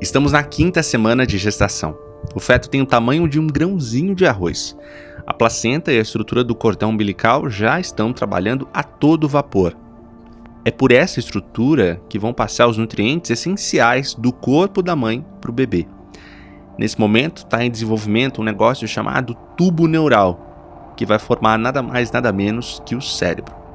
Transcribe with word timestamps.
Estamos 0.00 0.32
na 0.32 0.42
quinta 0.42 0.82
semana 0.82 1.26
de 1.26 1.36
gestação. 1.36 1.96
O 2.34 2.40
feto 2.40 2.70
tem 2.70 2.80
o 2.80 2.86
tamanho 2.86 3.28
de 3.28 3.40
um 3.40 3.46
grãozinho 3.46 4.14
de 4.14 4.26
arroz. 4.26 4.76
A 5.26 5.34
placenta 5.34 5.92
e 5.92 5.98
a 5.98 6.02
estrutura 6.02 6.44
do 6.44 6.54
cordão 6.54 6.90
umbilical 6.90 7.50
já 7.50 7.80
estão 7.80 8.12
trabalhando 8.12 8.68
a 8.72 8.82
todo 8.82 9.28
vapor. 9.28 9.76
É 10.64 10.70
por 10.70 10.92
essa 10.92 11.18
estrutura 11.18 12.00
que 12.08 12.18
vão 12.18 12.32
passar 12.32 12.68
os 12.68 12.76
nutrientes 12.76 13.30
essenciais 13.30 14.14
do 14.14 14.32
corpo 14.32 14.82
da 14.82 14.94
mãe 14.94 15.24
para 15.40 15.50
o 15.50 15.54
bebê. 15.54 15.86
Nesse 16.78 17.00
momento 17.00 17.38
está 17.38 17.64
em 17.64 17.70
desenvolvimento 17.70 18.40
um 18.40 18.44
negócio 18.44 18.86
chamado 18.86 19.34
tubo 19.56 19.86
neural, 19.86 20.94
que 20.96 21.06
vai 21.06 21.18
formar 21.18 21.58
nada 21.58 21.82
mais 21.82 22.12
nada 22.12 22.32
menos 22.32 22.80
que 22.84 22.94
o 22.94 23.00
cérebro. 23.00 23.65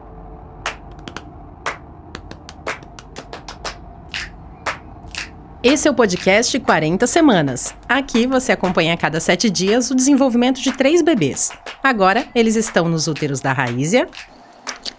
Esse 5.64 5.88
é 5.88 5.92
o 5.92 5.94
podcast 5.94 6.60
40 6.60 7.06
Semanas. 7.06 7.76
Aqui 7.88 8.26
você 8.26 8.52
acompanha 8.52 8.96
a 8.96 8.98
cada 8.98 9.20
sete 9.20 9.48
dias 9.48 9.92
o 9.92 9.96
desenvolvimento 9.96 10.60
de 10.60 10.72
três 10.72 11.04
bebês. 11.04 11.52
Agora, 11.84 12.26
eles 12.34 12.56
estão 12.56 12.90
nos 12.90 13.08
úteros 13.08 13.42
da 13.42 13.54
Raízia. 13.54 14.08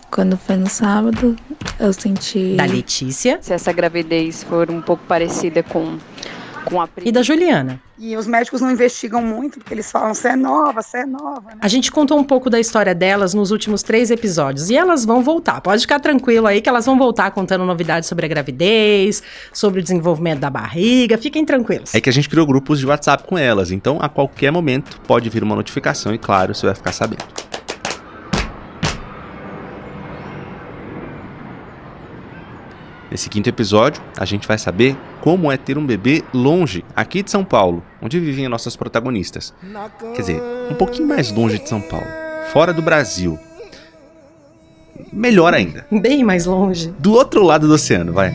Quando 0.08 0.36
foi 0.36 0.54
no 0.54 0.68
sábado, 0.68 1.34
eu 1.80 1.92
senti. 1.92 2.54
Da 2.54 2.64
Letícia. 2.64 3.38
Se 3.42 3.52
essa 3.52 3.72
gravidez 3.72 4.44
for 4.44 4.70
um 4.70 4.80
pouco 4.80 5.02
parecida 5.04 5.64
com 5.64 5.98
com 6.64 6.80
a 6.80 6.88
E 7.04 7.12
da 7.12 7.22
Juliana. 7.22 7.80
E 7.98 8.16
os 8.16 8.26
médicos 8.26 8.60
não 8.60 8.70
investigam 8.70 9.22
muito, 9.22 9.58
porque 9.58 9.74
eles 9.74 9.90
falam, 9.90 10.12
você 10.12 10.28
é 10.28 10.36
nova, 10.36 10.82
você 10.82 10.98
é 10.98 11.06
nova. 11.06 11.50
Né? 11.50 11.58
A 11.60 11.68
gente 11.68 11.92
contou 11.92 12.18
um 12.18 12.24
pouco 12.24 12.50
da 12.50 12.58
história 12.58 12.94
delas 12.94 13.32
nos 13.32 13.50
últimos 13.50 13.82
três 13.82 14.10
episódios. 14.10 14.70
E 14.70 14.76
elas 14.76 15.04
vão 15.04 15.22
voltar. 15.22 15.60
Pode 15.60 15.82
ficar 15.82 16.00
tranquilo 16.00 16.46
aí 16.46 16.60
que 16.60 16.68
elas 16.68 16.84
vão 16.84 16.98
voltar 16.98 17.30
contando 17.30 17.64
novidades 17.64 18.08
sobre 18.08 18.26
a 18.26 18.28
gravidez, 18.28 19.22
sobre 19.52 19.80
o 19.80 19.82
desenvolvimento 19.82 20.40
da 20.40 20.50
barriga. 20.50 21.16
Fiquem 21.16 21.44
tranquilos. 21.44 21.94
É 21.94 22.00
que 22.00 22.08
a 22.08 22.12
gente 22.12 22.28
criou 22.28 22.46
grupos 22.46 22.80
de 22.80 22.86
WhatsApp 22.86 23.24
com 23.24 23.38
elas, 23.38 23.70
então 23.70 23.98
a 24.00 24.08
qualquer 24.08 24.50
momento 24.50 25.00
pode 25.06 25.30
vir 25.30 25.42
uma 25.44 25.54
notificação 25.54 26.12
e, 26.12 26.18
claro, 26.18 26.54
você 26.54 26.66
vai 26.66 26.74
ficar 26.74 26.92
sabendo. 26.92 27.51
Nesse 33.12 33.28
quinto 33.28 33.46
episódio, 33.46 34.02
a 34.16 34.24
gente 34.24 34.48
vai 34.48 34.56
saber 34.56 34.96
como 35.20 35.52
é 35.52 35.58
ter 35.58 35.76
um 35.76 35.84
bebê 35.84 36.24
longe, 36.32 36.82
aqui 36.96 37.22
de 37.22 37.30
São 37.30 37.44
Paulo, 37.44 37.82
onde 38.00 38.18
vivem 38.18 38.48
nossas 38.48 38.74
protagonistas. 38.74 39.52
Quer 40.14 40.20
dizer, 40.22 40.42
um 40.70 40.74
pouquinho 40.74 41.08
mais 41.08 41.30
longe 41.30 41.58
de 41.58 41.68
São 41.68 41.78
Paulo, 41.78 42.06
fora 42.54 42.72
do 42.72 42.80
Brasil. 42.80 43.38
Melhor 45.12 45.52
ainda. 45.52 45.86
Bem 45.92 46.24
mais 46.24 46.46
longe. 46.46 46.90
Do 46.98 47.12
outro 47.12 47.42
lado 47.42 47.68
do 47.68 47.74
oceano, 47.74 48.14
vai. 48.14 48.32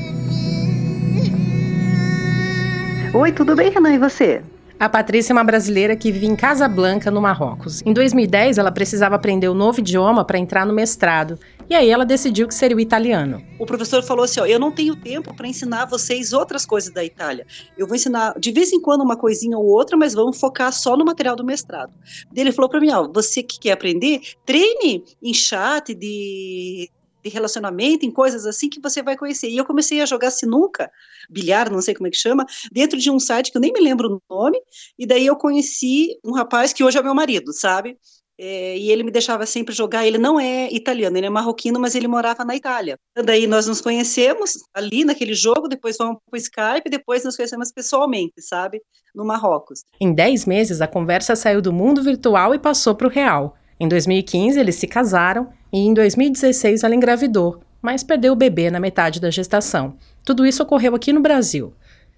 Oi, 3.15 3.31
tudo 3.31 3.55
bem, 3.55 3.71
Renan? 3.71 3.95
E 3.95 3.97
você? 3.97 4.43
A 4.79 4.87
Patrícia 4.87 5.31
é 5.31 5.35
uma 5.35 5.43
brasileira 5.43 5.95
que 5.95 6.11
vive 6.11 6.27
em 6.27 6.35
Casablanca, 6.35 7.09
no 7.09 7.19
Marrocos. 7.19 7.81
Em 7.83 7.91
2010, 7.91 8.59
ela 8.59 8.71
precisava 8.71 9.15
aprender 9.15 9.49
um 9.49 9.55
novo 9.55 9.79
idioma 9.79 10.23
para 10.23 10.37
entrar 10.37 10.67
no 10.67 10.73
mestrado. 10.73 11.39
E 11.67 11.73
aí 11.73 11.89
ela 11.89 12.05
decidiu 12.05 12.47
que 12.47 12.53
seria 12.53 12.77
o 12.77 12.79
italiano. 12.79 13.43
O 13.57 13.65
professor 13.65 14.03
falou 14.03 14.23
assim: 14.23 14.39
ó, 14.39 14.45
eu 14.45 14.59
não 14.59 14.71
tenho 14.71 14.95
tempo 14.95 15.35
para 15.35 15.47
ensinar 15.47 15.85
vocês 15.85 16.31
outras 16.31 16.63
coisas 16.63 16.93
da 16.93 17.03
Itália. 17.03 17.47
Eu 17.75 17.87
vou 17.87 17.95
ensinar 17.95 18.35
de 18.39 18.51
vez 18.51 18.71
em 18.71 18.79
quando 18.79 19.01
uma 19.01 19.17
coisinha 19.17 19.57
ou 19.57 19.65
outra, 19.65 19.97
mas 19.97 20.13
vamos 20.13 20.39
focar 20.39 20.71
só 20.71 20.95
no 20.95 21.03
material 21.03 21.35
do 21.35 21.43
mestrado. 21.43 21.91
Ele 22.35 22.51
falou 22.51 22.69
para 22.69 22.79
mim: 22.79 22.91
ó, 22.91 23.11
você 23.11 23.41
que 23.41 23.59
quer 23.59 23.71
aprender, 23.71 24.21
treine 24.45 25.03
em 25.23 25.33
chat 25.33 25.95
de 25.95 26.87
de 27.27 27.33
relacionamento, 27.33 28.05
em 28.05 28.11
coisas 28.11 28.45
assim 28.45 28.69
que 28.69 28.81
você 28.81 29.01
vai 29.01 29.17
conhecer. 29.17 29.49
E 29.49 29.57
eu 29.57 29.65
comecei 29.65 30.01
a 30.01 30.05
jogar 30.05 30.31
sinuca, 30.31 30.89
bilhar, 31.29 31.71
não 31.71 31.81
sei 31.81 31.93
como 31.93 32.07
é 32.07 32.09
que 32.09 32.17
chama, 32.17 32.45
dentro 32.71 32.97
de 32.97 33.11
um 33.11 33.19
site 33.19 33.51
que 33.51 33.57
eu 33.57 33.61
nem 33.61 33.73
me 33.73 33.81
lembro 33.81 34.21
o 34.29 34.33
nome, 34.33 34.59
e 34.97 35.05
daí 35.05 35.25
eu 35.25 35.35
conheci 35.35 36.17
um 36.23 36.31
rapaz 36.31 36.73
que 36.73 36.83
hoje 36.83 36.97
é 36.97 37.03
meu 37.03 37.13
marido, 37.13 37.53
sabe? 37.53 37.97
É, 38.39 38.77
e 38.77 38.91
ele 38.91 39.01
me 39.01 39.09
deixava 39.09 39.47
sempre 39.47 39.73
jogar. 39.73 40.05
Ele 40.05 40.19
não 40.19 40.39
é 40.39 40.71
italiano, 40.71 41.17
ele 41.17 41.25
é 41.25 41.29
marroquino, 41.29 41.79
mas 41.79 41.95
ele 41.95 42.07
morava 42.07 42.45
na 42.45 42.55
Itália. 42.55 42.97
Daí 43.15 43.47
nós 43.47 43.65
nos 43.65 43.81
conhecemos 43.81 44.51
ali 44.73 45.03
naquele 45.03 45.33
jogo, 45.33 45.67
depois 45.67 45.97
fomos 45.97 46.17
para 46.29 46.37
o 46.37 46.39
Skype, 46.39 46.89
depois 46.89 47.23
nos 47.23 47.35
conhecemos 47.35 47.71
pessoalmente, 47.71 48.39
sabe? 48.41 48.79
No 49.15 49.25
Marrocos. 49.25 49.83
Em 49.99 50.13
10 50.13 50.45
meses, 50.45 50.81
a 50.81 50.87
conversa 50.87 51.35
saiu 51.35 51.61
do 51.61 51.73
mundo 51.73 52.03
virtual 52.03 52.53
e 52.53 52.59
passou 52.59 52.93
para 52.93 53.07
o 53.07 53.09
real. 53.09 53.57
Em 53.79 53.87
2015, 53.87 54.59
eles 54.59 54.75
se 54.75 54.87
casaram 54.87 55.49
e 55.71 55.79
em 55.79 55.93
2016 55.93 56.83
ela 56.83 56.95
engravidou, 56.95 57.61
mas 57.81 58.03
perdeu 58.03 58.33
o 58.33 58.35
bebê 58.35 58.71
na 58.71 58.79
metade 58.79 59.19
da 59.19 59.29
gestação. 59.29 59.95
Tudo 60.25 60.45
isso 60.45 60.63
ocorreu 60.63 60.95
aqui 60.95 61.13
no 61.13 61.21
Brasil. 61.21 61.73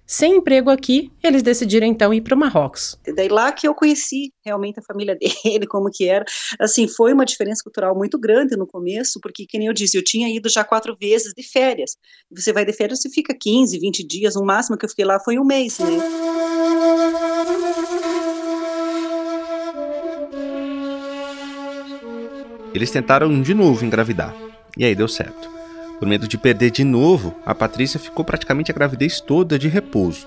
Sem 0.06 0.38
emprego 0.38 0.70
aqui, 0.70 1.12
eles 1.22 1.40
decidiram 1.40 1.86
então 1.86 2.12
ir 2.12 2.20
para 2.20 2.34
o 2.34 2.38
Marrocos. 2.38 2.98
Daí 3.14 3.28
lá 3.28 3.52
que 3.52 3.68
eu 3.68 3.72
conheci 3.72 4.32
realmente 4.44 4.80
a 4.80 4.82
família 4.82 5.14
dele, 5.44 5.68
como 5.68 5.88
que 5.88 6.08
era. 6.08 6.24
Assim, 6.58 6.88
foi 6.88 7.12
uma 7.12 7.24
diferença 7.24 7.62
cultural 7.62 7.96
muito 7.96 8.18
grande 8.18 8.56
no 8.56 8.66
começo, 8.66 9.20
porque, 9.22 9.46
como 9.48 9.62
eu 9.62 9.72
disse, 9.72 9.96
eu 9.96 10.02
tinha 10.02 10.28
ido 10.28 10.48
já 10.48 10.64
quatro 10.64 10.96
vezes 11.00 11.32
de 11.32 11.44
férias. 11.44 11.92
Você 12.28 12.52
vai 12.52 12.64
de 12.64 12.72
férias 12.72 13.04
e 13.04 13.08
fica 13.08 13.32
15, 13.40 13.78
20 13.78 14.04
dias, 14.04 14.34
o 14.34 14.44
máximo 14.44 14.76
que 14.76 14.84
eu 14.84 14.88
fiquei 14.88 15.04
lá 15.04 15.20
foi 15.20 15.38
um 15.38 15.44
mês, 15.44 15.78
né? 15.78 15.86
Eles 22.74 22.90
tentaram 22.90 23.42
de 23.42 23.52
novo 23.52 23.84
engravidar, 23.84 24.34
e 24.76 24.84
aí 24.84 24.94
deu 24.94 25.08
certo. 25.08 25.50
Por 25.98 26.08
medo 26.08 26.26
de 26.26 26.38
perder 26.38 26.70
de 26.70 26.84
novo, 26.84 27.34
a 27.44 27.54
Patrícia 27.54 28.00
ficou 28.00 28.24
praticamente 28.24 28.70
a 28.70 28.74
gravidez 28.74 29.20
toda 29.20 29.58
de 29.58 29.68
repouso. 29.68 30.26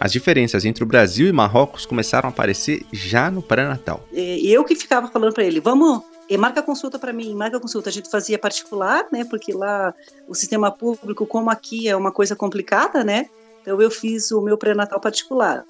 As 0.00 0.12
diferenças 0.12 0.64
entre 0.64 0.84
o 0.84 0.86
Brasil 0.86 1.26
e 1.28 1.32
Marrocos 1.32 1.86
começaram 1.86 2.28
a 2.28 2.30
aparecer 2.30 2.84
já 2.92 3.30
no 3.30 3.40
pré-natal. 3.40 4.06
Eu 4.12 4.64
que 4.64 4.76
ficava 4.76 5.08
falando 5.08 5.32
para 5.32 5.44
ele, 5.44 5.60
vamos, 5.60 6.02
marca 6.38 6.62
consulta 6.62 6.98
para 6.98 7.12
mim, 7.12 7.34
marca 7.34 7.58
consulta. 7.58 7.88
A 7.88 7.92
gente 7.92 8.10
fazia 8.10 8.38
particular, 8.38 9.06
né? 9.10 9.24
Porque 9.24 9.52
lá 9.52 9.94
o 10.28 10.34
sistema 10.34 10.70
público, 10.70 11.26
como 11.26 11.48
aqui, 11.48 11.88
é 11.88 11.96
uma 11.96 12.12
coisa 12.12 12.36
complicada, 12.36 13.02
né? 13.02 13.30
Então 13.62 13.80
eu 13.80 13.90
fiz 13.90 14.30
o 14.30 14.42
meu 14.42 14.58
pré-natal 14.58 15.00
particular. 15.00 15.64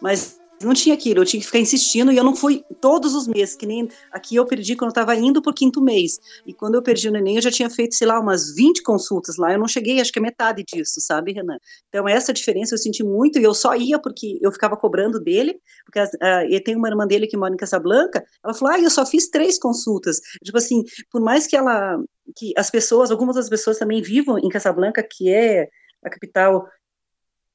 Mas 0.00 0.39
não 0.62 0.74
tinha 0.74 0.94
aquilo, 0.94 1.20
eu 1.20 1.24
tinha 1.24 1.40
que 1.40 1.46
ficar 1.46 1.58
insistindo 1.58 2.12
e 2.12 2.16
eu 2.16 2.24
não 2.24 2.36
fui 2.36 2.62
todos 2.80 3.14
os 3.14 3.26
meses, 3.26 3.56
que 3.56 3.64
nem 3.64 3.88
aqui 4.12 4.36
eu 4.36 4.44
perdi 4.44 4.76
quando 4.76 4.88
eu 4.88 4.92
estava 4.92 5.14
indo 5.16 5.40
por 5.40 5.54
quinto 5.54 5.80
mês. 5.80 6.20
E 6.44 6.52
quando 6.52 6.74
eu 6.74 6.82
perdi 6.82 7.08
o 7.08 7.12
neném, 7.12 7.36
eu 7.36 7.42
já 7.42 7.50
tinha 7.50 7.70
feito, 7.70 7.94
sei 7.94 8.06
lá, 8.06 8.20
umas 8.20 8.54
20 8.54 8.82
consultas 8.82 9.36
lá, 9.36 9.52
eu 9.52 9.58
não 9.58 9.66
cheguei, 9.66 10.00
acho 10.00 10.12
que 10.12 10.18
é 10.18 10.22
metade 10.22 10.62
disso, 10.62 11.00
sabe, 11.00 11.32
Renan? 11.32 11.56
Então, 11.88 12.06
essa 12.06 12.32
diferença 12.32 12.74
eu 12.74 12.78
senti 12.78 13.02
muito 13.02 13.38
e 13.38 13.42
eu 13.42 13.54
só 13.54 13.74
ia 13.74 13.98
porque 13.98 14.38
eu 14.42 14.52
ficava 14.52 14.76
cobrando 14.76 15.18
dele, 15.18 15.58
porque 15.84 15.98
uh, 15.98 16.64
tem 16.64 16.76
uma 16.76 16.88
irmã 16.88 17.06
dele 17.06 17.26
que 17.26 17.36
mora 17.36 17.54
em 17.54 17.56
Casablanca, 17.56 18.22
ela 18.44 18.52
falou, 18.52 18.74
ah, 18.74 18.80
eu 18.80 18.90
só 18.90 19.06
fiz 19.06 19.30
três 19.30 19.58
consultas. 19.58 20.20
Tipo 20.44 20.58
assim, 20.58 20.84
por 21.10 21.22
mais 21.22 21.46
que 21.46 21.56
ela, 21.56 21.98
que 22.36 22.52
as 22.56 22.70
pessoas, 22.70 23.10
algumas 23.10 23.36
das 23.36 23.48
pessoas 23.48 23.78
também 23.78 24.02
vivam 24.02 24.38
em 24.38 24.48
Casablanca, 24.50 25.02
que 25.02 25.30
é 25.30 25.68
a 26.04 26.10
capital 26.10 26.68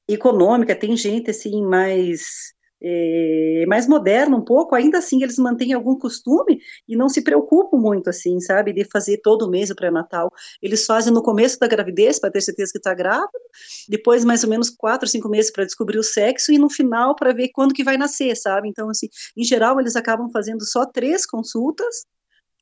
econômica, 0.08 0.74
tem 0.74 0.96
gente 0.96 1.30
assim 1.30 1.64
mais 1.64 2.55
é, 2.82 3.64
mais 3.66 3.86
moderno 3.88 4.36
um 4.36 4.44
pouco, 4.44 4.74
ainda 4.74 4.98
assim 4.98 5.22
eles 5.22 5.38
mantêm 5.38 5.72
algum 5.72 5.98
costume 5.98 6.58
e 6.88 6.96
não 6.96 7.08
se 7.08 7.22
preocupam 7.22 7.78
muito, 7.78 8.10
assim, 8.10 8.38
sabe, 8.40 8.72
de 8.72 8.84
fazer 8.84 9.18
todo 9.22 9.50
mês 9.50 9.70
o 9.70 9.74
pré-natal. 9.74 10.30
Eles 10.62 10.84
fazem 10.84 11.12
no 11.12 11.22
começo 11.22 11.58
da 11.58 11.66
gravidez, 11.66 12.18
para 12.18 12.30
ter 12.30 12.40
certeza 12.40 12.72
que 12.72 12.78
está 12.78 12.94
grávida, 12.94 13.30
depois 13.88 14.24
mais 14.24 14.44
ou 14.44 14.50
menos 14.50 14.70
quatro, 14.70 15.08
cinco 15.08 15.28
meses 15.28 15.50
para 15.50 15.64
descobrir 15.64 15.98
o 15.98 16.02
sexo 16.02 16.52
e 16.52 16.58
no 16.58 16.68
final 16.68 17.14
para 17.14 17.32
ver 17.32 17.50
quando 17.52 17.74
que 17.74 17.84
vai 17.84 17.96
nascer, 17.96 18.36
sabe? 18.36 18.68
Então, 18.68 18.90
assim, 18.90 19.08
em 19.36 19.44
geral 19.44 19.80
eles 19.80 19.96
acabam 19.96 20.28
fazendo 20.30 20.64
só 20.64 20.84
três 20.84 21.26
consultas, 21.26 22.04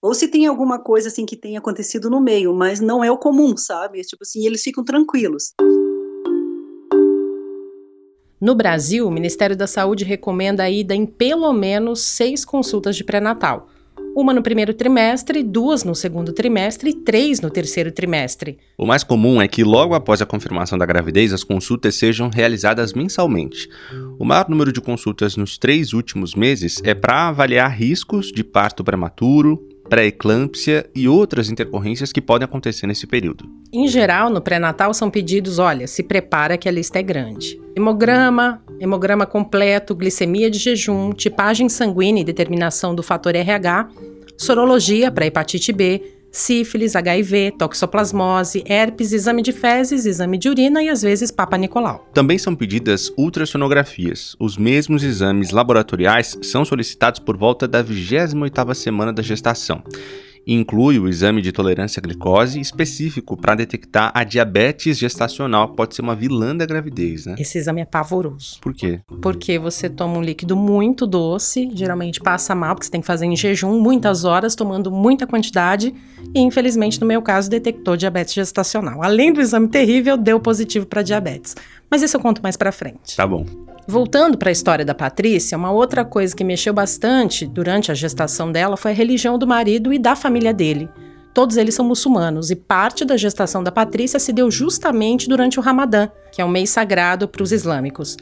ou 0.03 0.13
se 0.13 0.29
tem 0.29 0.47
alguma 0.47 0.79
coisa 0.79 1.09
assim 1.09 1.25
que 1.25 1.35
tenha 1.35 1.59
acontecido 1.59 2.11
no 2.11 2.21
meio, 2.21 2.55
mas 2.55 2.79
não 2.79 3.03
é 3.03 3.11
o 3.11 3.17
comum, 3.17 3.57
sabe? 3.57 4.03
Tipo 4.03 4.23
assim, 4.23 4.47
eles 4.47 4.61
ficam 4.63 4.85
tranquilos. 4.85 5.55
No 8.45 8.55
Brasil, 8.55 9.09
o 9.09 9.11
Ministério 9.11 9.57
da 9.57 9.67
Saúde 9.67 10.05
recomenda 10.05 10.65
a 10.65 10.71
ida 10.71 10.95
em 10.95 11.07
pelo 11.07 11.51
menos 11.55 12.03
seis 12.03 12.45
consultas 12.45 12.95
de 12.95 13.03
pré-natal. 13.03 13.71
Uma 14.15 14.35
no 14.35 14.43
primeiro 14.43 14.75
trimestre, 14.75 15.43
duas 15.43 15.83
no 15.83 15.95
segundo 15.95 16.31
trimestre 16.31 16.91
e 16.91 16.95
três 16.95 17.41
no 17.41 17.49
terceiro 17.49 17.91
trimestre. 17.91 18.59
O 18.77 18.85
mais 18.85 19.03
comum 19.03 19.41
é 19.41 19.49
que 19.49 19.65
logo 19.65 19.95
após 19.95 20.21
a 20.21 20.27
confirmação 20.27 20.77
da 20.77 20.85
gravidez, 20.85 21.33
as 21.33 21.43
consultas 21.43 21.95
sejam 21.95 22.29
realizadas 22.29 22.93
mensalmente. 22.93 23.67
O 24.19 24.27
maior 24.27 24.47
número 24.51 24.71
de 24.71 24.81
consultas 24.83 25.39
nos 25.39 25.57
três 25.57 25.95
últimos 25.95 26.35
meses 26.35 26.83
é 26.85 26.95
para 26.95 27.29
avaliar 27.29 27.71
riscos 27.71 28.31
de 28.31 28.45
parto 28.45 28.85
prematuro, 28.85 29.67
pré-eclâmpsia 29.89 30.89
e 30.95 31.09
outras 31.09 31.51
intercorrências 31.51 32.13
que 32.13 32.21
podem 32.21 32.45
acontecer 32.45 32.87
nesse 32.87 33.07
período. 33.07 33.45
Em 33.73 33.87
geral, 33.87 34.31
no 34.31 34.41
pré-natal 34.41 34.95
são 34.95 35.11
pedidos, 35.11 35.59
olha, 35.59 35.87
se 35.87 36.03
prepara 36.03 36.57
que 36.57 36.69
a 36.69 36.73
lista 36.73 36.99
é 36.99 37.03
grande. 37.03 37.61
Hemograma, 37.77 38.63
hemograma 38.81 39.27
completo, 39.27 39.95
glicemia 39.95 40.51
de 40.51 40.59
jejum, 40.59 41.13
tipagem 41.13 41.69
sanguínea 41.69 42.23
e 42.23 42.25
determinação 42.25 42.95
do 42.95 43.03
fator 43.03 43.35
RH, 43.35 43.89
sorologia 44.37 45.11
para 45.11 45.27
hepatite 45.27 45.73
B, 45.73 46.03
sífilis, 46.35 46.97
HIV, 46.97 47.53
toxoplasmose, 47.57 48.65
herpes, 48.67 49.13
exame 49.13 49.41
de 49.41 49.53
fezes, 49.53 50.05
exame 50.05 50.37
de 50.37 50.49
urina 50.49 50.83
e 50.83 50.89
às 50.89 51.01
vezes 51.01 51.31
Papa 51.31 51.57
Nicolau. 51.57 52.07
Também 52.13 52.37
são 52.39 52.57
pedidas 52.57 53.13
ultrassonografias. 53.17 54.35
Os 54.41 54.59
mesmos 54.59 55.05
exames 55.05 55.53
laboratoriais 55.53 56.37
são 56.43 56.65
solicitados 56.65 57.21
por 57.21 57.37
volta 57.37 57.69
da 57.69 57.83
28ª 57.83 58.75
semana 58.75 59.13
da 59.13 59.23
gestação 59.23 59.83
inclui 60.47 60.99
o 60.99 61.09
exame 61.09 61.41
de 61.41 61.53
tolerância 61.53 62.01
à 62.01 62.03
glicose 62.03 62.61
específico 62.61 63.37
para 63.37 63.55
detectar 63.55 64.11
a 64.15 64.25
diabetes 64.25 64.99
gestacional, 64.99 65.69
pode 65.69 65.95
ser 65.95 66.03
uma 66.03 66.15
vilã 66.15 66.57
da 66.57 66.67
gravidez, 66.67 67.27
né? 67.27 67.35
Esse 67.39 67.59
exame 67.59 67.81
é 67.81 67.85
pavoroso. 67.85 68.59
Por 68.61 68.75
quê? 68.75 69.01
Porque 69.21 69.59
você 69.59 69.89
toma 69.89 70.19
um 70.19 70.23
líquido 70.23 70.57
muito 70.57 71.07
doce, 71.07 71.71
geralmente 71.75 72.21
passa 72.21 72.55
mal, 72.55 72.75
porque 72.75 72.87
você 72.87 72.93
tem 72.93 73.01
que 73.01 73.07
fazer 73.07 73.27
em 73.27 73.37
jejum 73.37 73.81
muitas 73.81 74.25
horas, 74.25 74.55
tomando 74.55 74.91
muita 74.91 75.27
quantidade, 75.27 75.95
e 76.35 76.41
infelizmente, 76.41 77.01
no 77.01 77.07
meu 77.07 77.23
caso, 77.23 77.49
detectou 77.49 77.97
diabetes 77.97 78.35
gestacional. 78.35 79.03
Além 79.03 79.33
do 79.33 79.41
exame 79.41 79.69
terrível, 79.69 80.17
deu 80.17 80.41
positivo 80.41 80.87
para 80.87 81.03
diabetes. 81.03 81.55
Mas 81.91 82.03
isso 82.03 82.17
eu 82.17 82.21
conto 82.21 82.43
mais 82.43 82.57
para 82.57 82.73
frente. 82.73 83.17
Tá 83.17 83.27
bom. 83.27 83.47
Voltando 83.87 84.39
para 84.39 84.49
a 84.49 84.53
história 84.53 84.85
da 84.85 84.95
Patrícia, 84.95 85.59
uma 85.59 85.71
outra 85.71 86.05
coisa 86.05 86.35
que 86.35 86.43
mexeu 86.43 86.73
bastante 86.73 87.47
durante 87.47 87.93
a 87.93 87.95
gestação 87.95 88.51
dela 88.51 88.77
foi 88.77 88.93
a 88.93 88.95
religião 88.95 89.39
do 89.39 89.47
marido 89.47 89.93
e 89.93 89.99
da 89.99 90.17
família 90.17 90.55
dele. 90.55 90.89
Todos 91.35 91.57
eles 91.57 91.75
são 91.75 91.85
muçulmanos 91.85 92.51
e 92.51 92.57
parte 92.57 93.05
da 93.05 93.17
gestação 93.17 93.63
da 93.63 93.71
Patrícia 93.71 94.19
se 94.19 94.33
deu 94.33 94.51
justamente 94.51 95.29
durante 95.29 95.59
o 95.59 95.63
Ramadã, 95.63 96.09
que 96.33 96.41
é 96.41 96.45
um 96.45 96.49
mês 96.49 96.71
sagrado 96.71 97.29
para 97.29 97.43
os 97.43 97.53
islâmicos. 97.53 98.17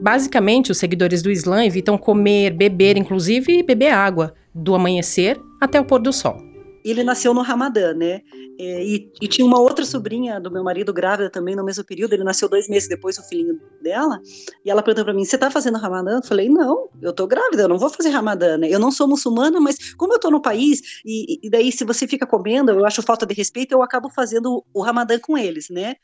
Basicamente, 0.00 0.70
os 0.70 0.78
seguidores 0.78 1.22
do 1.22 1.30
Islã 1.30 1.64
evitam 1.64 1.98
comer, 1.98 2.52
beber, 2.52 2.96
inclusive 2.96 3.62
beber 3.62 3.92
água, 3.92 4.34
do 4.54 4.74
amanhecer 4.74 5.40
até 5.60 5.80
o 5.80 5.84
pôr 5.84 6.00
do 6.00 6.12
sol 6.12 6.49
ele 6.84 7.04
nasceu 7.04 7.34
no 7.34 7.42
Ramadã, 7.42 7.94
né? 7.94 8.22
É, 8.58 8.84
e, 8.84 9.10
e, 9.20 9.28
tinha 9.28 9.46
uma 9.46 9.58
outra 9.60 9.84
sobrinha 9.84 10.38
do 10.38 10.50
meu 10.50 10.62
marido 10.62 10.92
grávida 10.92 11.30
também 11.30 11.56
no 11.56 11.64
mesmo 11.64 11.84
período. 11.84 12.12
Ele 12.12 12.24
nasceu 12.24 12.48
dois 12.48 12.68
meses 12.68 12.88
depois, 12.88 13.18
o 13.18 13.22
filhinho 13.22 13.60
dela. 13.80 14.20
E 14.64 14.70
ela 14.70 14.82
perguntou 14.82 15.04
para 15.04 15.14
mim: 15.14 15.24
Você 15.24 15.38
tá 15.38 15.50
fazendo 15.50 15.78
Ramadã? 15.78 16.18
Eu 16.18 16.22
falei: 16.22 16.48
Não, 16.48 16.88
eu 17.00 17.12
tô 17.12 17.26
grávida, 17.26 17.62
eu 17.62 17.68
não 17.68 17.78
vou 17.78 17.88
fazer 17.88 18.10
Ramadã, 18.10 18.58
né? 18.58 18.68
Eu 18.68 18.78
não 18.78 18.90
sou 18.90 19.08
muçulmana, 19.08 19.60
mas 19.60 19.94
como 19.94 20.12
eu 20.12 20.20
tô 20.20 20.30
no 20.30 20.42
país, 20.42 21.00
e, 21.04 21.46
e 21.46 21.50
daí 21.50 21.72
se 21.72 21.84
você 21.84 22.06
fica 22.06 22.26
comendo, 22.26 22.70
eu 22.70 22.84
acho 22.84 23.02
falta 23.02 23.24
de 23.24 23.34
respeito, 23.34 23.72
eu 23.72 23.82
acabo 23.82 24.10
fazendo 24.10 24.64
o 24.74 24.82
Ramadã 24.82 25.18
com 25.18 25.36
eles, 25.36 25.68
né? 25.70 25.96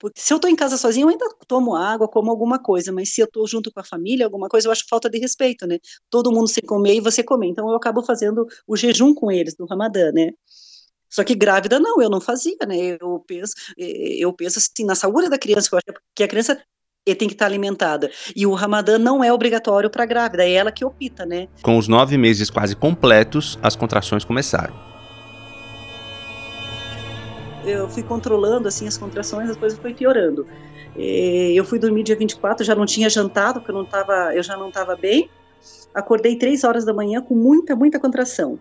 Porque 0.00 0.18
se 0.18 0.32
eu 0.32 0.36
estou 0.36 0.50
em 0.50 0.56
casa 0.56 0.78
sozinha, 0.78 1.04
eu 1.04 1.10
ainda 1.10 1.28
tomo 1.46 1.76
água, 1.76 2.08
como 2.08 2.30
alguma 2.30 2.58
coisa, 2.58 2.90
mas 2.90 3.14
se 3.14 3.20
eu 3.20 3.26
estou 3.26 3.46
junto 3.46 3.70
com 3.70 3.80
a 3.80 3.84
família, 3.84 4.24
alguma 4.24 4.48
coisa, 4.48 4.66
eu 4.66 4.72
acho 4.72 4.86
falta 4.88 5.10
de 5.10 5.18
respeito, 5.18 5.66
né? 5.66 5.78
Todo 6.08 6.32
mundo 6.32 6.48
sem 6.48 6.64
comer 6.64 6.94
e 6.94 7.00
você 7.00 7.22
comer. 7.22 7.48
Então 7.48 7.68
eu 7.68 7.76
acabo 7.76 8.02
fazendo 8.02 8.46
o 8.66 8.76
jejum 8.76 9.14
com 9.14 9.30
eles 9.30 9.54
no 9.58 9.66
Ramadã, 9.66 10.10
né? 10.10 10.30
Só 11.10 11.22
que 11.22 11.34
grávida 11.34 11.78
não, 11.78 12.00
eu 12.00 12.08
não 12.08 12.20
fazia, 12.20 12.56
né? 12.66 12.96
Eu 12.98 13.22
penso, 13.26 13.52
eu 13.76 14.32
penso 14.32 14.58
assim 14.58 14.86
na 14.86 14.94
saúde 14.94 15.28
da 15.28 15.38
criança, 15.38 15.68
que 16.14 16.22
a 16.22 16.28
criança 16.28 16.58
tem 17.04 17.28
que 17.28 17.34
estar 17.34 17.46
alimentada. 17.46 18.10
E 18.34 18.46
o 18.46 18.54
Ramadã 18.54 18.96
não 18.96 19.22
é 19.22 19.30
obrigatório 19.30 19.90
para 19.90 20.06
grávida, 20.06 20.44
é 20.44 20.52
ela 20.52 20.72
que 20.72 20.84
opta, 20.84 21.26
né? 21.26 21.48
Com 21.60 21.76
os 21.76 21.88
nove 21.88 22.16
meses 22.16 22.48
quase 22.48 22.74
completos, 22.74 23.58
as 23.62 23.76
contrações 23.76 24.24
começaram 24.24 24.89
eu 27.64 27.88
fui 27.88 28.02
controlando 28.02 28.68
assim 28.68 28.86
as 28.86 28.96
contrações, 28.96 29.50
as 29.50 29.56
coisas 29.56 29.78
foi 29.78 29.94
piorando. 29.94 30.46
Eu 30.96 31.64
fui 31.64 31.78
dormir 31.78 32.02
dia 32.02 32.16
24, 32.16 32.64
já 32.64 32.74
não 32.74 32.86
tinha 32.86 33.08
jantado, 33.08 33.60
porque 33.60 33.70
eu 33.70 33.76
não 33.76 33.84
tava, 33.84 34.34
eu 34.34 34.42
já 34.42 34.56
não 34.56 34.68
estava 34.68 34.96
bem. 34.96 35.28
Acordei 35.94 36.36
três 36.36 36.64
horas 36.64 36.84
da 36.84 36.92
manhã 36.92 37.20
com 37.20 37.34
muita, 37.34 37.74
muita 37.76 37.98
contração. 37.98 38.58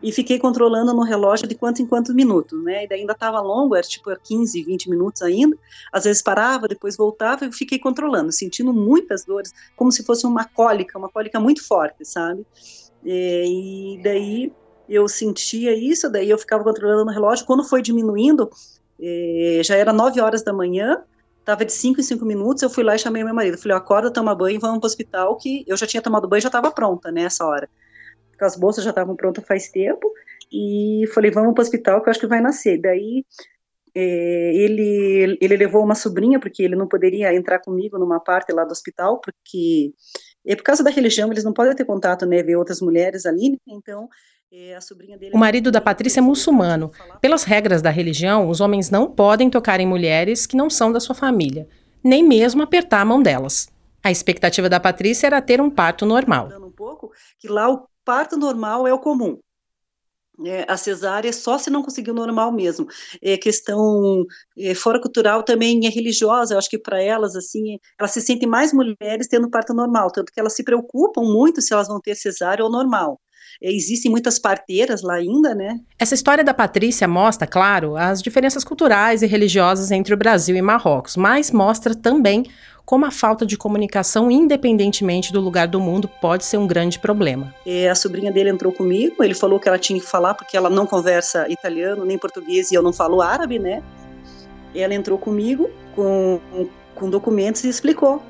E 0.00 0.12
fiquei 0.12 0.38
controlando 0.38 0.94
no 0.94 1.02
relógio 1.02 1.48
de 1.48 1.56
quanto 1.56 1.82
em 1.82 1.86
quantos 1.86 2.14
minutos, 2.14 2.62
né? 2.62 2.84
E 2.84 2.88
daí 2.88 3.00
ainda 3.00 3.14
estava 3.14 3.40
longo, 3.40 3.74
era 3.74 3.84
tipo 3.84 4.10
15, 4.22 4.62
20 4.62 4.88
minutos 4.88 5.22
ainda. 5.22 5.56
Às 5.92 6.04
vezes 6.04 6.22
parava, 6.22 6.68
depois 6.68 6.96
voltava 6.96 7.44
e 7.44 7.52
fiquei 7.52 7.80
controlando, 7.80 8.30
sentindo 8.30 8.72
muitas 8.72 9.24
dores, 9.24 9.52
como 9.74 9.90
se 9.90 10.04
fosse 10.04 10.24
uma 10.24 10.44
cólica, 10.44 10.96
uma 10.96 11.08
cólica 11.08 11.40
muito 11.40 11.66
forte, 11.66 12.04
sabe? 12.04 12.46
E 13.04 14.00
daí 14.04 14.52
eu 14.88 15.08
sentia 15.08 15.74
isso, 15.76 16.10
daí 16.10 16.30
eu 16.30 16.38
ficava 16.38 16.64
controlando 16.64 17.04
no 17.04 17.12
relógio. 17.12 17.46
Quando 17.46 17.64
foi 17.64 17.82
diminuindo, 17.82 18.50
eh, 19.00 19.60
já 19.64 19.76
era 19.76 19.92
9 19.92 20.20
horas 20.20 20.42
da 20.42 20.52
manhã, 20.52 21.02
estava 21.40 21.64
de 21.64 21.72
5 21.72 22.00
em 22.00 22.02
5 22.02 22.24
minutos, 22.24 22.62
eu 22.62 22.70
fui 22.70 22.84
lá 22.84 22.94
e 22.94 22.98
chamei 22.98 23.24
meu 23.24 23.34
marido. 23.34 23.58
Falei, 23.58 23.76
acorda, 23.76 24.10
toma 24.10 24.34
banho, 24.34 24.60
vamos 24.60 24.78
para 24.78 24.86
o 24.86 24.90
hospital, 24.90 25.36
que 25.36 25.64
eu 25.66 25.76
já 25.76 25.86
tinha 25.86 26.02
tomado 26.02 26.28
banho, 26.28 26.42
já 26.42 26.48
estava 26.48 26.70
pronta 26.70 27.10
né, 27.10 27.26
hora. 27.40 27.68
Porque 28.30 28.44
as 28.44 28.56
bolsas 28.56 28.84
já 28.84 28.90
estavam 28.90 29.16
prontas 29.16 29.44
faz 29.46 29.68
tempo. 29.70 30.12
E 30.50 31.04
falei, 31.14 31.30
vamos 31.30 31.54
para 31.54 31.62
o 31.62 31.64
hospital, 31.64 32.02
que 32.02 32.08
eu 32.08 32.10
acho 32.10 32.20
que 32.20 32.26
vai 32.26 32.40
nascer. 32.40 32.80
Daí 32.80 33.24
eh, 33.94 34.52
ele, 34.54 35.38
ele 35.40 35.56
levou 35.56 35.82
uma 35.82 35.94
sobrinha, 35.94 36.38
porque 36.38 36.62
ele 36.62 36.76
não 36.76 36.86
poderia 36.86 37.34
entrar 37.34 37.58
comigo 37.58 37.98
numa 37.98 38.20
parte 38.20 38.52
lá 38.52 38.64
do 38.64 38.72
hospital, 38.72 39.20
porque 39.20 39.92
é 40.46 40.56
por 40.56 40.62
causa 40.62 40.82
da 40.84 40.90
religião, 40.90 41.30
eles 41.30 41.44
não 41.44 41.52
podem 41.52 41.74
ter 41.74 41.84
contato, 41.84 42.24
né, 42.24 42.42
ver 42.42 42.56
outras 42.56 42.80
mulheres 42.80 43.26
ali, 43.26 43.50
né, 43.50 43.58
então 43.68 44.08
o 45.32 45.38
marido 45.38 45.70
da 45.70 45.80
Patrícia 45.80 46.20
é 46.20 46.22
muçulmano. 46.22 46.90
Pelas 47.20 47.44
regras 47.44 47.82
da 47.82 47.90
religião, 47.90 48.48
os 48.48 48.60
homens 48.60 48.88
não 48.90 49.10
podem 49.10 49.50
tocar 49.50 49.78
em 49.78 49.86
mulheres 49.86 50.46
que 50.46 50.56
não 50.56 50.70
são 50.70 50.90
da 50.90 51.00
sua 51.00 51.14
família, 51.14 51.68
nem 52.02 52.22
mesmo 52.22 52.62
apertar 52.62 53.02
a 53.02 53.04
mão 53.04 53.22
delas. 53.22 53.68
A 54.02 54.10
expectativa 54.10 54.68
da 54.68 54.80
Patrícia 54.80 55.26
era 55.26 55.42
ter 55.42 55.60
um 55.60 55.68
parto 55.68 56.06
normal. 56.06 56.48
Um 56.60 56.70
pouco, 56.70 57.12
que 57.38 57.46
lá 57.46 57.68
o 57.68 57.86
parto 58.04 58.38
normal 58.38 58.86
é 58.86 58.92
o 58.92 58.98
comum. 58.98 59.38
É, 60.46 60.64
a 60.68 60.76
cesárea 60.76 61.32
só 61.32 61.58
se 61.58 61.68
não 61.68 61.82
conseguiu 61.82 62.14
normal 62.14 62.52
mesmo. 62.52 62.86
É 63.20 63.36
questão 63.36 64.24
é, 64.56 64.72
fora 64.74 65.00
cultural 65.00 65.42
também 65.42 65.84
é 65.84 65.90
religiosa. 65.90 66.54
Eu 66.54 66.58
acho 66.58 66.70
que 66.70 66.78
para 66.78 67.02
elas 67.02 67.34
assim, 67.34 67.78
elas 67.98 68.12
se 68.12 68.20
sentem 68.22 68.48
mais 68.48 68.72
mulheres 68.72 69.26
tendo 69.28 69.50
parto 69.50 69.74
normal, 69.74 70.10
tanto 70.12 70.32
que 70.32 70.38
elas 70.38 70.54
se 70.54 70.62
preocupam 70.62 71.22
muito 71.22 71.60
se 71.60 71.74
elas 71.74 71.88
vão 71.88 72.00
ter 72.00 72.14
cesárea 72.14 72.64
ou 72.64 72.70
normal. 72.70 73.20
Existem 73.60 74.10
muitas 74.10 74.38
parteiras 74.38 75.02
lá 75.02 75.14
ainda, 75.14 75.54
né? 75.54 75.80
Essa 75.98 76.14
história 76.14 76.44
da 76.44 76.54
Patrícia 76.54 77.08
mostra, 77.08 77.46
claro, 77.46 77.96
as 77.96 78.22
diferenças 78.22 78.64
culturais 78.64 79.22
e 79.22 79.26
religiosas 79.26 79.90
entre 79.90 80.14
o 80.14 80.16
Brasil 80.16 80.56
e 80.56 80.62
Marrocos, 80.62 81.16
mas 81.16 81.50
mostra 81.50 81.94
também 81.94 82.44
como 82.88 83.04
a 83.04 83.10
falta 83.10 83.44
de 83.44 83.54
comunicação, 83.54 84.30
independentemente 84.30 85.30
do 85.30 85.42
lugar 85.42 85.68
do 85.68 85.78
mundo, 85.78 86.08
pode 86.08 86.42
ser 86.46 86.56
um 86.56 86.66
grande 86.66 86.98
problema. 86.98 87.54
É, 87.66 87.86
a 87.90 87.94
sobrinha 87.94 88.32
dele 88.32 88.48
entrou 88.48 88.72
comigo, 88.72 89.22
ele 89.22 89.34
falou 89.34 89.60
que 89.60 89.68
ela 89.68 89.78
tinha 89.78 90.00
que 90.00 90.06
falar 90.06 90.32
porque 90.32 90.56
ela 90.56 90.70
não 90.70 90.86
conversa 90.86 91.46
italiano 91.50 92.02
nem 92.06 92.16
português 92.16 92.72
e 92.72 92.74
eu 92.74 92.82
não 92.82 92.90
falo 92.90 93.20
árabe, 93.20 93.58
né? 93.58 93.82
Ela 94.74 94.94
entrou 94.94 95.18
comigo 95.18 95.68
com, 95.94 96.40
com 96.94 97.10
documentos 97.10 97.62
e 97.64 97.68
explicou 97.68 98.22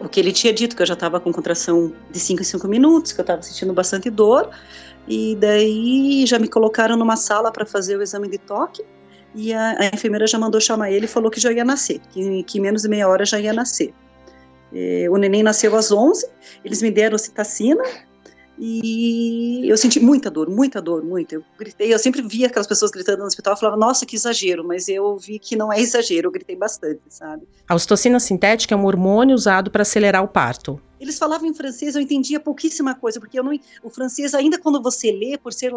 o 0.00 0.08
que 0.08 0.20
ele 0.20 0.32
tinha 0.32 0.52
dito, 0.52 0.76
que 0.76 0.82
eu 0.82 0.86
já 0.86 0.94
estava 0.94 1.20
com 1.20 1.32
contração 1.32 1.92
de 2.10 2.18
5 2.18 2.42
em 2.42 2.44
5 2.44 2.68
minutos, 2.68 3.12
que 3.12 3.20
eu 3.20 3.22
estava 3.22 3.42
sentindo 3.42 3.72
bastante 3.72 4.10
dor, 4.10 4.50
e 5.06 5.36
daí 5.36 6.24
já 6.26 6.38
me 6.38 6.48
colocaram 6.48 6.96
numa 6.96 7.16
sala 7.16 7.50
para 7.50 7.66
fazer 7.66 7.96
o 7.96 8.02
exame 8.02 8.28
de 8.28 8.38
toque, 8.38 8.84
e 9.34 9.52
a, 9.52 9.76
a, 9.78 9.86
enfermeira 9.86 10.26
já 10.26 10.38
mandou 10.38 10.60
chamar 10.60 10.90
ele 10.90 11.04
e 11.04 11.08
falou 11.08 11.30
que 11.30 11.40
já 11.40 11.52
ia 11.52 11.64
nascer, 11.64 12.00
que, 12.10 12.42
que 12.44 12.60
menos 12.60 12.82
de 12.82 12.88
meia 12.88 13.08
hora 13.08 13.24
já 13.24 13.38
ia 13.38 13.52
nascer. 13.52 13.92
É, 14.72 15.06
o 15.10 15.16
neném 15.16 15.42
nasceu 15.42 15.74
às 15.76 15.90
11, 15.90 16.26
eles 16.64 16.82
me 16.82 16.90
deram 16.90 17.16
citacina, 17.16 17.82
e 18.58 19.68
eu 19.68 19.76
senti 19.76 20.00
muita 20.00 20.30
dor, 20.30 20.50
muita 20.50 20.82
dor, 20.82 21.04
muita. 21.04 21.36
Eu 21.36 21.44
gritei, 21.58 21.92
eu 21.92 21.98
sempre 21.98 22.22
via 22.22 22.46
aquelas 22.48 22.66
pessoas 22.66 22.90
gritando 22.90 23.20
no 23.20 23.26
hospital, 23.26 23.54
eu 23.54 23.58
falava, 23.58 23.78
nossa, 23.78 24.04
que 24.04 24.16
exagero, 24.16 24.66
mas 24.66 24.88
eu 24.88 25.16
vi 25.16 25.38
que 25.38 25.56
não 25.56 25.72
é 25.72 25.80
exagero, 25.80 26.28
eu 26.28 26.32
gritei 26.32 26.56
bastante, 26.56 27.00
sabe? 27.08 27.46
A 27.68 27.74
ocitocina 27.74 28.18
sintética 28.18 28.74
é 28.74 28.78
um 28.78 28.84
hormônio 28.84 29.34
usado 29.34 29.70
para 29.70 29.82
acelerar 29.82 30.22
o 30.22 30.28
parto. 30.28 30.80
Eles 31.00 31.18
falavam 31.18 31.46
em 31.46 31.54
francês, 31.54 31.94
eu 31.94 32.02
entendia 32.02 32.40
pouquíssima 32.40 32.94
coisa, 32.94 33.20
porque 33.20 33.38
eu 33.38 33.44
não, 33.44 33.58
o 33.82 33.90
francês, 33.90 34.34
ainda 34.34 34.58
quando 34.58 34.82
você 34.82 35.12
lê, 35.12 35.38
por 35.38 35.52
ser 35.52 35.72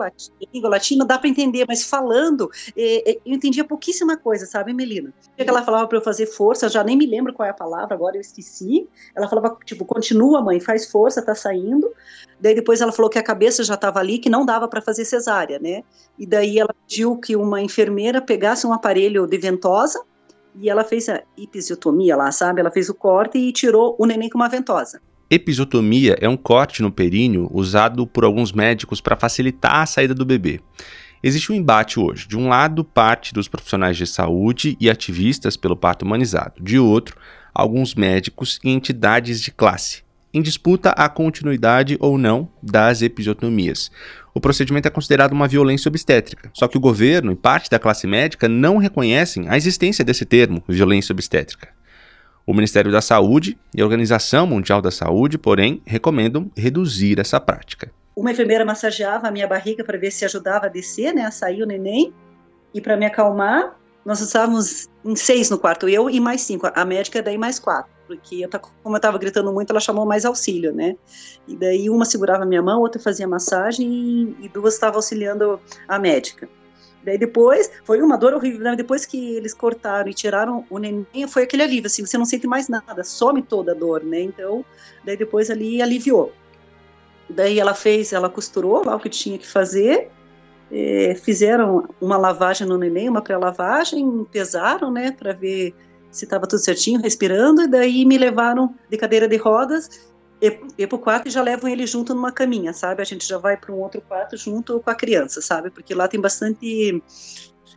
língua 0.54 0.70
latina, 0.70 1.06
dá 1.06 1.18
para 1.18 1.30
entender, 1.30 1.66
mas 1.68 1.84
falando, 1.84 2.50
é, 2.75 3.12
é, 3.12 3.18
eu 3.25 3.34
entendia 3.34 3.63
pouquíssima 3.63 4.18
coisa, 4.18 4.46
sabe, 4.46 4.74
Melina? 4.74 5.13
que 5.44 5.50
ela 5.50 5.63
falava 5.63 5.88
para 5.88 5.98
eu 5.98 6.01
fazer 6.01 6.25
força, 6.28 6.66
eu 6.66 6.70
já 6.70 6.84
nem 6.84 6.98
me 6.98 7.06
lembro 7.06 7.34
qual 7.34 7.48
é 7.48 7.50
a 7.50 7.54
palavra, 7.54 7.96
agora 7.96 8.16
eu 8.18 8.22
esqueci. 8.22 8.88
Ela 9.16 9.28
falava, 9.28 9.58
tipo, 9.66 9.86
continua, 9.86 10.42
mãe, 10.42 10.60
faz 10.60 10.90
força, 10.90 11.22
tá 11.22 11.36
saindo. 11.36 11.92
Daí 12.40 12.56
depois 12.56 12.82
ela 12.82 12.92
falou 12.92 13.10
que 13.10 13.20
a 13.20 13.24
cabeça 13.24 13.63
já 13.63 13.75
estava 13.75 14.00
ali, 14.00 14.20
que 14.20 14.30
não 14.30 14.46
dava 14.46 14.68
para 14.68 14.82
fazer 14.82 15.06
cesárea, 15.06 15.60
né? 15.60 15.84
E 16.18 16.25
daí 16.25 16.60
ela 16.60 16.74
pediu 16.88 17.18
que 17.18 17.36
uma 17.36 17.62
enfermeira 17.62 18.22
pegasse 18.22 18.66
um 18.66 18.74
aparelho 18.74 19.28
de 19.28 19.38
ventosa 19.38 20.04
e 20.56 20.70
ela 20.70 20.84
fez 20.84 21.08
a 21.08 21.22
episiotomia 21.38 22.16
lá, 22.16 22.32
sabe? 22.32 22.60
Ela 22.60 22.72
fez 22.72 22.90
o 22.90 22.94
corte 22.94 23.38
e 23.38 23.51
tirou 23.51 23.96
o 23.98 24.06
neném 24.06 24.30
com 24.30 24.38
uma 24.38 24.50
ventosa. 24.50 25.01
Episiotomia 25.34 26.18
é 26.20 26.28
um 26.28 26.36
corte 26.36 26.82
no 26.82 26.92
períneo 26.92 27.50
usado 27.54 28.06
por 28.06 28.26
alguns 28.26 28.52
médicos 28.52 29.00
para 29.00 29.16
facilitar 29.16 29.78
a 29.78 29.86
saída 29.86 30.14
do 30.14 30.26
bebê. 30.26 30.60
Existe 31.24 31.54
um 31.54 31.56
embate 31.56 31.98
hoje. 31.98 32.28
De 32.28 32.38
um 32.38 32.50
lado, 32.50 32.84
parte 32.84 33.34
dos 33.34 33.48
profissionais 33.48 33.96
de 33.96 34.06
saúde 34.06 34.76
e 34.78 34.90
ativistas 34.90 35.56
pelo 35.56 35.78
parto 35.78 36.04
humanizado. 36.04 36.62
De 36.62 36.78
outro, 36.78 37.16
alguns 37.54 37.96
médicos 37.96 38.60
e 38.62 38.72
entidades 38.72 39.40
de 39.40 39.52
classe. 39.52 40.04
em 40.34 40.42
disputa 40.42 40.92
a 40.92 41.10
continuidade 41.10 41.98
ou 42.00 42.18
não 42.18 42.50
das 42.64 43.02
episiotomias. 43.02 43.92
O 44.34 44.40
procedimento 44.40 44.88
é 44.88 44.92
considerado 44.92 45.34
uma 45.34 45.46
violência 45.46 45.90
obstétrica, 45.90 46.50
só 46.54 46.70
que 46.70 46.78
o 46.78 46.80
governo 46.80 47.34
e 47.34 47.36
parte 47.36 47.70
da 47.70 47.78
classe 47.78 48.08
médica 48.08 48.48
não 48.48 48.78
reconhecem 48.78 49.50
a 49.50 49.58
existência 49.58 50.06
desse 50.06 50.24
termo, 50.24 50.64
violência 50.70 51.12
obstétrica. 51.12 51.68
O 52.46 52.54
Ministério 52.54 52.92
da 52.92 53.02
Saúde 53.02 53.58
e 53.76 53.82
a 53.82 53.86
Organização 53.86 54.48
Mundial 54.48 54.82
da 54.82 54.92
Saúde, 54.92 55.38
porém, 55.38 55.82
recomendam 55.86 56.50
reduzir 56.58 57.20
essa 57.20 57.40
prática. 57.40 57.92
Uma 58.16 58.32
enfermeira 58.32 58.66
massageava 58.66 59.28
a 59.28 59.32
minha 59.32 59.48
barriga 59.48 59.84
para 59.84 59.98
ver 59.98 60.12
se 60.12 60.26
ajudava 60.26 60.66
a 60.66 60.70
descer, 60.70 61.14
né, 61.14 61.24
a 61.24 61.32
sair 61.32 61.62
o 61.62 61.66
neném, 61.66 62.14
e 62.74 62.82
para 62.82 62.98
me 62.98 63.06
acalmar, 63.06 63.76
nós 64.04 64.20
estávamos 64.20 64.90
em 65.06 65.16
seis 65.16 65.50
no 65.50 65.60
quarto, 65.60 65.88
eu 65.88 66.10
e 66.10 66.20
mais 66.20 66.42
cinco. 66.42 66.70
A 66.74 66.86
médica 66.86 67.22
daí 67.22 67.38
mais 67.38 67.60
quatro, 67.60 67.92
porque 68.08 68.44
eu, 68.44 68.50
como 68.84 68.96
eu 68.96 68.98
estava 68.98 69.18
gritando 69.18 69.54
muito, 69.54 69.70
ela 69.70 69.80
chamou 69.80 70.06
mais 70.06 70.26
auxílio, 70.26 70.74
né? 70.74 70.96
E 71.48 71.56
daí 71.56 71.90
uma 71.90 72.06
segurava 72.06 72.44
a 72.44 72.46
minha 72.46 72.62
mão, 72.62 72.82
outra 72.82 73.02
fazia 73.02 73.28
massagem 73.28 74.36
e, 74.40 74.50
duas 74.50 74.74
estavam 74.74 74.98
auxiliando 74.98 75.60
a 75.88 76.00
médica. 76.00 76.50
Daí 77.03 77.17
depois, 77.17 77.72
foi 77.84 78.01
uma 78.01 78.17
dor 78.17 78.34
horrível, 78.34 78.62
né? 78.62 78.75
depois 78.75 79.05
que 79.05 79.36
eles 79.36 79.53
cortaram 79.53 80.10
e 80.10 80.13
tiraram 80.13 80.65
o 80.70 80.77
neném, 80.77 81.27
foi 81.27 81.43
aquele 81.43 81.63
alívio, 81.63 81.88
assim, 81.88 82.05
você 82.05 82.17
não 82.17 82.25
sente 82.25 82.46
mais 82.46 82.67
nada, 82.67 83.03
some 83.03 83.41
toda 83.41 83.72
a 83.72 83.75
dor, 83.75 84.03
né? 84.03 84.22
Então, 84.22 84.63
daí 85.03 85.17
depois 85.17 85.50
ali 85.50 85.81
aliviou. 85.81 86.31
Daí 87.27 87.60
ela 87.60 87.74
fez, 87.74 88.13
ela 88.13 88.29
costurou 88.29 88.86
lá 88.86 88.96
o 88.96 89.00
que 89.00 89.10
tinha 89.10 89.38
que 89.38 89.48
fazer, 89.48 90.10
é, 90.72 91.15
fizeram 91.15 91.89
uma 92.00 92.17
lavagem 92.17 92.67
no 92.67 92.77
neném, 92.77 93.10
uma 93.10 93.22
pré-lavagem, 93.22 94.25
pesaram, 94.31 94.91
né, 94.91 95.12
para 95.12 95.34
ver 95.34 95.74
se 96.12 96.25
estava 96.25 96.46
tudo 96.46 96.60
certinho, 96.60 97.01
respirando, 97.01 97.63
e 97.63 97.67
daí 97.67 98.05
me 98.05 98.17
levaram 98.17 98.75
de 98.89 98.98
cadeira 98.98 99.27
de 99.27 99.38
rodas 99.38 100.11
e 100.42 100.88
para 100.88 100.96
o 100.96 101.00
quarto 101.00 101.28
e 101.28 101.32
já 101.32 101.42
levam 101.44 101.70
ele 101.70 101.86
junto 101.86 102.16
numa 102.16 102.32
caminha, 102.32 102.74
sabe? 102.74 103.02
A 103.02 103.06
gente 103.06 103.28
já 103.28 103.38
vai 103.38 103.56
para 103.56 103.72
um 103.72 103.80
outro 103.80 104.02
quarto 104.02 104.36
junto 104.36 104.80
com 104.80 104.90
a 104.90 104.96
criança, 104.96 105.40
sabe? 105.40 105.70
Porque 105.70 105.94
lá 105.94 106.08
tem 106.08 106.20
bastante 106.20 107.02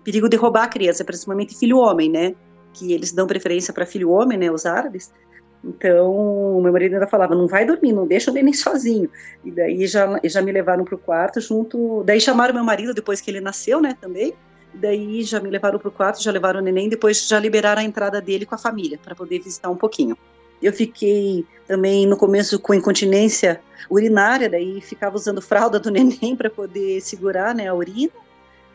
perigo 0.03 0.29
de 0.29 0.37
roubar 0.37 0.65
a 0.65 0.69
criança, 0.69 1.05
principalmente 1.05 1.59
filho 1.59 1.79
homem, 1.79 2.11
né? 2.11 2.35
Que 2.73 2.93
eles 2.93 3.13
dão 3.13 3.27
preferência 3.27 3.73
para 3.73 3.85
filho 3.85 4.11
homem, 4.11 4.39
né? 4.39 4.51
Os 4.51 4.65
árabes. 4.65 5.13
Então, 5.63 6.61
meu 6.63 6.73
marido 6.73 6.95
ainda 6.95 7.07
falava, 7.07 7.35
não 7.35 7.47
vai 7.47 7.65
dormir, 7.65 7.93
não 7.93 8.07
deixa 8.07 8.31
o 8.31 8.35
neném 8.35 8.53
sozinho. 8.53 9.11
E 9.45 9.51
daí 9.51 9.87
já, 9.87 10.19
já 10.25 10.43
me 10.43 10.53
levaram 10.53 10.85
para 10.85 10.95
o 10.95 10.99
quarto 10.99 11.41
junto. 11.41 12.03
Daí 12.05 12.21
chamaram 12.21 12.55
meu 12.55 12.65
marido 12.65 12.95
depois 12.95 13.21
que 13.21 13.31
ele 13.31 13.41
nasceu, 13.41 13.81
né, 13.81 13.97
também. 14.01 14.35
Daí 14.75 15.23
já 15.23 15.39
me 15.41 15.51
levaram 15.51 15.79
para 15.79 15.89
o 15.89 15.93
quarto, 15.93 16.23
já 16.23 16.31
levaram 16.31 16.61
o 16.61 16.63
neném, 16.63 16.89
depois 16.89 17.27
já 17.27 17.39
liberaram 17.39 17.81
a 17.81 17.85
entrada 17.85 18.21
dele 18.21 18.45
com 18.45 18.55
a 18.55 18.59
família, 18.59 18.99
para 18.99 19.15
poder 19.15 19.39
visitar 19.39 19.71
um 19.71 19.77
pouquinho. 19.77 20.17
Eu 20.63 20.73
fiquei 20.73 21.45
também 21.67 22.07
no 22.07 22.17
começo 22.17 22.59
com 22.59 22.75
incontinência 22.75 23.61
urinária, 23.91 24.49
daí 24.49 24.81
ficava 24.81 25.17
usando 25.17 25.41
fralda 25.41 25.79
do 25.79 25.91
neném 25.93 26.37
para 26.37 26.51
poder 26.51 27.01
segurar 27.01 27.55
né, 27.55 27.69
a 27.69 27.75
urina. 27.75 28.13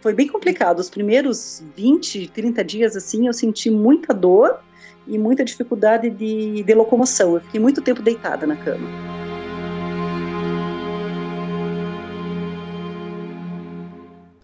Foi 0.02 0.14
bem 0.14 0.28
complicado. 0.28 0.80
Os 0.80 0.90
primeiros 0.90 1.64
20, 1.76 2.30
30 2.30 2.64
dias 2.64 2.96
assim, 2.96 3.28
eu 3.28 3.34
senti 3.34 3.70
muita 3.70 4.14
dor 4.14 4.60
e 5.06 5.18
muita 5.18 5.44
dificuldade 5.44 6.10
de, 6.10 6.64
de 6.64 6.74
locomoção. 6.74 7.36
Eu 7.36 7.42
fiquei 7.42 7.60
muito 7.60 7.82
tempo 7.82 8.02
deitada 8.02 8.48
na 8.48 8.56
cama. 8.56 8.88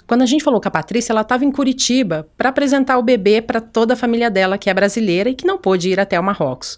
Quando 0.08 0.22
a 0.22 0.26
gente 0.26 0.44
falou 0.44 0.62
com 0.62 0.68
a 0.68 0.72
Patrícia, 0.72 1.14
ela 1.14 1.22
estava 1.22 1.46
em 1.46 1.52
Curitiba 1.52 2.28
para 2.38 2.50
apresentar 2.50 2.98
o 2.98 3.04
bebê 3.04 3.42
para 3.42 3.60
toda 3.60 3.94
a 3.94 3.98
família 3.98 4.30
dela, 4.30 4.58
que 4.58 4.70
é 4.70 4.74
brasileira 4.74 5.30
e 5.30 5.36
que 5.36 5.48
não 5.48 5.58
pôde 5.58 5.90
ir 5.90 6.00
até 6.00 6.20
o 6.20 6.24
Marrocos. 6.24 6.78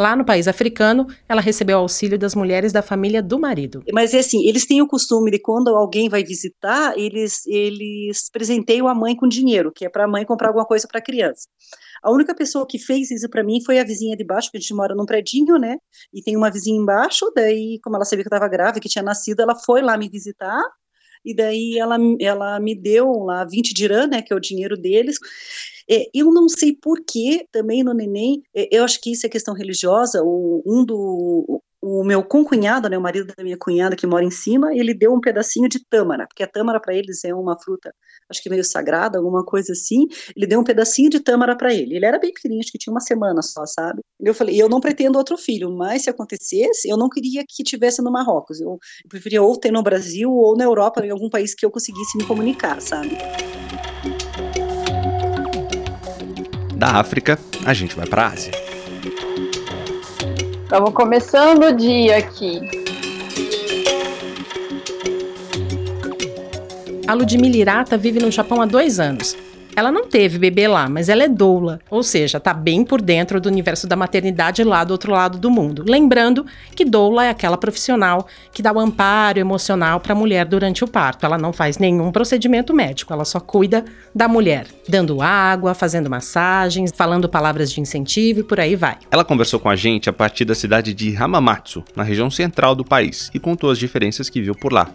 Lá 0.00 0.16
no 0.16 0.24
país 0.24 0.48
africano, 0.48 1.06
ela 1.28 1.42
recebeu 1.42 1.76
auxílio 1.76 2.18
das 2.18 2.34
mulheres 2.34 2.72
da 2.72 2.80
família 2.80 3.22
do 3.22 3.38
marido. 3.38 3.84
Mas 3.92 4.14
é 4.14 4.20
assim, 4.20 4.48
eles 4.48 4.64
têm 4.64 4.80
o 4.80 4.88
costume 4.88 5.30
de 5.30 5.38
quando 5.38 5.68
alguém 5.76 6.08
vai 6.08 6.24
visitar, 6.24 6.96
eles 6.96 7.46
eles 7.46 8.30
presenteiam 8.32 8.88
a 8.88 8.94
mãe 8.94 9.14
com 9.14 9.28
dinheiro, 9.28 9.70
que 9.70 9.84
é 9.84 9.90
para 9.90 10.04
a 10.04 10.08
mãe 10.08 10.24
comprar 10.24 10.48
alguma 10.48 10.64
coisa 10.64 10.88
para 10.88 11.00
a 11.00 11.04
criança. 11.04 11.46
A 12.02 12.10
única 12.10 12.34
pessoa 12.34 12.66
que 12.66 12.78
fez 12.78 13.10
isso 13.10 13.28
para 13.28 13.44
mim 13.44 13.62
foi 13.62 13.78
a 13.78 13.84
vizinha 13.84 14.16
de 14.16 14.24
baixo, 14.24 14.48
porque 14.48 14.56
a 14.56 14.60
gente 14.62 14.72
mora 14.72 14.94
num 14.94 15.04
predinho, 15.04 15.58
né? 15.58 15.76
E 16.14 16.22
tem 16.22 16.34
uma 16.34 16.50
vizinha 16.50 16.80
embaixo, 16.80 17.30
daí, 17.36 17.78
como 17.84 17.94
ela 17.96 18.06
sabia 18.06 18.24
que 18.24 18.32
eu 18.32 18.34
estava 18.34 18.50
grávida, 18.50 18.80
que 18.80 18.88
tinha 18.88 19.04
nascido, 19.04 19.40
ela 19.40 19.54
foi 19.54 19.82
lá 19.82 19.98
me 19.98 20.08
visitar, 20.08 20.62
e 21.22 21.34
daí 21.34 21.76
ela, 21.78 21.98
ela 22.18 22.58
me 22.58 22.74
deu 22.74 23.06
lá 23.24 23.44
20 23.44 23.74
dirham, 23.74 24.06
né, 24.06 24.22
que 24.22 24.32
é 24.32 24.36
o 24.36 24.40
dinheiro 24.40 24.76
deles. 24.76 25.18
É, 25.90 26.06
eu 26.14 26.32
não 26.32 26.48
sei 26.48 26.72
por 26.74 27.00
que 27.00 27.46
também 27.50 27.82
no 27.82 27.92
neném, 27.92 28.42
é, 28.54 28.68
eu 28.70 28.84
acho 28.84 29.00
que 29.00 29.10
isso 29.12 29.26
é 29.26 29.28
questão 29.28 29.54
religiosa, 29.54 30.22
o, 30.22 30.62
um 30.64 30.84
do, 30.84 31.62
o 31.82 32.04
meu 32.04 32.22
concunhado, 32.22 32.88
né, 32.88 32.98
o 32.98 33.00
marido 33.00 33.32
da 33.34 33.42
minha 33.42 33.56
cunhada 33.56 33.96
que 33.96 34.06
mora 34.06 34.24
em 34.24 34.30
cima, 34.30 34.74
ele 34.74 34.92
deu 34.92 35.12
um 35.14 35.20
pedacinho 35.20 35.68
de 35.68 35.82
tâmara, 35.84 36.26
porque 36.28 36.42
a 36.42 36.46
tâmara 36.46 36.78
para 36.78 36.94
eles 36.94 37.24
é 37.24 37.34
uma 37.34 37.58
fruta, 37.58 37.92
acho 38.28 38.42
que 38.42 38.50
meio 38.50 38.62
sagrada, 38.62 39.18
alguma 39.18 39.44
coisa 39.44 39.72
assim. 39.72 40.06
Ele 40.36 40.46
deu 40.46 40.60
um 40.60 40.64
pedacinho 40.64 41.10
de 41.10 41.20
tâmara 41.20 41.56
para 41.56 41.74
ele. 41.74 41.96
Ele 41.96 42.04
era 42.04 42.18
bem 42.18 42.32
pequenininho, 42.32 42.62
acho 42.62 42.70
que 42.70 42.78
tinha 42.78 42.92
uma 42.92 43.00
semana 43.00 43.42
só, 43.42 43.64
sabe? 43.66 44.02
Eu 44.20 44.34
falei, 44.34 44.60
eu 44.60 44.68
não 44.68 44.80
pretendo 44.80 45.18
outro 45.18 45.36
filho, 45.36 45.74
mas 45.74 46.02
se 46.02 46.10
acontecesse, 46.10 46.88
eu 46.88 46.96
não 46.96 47.08
queria 47.08 47.42
que 47.48 47.64
tivesse 47.64 48.02
no 48.02 48.12
Marrocos. 48.12 48.60
Eu, 48.60 48.78
eu 49.04 49.08
preferia 49.08 49.42
ou 49.42 49.56
ter 49.56 49.72
no 49.72 49.82
Brasil 49.82 50.30
ou 50.30 50.56
na 50.56 50.64
Europa, 50.64 51.04
em 51.04 51.10
algum 51.10 51.28
país 51.28 51.54
que 51.54 51.64
eu 51.64 51.70
conseguisse 51.70 52.16
me 52.16 52.26
comunicar, 52.26 52.80
sabe? 52.80 53.16
Da 56.80 56.92
África, 56.92 57.38
a 57.66 57.74
gente 57.74 57.94
vai 57.94 58.06
para 58.06 58.22
a 58.22 58.26
Ásia. 58.28 58.52
Estamos 60.62 60.94
começando 60.94 61.64
o 61.64 61.76
dia 61.76 62.16
aqui. 62.16 62.58
A 67.06 67.12
Ludmila 67.12 67.54
Irata 67.54 67.98
vive 67.98 68.18
no 68.18 68.30
Japão 68.30 68.62
há 68.62 68.64
dois 68.64 68.98
anos. 68.98 69.36
Ela 69.80 69.90
não 69.90 70.06
teve 70.06 70.38
bebê 70.38 70.68
lá, 70.68 70.90
mas 70.90 71.08
ela 71.08 71.24
é 71.24 71.28
doula, 71.28 71.80
ou 71.88 72.02
seja, 72.02 72.36
está 72.36 72.52
bem 72.52 72.84
por 72.84 73.00
dentro 73.00 73.40
do 73.40 73.48
universo 73.48 73.86
da 73.86 73.96
maternidade 73.96 74.62
lá 74.62 74.84
do 74.84 74.90
outro 74.90 75.10
lado 75.10 75.38
do 75.38 75.50
mundo. 75.50 75.82
Lembrando 75.88 76.44
que 76.76 76.84
doula 76.84 77.24
é 77.24 77.30
aquela 77.30 77.56
profissional 77.56 78.26
que 78.52 78.60
dá 78.60 78.74
o 78.74 78.78
amparo 78.78 79.38
emocional 79.38 79.98
para 79.98 80.12
a 80.12 80.14
mulher 80.14 80.44
durante 80.44 80.84
o 80.84 80.86
parto. 80.86 81.24
Ela 81.24 81.38
não 81.38 81.50
faz 81.50 81.78
nenhum 81.78 82.12
procedimento 82.12 82.74
médico, 82.74 83.10
ela 83.10 83.24
só 83.24 83.40
cuida 83.40 83.82
da 84.14 84.28
mulher, 84.28 84.66
dando 84.86 85.22
água, 85.22 85.72
fazendo 85.72 86.10
massagens, 86.10 86.92
falando 86.94 87.26
palavras 87.26 87.72
de 87.72 87.80
incentivo 87.80 88.40
e 88.40 88.44
por 88.44 88.60
aí 88.60 88.76
vai. 88.76 88.98
Ela 89.10 89.24
conversou 89.24 89.58
com 89.58 89.70
a 89.70 89.76
gente 89.76 90.10
a 90.10 90.12
partir 90.12 90.44
da 90.44 90.54
cidade 90.54 90.92
de 90.92 91.16
Hamamatsu, 91.16 91.82
na 91.96 92.02
região 92.02 92.30
central 92.30 92.74
do 92.74 92.84
país, 92.84 93.30
e 93.32 93.38
contou 93.38 93.70
as 93.70 93.78
diferenças 93.78 94.28
que 94.28 94.42
viu 94.42 94.54
por 94.54 94.74
lá. 94.74 94.90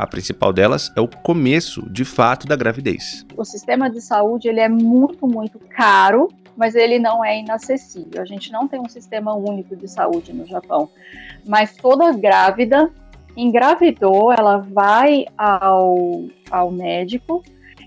A 0.00 0.06
principal 0.06 0.50
delas 0.50 0.90
é 0.96 1.00
o 1.02 1.06
começo, 1.06 1.86
de 1.90 2.06
fato, 2.06 2.46
da 2.46 2.56
gravidez. 2.56 3.22
O 3.36 3.44
sistema 3.44 3.90
de 3.90 4.00
saúde 4.00 4.48
ele 4.48 4.58
é 4.58 4.66
muito, 4.66 5.26
muito 5.26 5.58
caro, 5.58 6.30
mas 6.56 6.74
ele 6.74 6.98
não 6.98 7.22
é 7.22 7.38
inacessível. 7.38 8.22
A 8.22 8.24
gente 8.24 8.50
não 8.50 8.66
tem 8.66 8.80
um 8.80 8.88
sistema 8.88 9.34
único 9.34 9.76
de 9.76 9.86
saúde 9.86 10.32
no 10.32 10.46
Japão. 10.46 10.88
Mas 11.46 11.76
toda 11.76 12.12
grávida 12.12 12.90
engravidou, 13.36 14.32
ela 14.32 14.56
vai 14.56 15.26
ao, 15.36 16.24
ao 16.50 16.70
médico, 16.70 17.44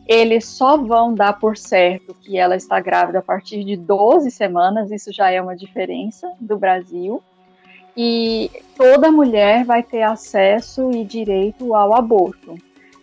eles 0.07 0.45
só 0.45 0.77
vão 0.77 1.15
dar 1.15 1.39
por 1.39 1.57
certo 1.57 2.13
que 2.13 2.37
ela 2.37 2.55
está 2.55 2.79
grávida 2.79 3.17
a 3.17 3.23
partir 3.23 3.63
de 3.63 3.75
12 3.75 4.29
semanas, 4.29 4.91
isso 4.91 5.11
já 5.11 5.31
é 5.31 5.41
uma 5.41 5.55
diferença 5.55 6.31
do 6.39 6.59
Brasil 6.59 7.23
e 7.95 8.49
toda 8.75 9.11
mulher 9.11 9.63
vai 9.63 9.83
ter 9.83 10.01
acesso 10.01 10.91
e 10.91 11.03
direito 11.03 11.75
ao 11.75 11.93
aborto. 11.93 12.55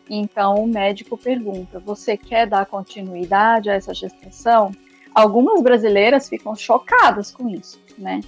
Então 0.08 0.56
o 0.56 0.66
médico 0.66 1.16
pergunta: 1.16 1.78
você 1.78 2.16
quer 2.16 2.46
dar 2.46 2.66
continuidade 2.66 3.70
a 3.70 3.74
essa 3.74 3.94
gestação? 3.94 4.72
Algumas 5.14 5.62
brasileiras 5.62 6.28
ficam 6.28 6.54
chocadas 6.54 7.30
com 7.30 7.48
isso, 7.48 7.80
né? 7.96 8.20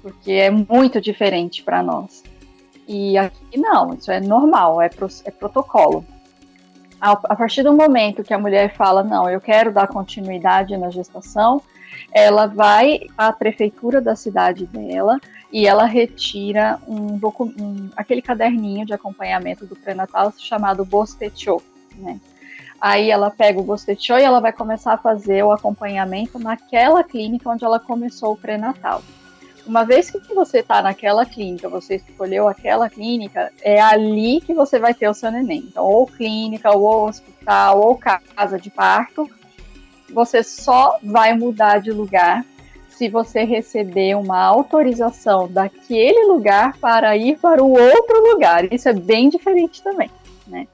Porque 0.00 0.32
é 0.32 0.50
muito 0.50 1.00
diferente 1.00 1.62
para 1.62 1.82
nós. 1.82 2.22
E 2.88 3.16
aqui 3.16 3.58
não, 3.58 3.94
isso 3.94 4.10
é 4.10 4.20
normal, 4.20 4.80
é, 4.80 4.88
pro, 4.88 5.06
é 5.24 5.30
protocolo. 5.30 6.04
A, 7.00 7.12
a 7.12 7.36
partir 7.36 7.62
do 7.62 7.72
momento 7.72 8.24
que 8.24 8.34
a 8.34 8.38
mulher 8.38 8.74
fala: 8.74 9.02
não, 9.02 9.28
eu 9.28 9.40
quero 9.40 9.72
dar 9.72 9.88
continuidade 9.88 10.76
na 10.76 10.90
gestação, 10.90 11.62
ela 12.12 12.46
vai 12.46 13.00
à 13.16 13.32
prefeitura 13.32 14.00
da 14.00 14.14
cidade 14.14 14.66
dela 14.66 15.20
e 15.52 15.66
ela 15.66 15.84
retira 15.84 16.78
um, 16.88 17.18
um, 17.60 17.90
aquele 17.96 18.22
caderninho 18.22 18.86
de 18.86 18.92
acompanhamento 18.92 19.66
do 19.66 19.76
pré-natal 19.76 20.32
chamado 20.38 20.84
Bostecho, 20.84 21.60
né? 21.96 22.20
Aí 22.80 23.10
ela 23.10 23.30
pega 23.30 23.60
o 23.60 23.62
Bostecho 23.62 24.14
e 24.14 24.22
ela 24.22 24.40
vai 24.40 24.52
começar 24.52 24.94
a 24.94 24.98
fazer 24.98 25.44
o 25.44 25.52
acompanhamento 25.52 26.38
naquela 26.38 27.04
clínica 27.04 27.48
onde 27.48 27.64
ela 27.64 27.78
começou 27.78 28.32
o 28.32 28.36
pré-natal. 28.36 29.02
Uma 29.64 29.84
vez 29.84 30.10
que 30.10 30.34
você 30.34 30.58
está 30.58 30.82
naquela 30.82 31.24
clínica, 31.24 31.68
você 31.68 31.96
escolheu 31.96 32.48
aquela 32.48 32.90
clínica, 32.90 33.52
é 33.62 33.80
ali 33.80 34.40
que 34.40 34.52
você 34.52 34.80
vai 34.80 34.92
ter 34.92 35.08
o 35.08 35.14
seu 35.14 35.30
neném. 35.30 35.60
Então, 35.68 35.84
ou 35.84 36.06
clínica, 36.06 36.76
ou 36.76 37.06
hospital, 37.06 37.80
ou 37.80 37.96
casa 37.96 38.58
de 38.58 38.70
parto, 38.70 39.30
você 40.12 40.42
só 40.42 40.98
vai 41.02 41.34
mudar 41.34 41.80
de 41.80 41.90
lugar 41.90 42.44
se 42.88 43.08
você 43.08 43.42
receber 43.42 44.14
uma 44.14 44.38
autorização 44.38 45.48
daquele 45.48 46.26
lugar 46.26 46.76
para 46.78 47.16
ir 47.16 47.38
para 47.38 47.62
o 47.62 47.72
outro 47.72 48.32
lugar. 48.32 48.72
Isso 48.72 48.88
é 48.88 48.92
bem 48.92 49.28
diferente 49.28 49.82
também, 49.82 50.10
né? 50.46 50.68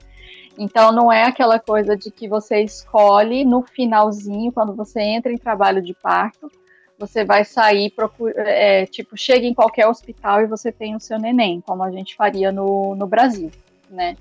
Então 0.59 0.91
não 0.91 1.11
é 1.13 1.23
aquela 1.25 1.59
coisa 1.61 1.97
de 1.97 2.11
que 2.11 2.29
você 2.29 2.61
escolhe 2.61 3.45
no 3.45 3.63
finalzinho, 3.63 4.53
quando 4.53 4.75
você 4.75 5.01
entra 5.01 5.33
em 5.33 5.39
trabalho 5.39 5.81
de 5.81 5.95
parto, 5.95 6.51
você 6.99 7.25
vai 7.25 7.45
sair, 7.45 7.91
procura, 7.91 8.35
é, 8.43 8.85
tipo, 8.85 9.17
chega 9.17 9.47
em 9.47 9.55
qualquer 9.55 9.87
hospital 9.87 10.43
e 10.43 10.47
você 10.47 10.73
tem 10.73 10.97
o 10.97 11.01
seu 11.01 11.19
neném, 11.19 11.61
como 11.61 11.85
a 11.85 11.91
gente 11.93 12.17
faria 12.17 12.51
no, 12.51 12.97
no 12.97 13.07
Brasil, 13.07 13.53
né? 13.89 14.17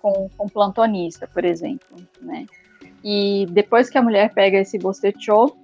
Com, 0.00 0.28
com 0.36 0.48
plantonista, 0.48 1.26
por 1.26 1.44
exemplo, 1.44 1.96
né? 2.20 2.44
E 3.04 3.46
depois 3.50 3.90
que 3.90 3.98
a 3.98 4.02
mulher 4.02 4.32
pega 4.32 4.58
esse 4.58 4.78
bostechô, 4.78 5.56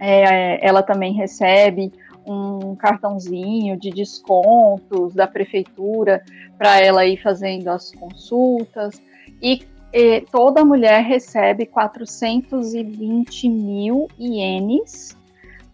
é, 0.00 0.66
ela 0.66 0.82
também 0.82 1.12
recebe 1.12 1.92
um 2.26 2.76
cartãozinho 2.76 3.78
de 3.78 3.90
descontos 3.90 5.14
da 5.14 5.26
prefeitura 5.26 6.22
para 6.56 6.78
ela 6.80 7.06
ir 7.06 7.20
fazendo 7.22 7.68
as 7.68 7.90
consultas 7.92 9.00
e, 9.42 9.62
e, 9.92 10.20
toda 10.30 10.64
mulher 10.64 11.02
recebe 11.02 11.64
420 11.64 13.48
mil 13.48 14.08
ienes 14.18 15.16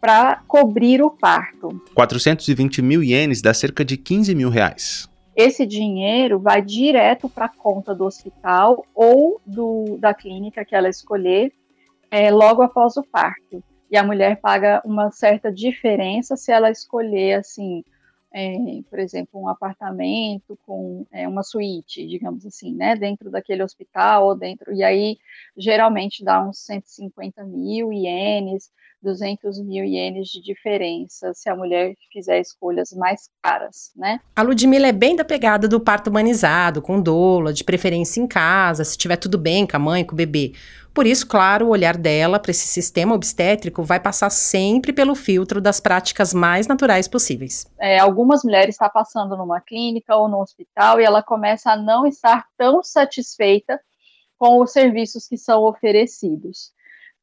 para 0.00 0.42
cobrir 0.46 1.02
o 1.02 1.10
parto. 1.10 1.82
420 1.94 2.82
mil 2.82 3.02
ienes 3.02 3.40
dá 3.40 3.52
cerca 3.52 3.84
de 3.84 3.96
15 3.96 4.34
mil 4.34 4.50
reais. 4.50 5.08
Esse 5.36 5.66
dinheiro 5.66 6.38
vai 6.38 6.62
direto 6.62 7.28
para 7.28 7.46
a 7.46 7.48
conta 7.48 7.94
do 7.94 8.04
hospital 8.04 8.84
ou 8.94 9.40
do, 9.44 9.96
da 9.98 10.14
clínica 10.14 10.64
que 10.64 10.76
ela 10.76 10.88
escolher 10.88 11.52
é, 12.10 12.30
logo 12.30 12.62
após 12.62 12.96
o 12.96 13.02
parto. 13.02 13.62
E 13.90 13.96
a 13.96 14.04
mulher 14.04 14.40
paga 14.40 14.80
uma 14.84 15.10
certa 15.10 15.52
diferença 15.52 16.36
se 16.36 16.52
ela 16.52 16.70
escolher, 16.70 17.34
assim, 17.34 17.84
é, 18.32 18.56
por 18.90 18.98
exemplo, 18.98 19.40
um 19.40 19.48
apartamento 19.48 20.58
com 20.66 21.06
é, 21.12 21.26
uma 21.28 21.42
suíte, 21.42 22.06
digamos 22.06 22.44
assim, 22.44 22.74
né, 22.74 22.96
dentro 22.96 23.30
daquele 23.30 23.62
hospital 23.62 24.26
ou 24.26 24.36
dentro, 24.36 24.72
e 24.72 24.82
aí 24.82 25.16
geralmente 25.56 26.24
dá 26.24 26.42
uns 26.44 26.58
150 26.58 27.44
mil 27.44 27.92
ienes, 27.92 28.72
200 29.04 29.60
mil 29.60 29.84
ienes 29.84 30.28
de 30.28 30.42
diferença 30.42 31.32
se 31.34 31.48
a 31.48 31.54
mulher 31.54 31.94
fizer 32.12 32.40
escolhas 32.40 32.92
mais 32.92 33.28
caras, 33.42 33.92
né? 33.94 34.18
A 34.34 34.42
Ludmilla 34.42 34.88
é 34.88 34.92
bem 34.92 35.14
da 35.14 35.24
pegada 35.24 35.68
do 35.68 35.78
parto 35.78 36.08
humanizado, 36.08 36.82
com 36.82 37.00
doula, 37.00 37.52
de 37.52 37.62
preferência 37.62 38.20
em 38.20 38.26
casa, 38.26 38.82
se 38.82 38.98
tiver 38.98 39.16
tudo 39.16 39.38
bem 39.38 39.66
com 39.66 39.76
a 39.76 39.80
mãe, 39.80 40.04
com 40.04 40.14
o 40.14 40.16
bebê. 40.16 40.52
Por 40.94 41.06
isso, 41.06 41.26
claro, 41.26 41.66
o 41.66 41.70
olhar 41.70 41.96
dela 41.96 42.38
para 42.38 42.52
esse 42.52 42.68
sistema 42.68 43.14
obstétrico 43.14 43.82
vai 43.82 43.98
passar 43.98 44.30
sempre 44.30 44.92
pelo 44.92 45.16
filtro 45.16 45.60
das 45.60 45.80
práticas 45.80 46.32
mais 46.32 46.68
naturais 46.68 47.08
possíveis. 47.08 47.66
É, 47.78 47.98
algumas 47.98 48.44
mulheres 48.44 48.76
estão 48.76 48.88
passando 48.88 49.36
numa 49.36 49.60
clínica 49.60 50.16
ou 50.16 50.28
no 50.28 50.40
hospital 50.40 51.00
e 51.00 51.04
ela 51.04 51.20
começa 51.22 51.72
a 51.72 51.76
não 51.76 52.06
estar 52.06 52.46
tão 52.56 52.82
satisfeita 52.82 53.80
com 54.38 54.62
os 54.62 54.72
serviços 54.72 55.26
que 55.26 55.36
são 55.36 55.64
oferecidos. 55.64 56.72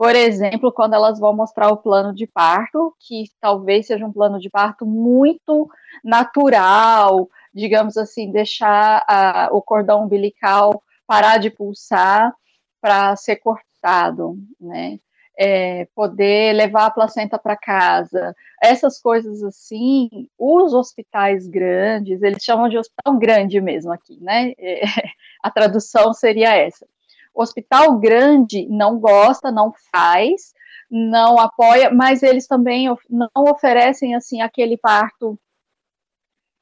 Por 0.01 0.15
exemplo, 0.15 0.71
quando 0.71 0.95
elas 0.95 1.19
vão 1.19 1.31
mostrar 1.31 1.69
o 1.69 1.77
plano 1.77 2.11
de 2.11 2.25
parto, 2.25 2.91
que 2.99 3.25
talvez 3.39 3.85
seja 3.85 4.03
um 4.03 4.11
plano 4.11 4.39
de 4.39 4.49
parto 4.49 4.83
muito 4.83 5.69
natural, 6.03 7.29
digamos 7.53 7.95
assim, 7.97 8.31
deixar 8.31 9.05
a, 9.07 9.49
o 9.51 9.61
cordão 9.61 10.03
umbilical 10.03 10.81
parar 11.05 11.37
de 11.37 11.51
pulsar 11.51 12.33
para 12.81 13.15
ser 13.15 13.35
cortado, 13.35 14.39
né? 14.59 14.97
É, 15.37 15.85
poder 15.93 16.53
levar 16.53 16.87
a 16.87 16.91
placenta 16.91 17.37
para 17.37 17.55
casa, 17.55 18.35
essas 18.59 18.99
coisas 18.99 19.43
assim, 19.43 20.27
os 20.35 20.73
hospitais 20.73 21.45
grandes, 21.47 22.23
eles 22.23 22.43
chamam 22.43 22.67
de 22.67 22.77
hospital 22.79 23.19
grande 23.19 23.61
mesmo 23.61 23.91
aqui, 23.91 24.17
né? 24.19 24.53
É, 24.57 24.81
a 25.43 25.51
tradução 25.51 26.11
seria 26.11 26.55
essa. 26.55 26.87
Hospital 27.33 27.97
grande 27.99 28.67
não 28.69 28.99
gosta, 28.99 29.51
não 29.51 29.73
faz, 29.91 30.53
não 30.89 31.39
apoia, 31.39 31.89
mas 31.91 32.21
eles 32.23 32.47
também 32.47 32.87
não 33.09 33.29
oferecem 33.35 34.15
assim 34.15 34.41
aquele 34.41 34.77
parto 34.77 35.39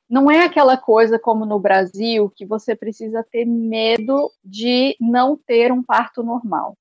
não 0.09 0.29
é 0.29 0.43
aquela 0.43 0.75
coisa 0.75 1.19
como 1.19 1.45
no 1.45 1.59
Brasil 1.59 2.31
que 2.35 2.45
você 2.45 2.75
precisa 2.75 3.23
ter 3.23 3.45
medo 3.45 4.31
de 4.43 4.97
não 4.99 5.37
ter 5.37 5.71
um 5.71 5.83
parto 5.83 6.23
normal. 6.23 6.75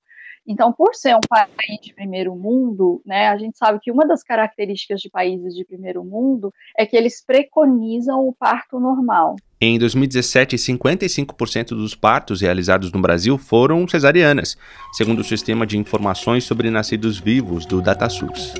Então, 0.49 0.73
por 0.73 0.95
ser 0.95 1.15
um 1.15 1.21
país 1.29 1.79
de 1.83 1.93
primeiro 1.93 2.35
mundo, 2.35 3.03
né, 3.05 3.29
a 3.29 3.37
gente 3.37 3.59
sabe 3.59 3.79
que 3.83 3.93
uma 3.93 4.07
das 4.07 4.23
características 4.23 5.01
de 5.01 5.11
países 5.11 5.55
de 5.55 5.65
primeiro 5.65 6.03
mundo 6.03 6.53
é 6.77 6.87
que 6.87 6.97
eles 6.97 7.23
preconizam 7.23 8.27
o 8.27 8.33
parto 8.33 8.81
normal. 8.81 9.37
Em 9.61 9.79
2017, 9.79 10.57
55% 10.57 11.69
dos 11.69 11.95
partos 11.95 12.41
realizados 12.41 12.91
no 12.91 13.01
Brasil 13.01 13.37
foram 13.37 13.87
cesarianas, 13.87 14.57
segundo 14.95 15.19
o 15.19 15.25
Sistema 15.25 15.67
de 15.67 15.77
Informações 15.77 16.45
sobre 16.45 16.71
Nascidos 16.71 17.19
Vivos 17.21 17.67
do 17.67 17.83
DataSUS. 17.83 18.55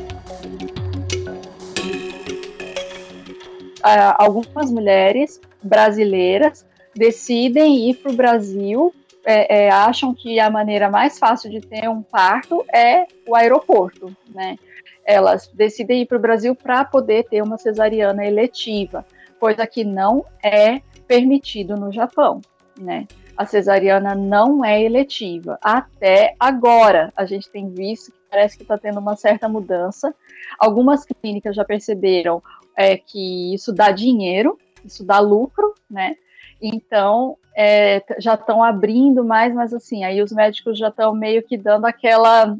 uh, 3.89 4.15
algumas 4.19 4.71
mulheres 4.71 5.41
brasileiras 5.63 6.67
decidem 6.95 7.89
ir 7.89 7.95
para 7.97 8.13
o 8.13 8.15
Brasil, 8.15 8.95
é, 9.25 9.65
é, 9.65 9.71
acham 9.71 10.15
que 10.15 10.41
a 10.41 10.51
maneira 10.51 10.91
mais 10.91 11.19
fácil 11.19 11.51
de 11.51 11.61
ter 11.61 11.89
um 11.89 12.03
parto 12.03 12.65
é 12.73 13.07
o 13.27 13.35
aeroporto, 13.35 14.15
né? 14.35 14.57
Elas 15.05 15.49
decidem 15.49 16.03
ir 16.03 16.07
para 16.07 16.19
o 16.19 16.21
Brasil 16.21 16.55
para 16.55 16.85
poder 16.85 17.25
ter 17.25 17.43
uma 17.43 17.59
cesariana 17.59 18.25
eletiva, 18.25 19.07
coisa 19.41 19.67
que 19.67 19.85
não 19.85 20.25
é 20.43 20.81
permitido 21.07 21.77
no 21.77 21.93
Japão, 21.93 22.41
né? 22.79 23.07
A 23.37 23.47
cesariana 23.47 24.15
não 24.15 24.65
é 24.65 24.83
eletiva. 24.83 25.59
Até 25.63 26.35
agora, 26.41 27.13
a 27.17 27.25
gente 27.25 27.49
tem 27.49 27.71
visto 27.71 28.11
que 28.11 28.19
parece 28.29 28.57
que 28.57 28.65
está 28.65 28.77
tendo 28.77 28.99
uma 28.99 29.15
certa 29.15 29.49
mudança. 29.49 30.13
Algumas 30.59 31.05
clínicas 31.05 31.55
já 31.55 31.65
perceberam 31.65 32.43
é 32.77 32.97
que 32.97 33.55
isso 33.55 33.73
dá 33.73 33.93
dinheiro, 33.93 34.59
isso 34.85 35.05
dá 35.05 35.21
lucro, 35.21 35.73
né? 35.89 36.17
Então, 36.61 37.37
é, 37.61 38.05
já 38.21 38.35
estão 38.35 38.63
abrindo 38.63 39.25
mais, 39.25 39.53
mas 39.53 39.75
assim, 39.75 40.05
aí 40.05 40.23
os 40.23 40.31
médicos 40.31 40.79
já 40.79 40.89
estão 40.89 41.13
meio 41.13 41.43
que 41.43 41.57
dando 41.57 41.87
aquela, 41.87 42.57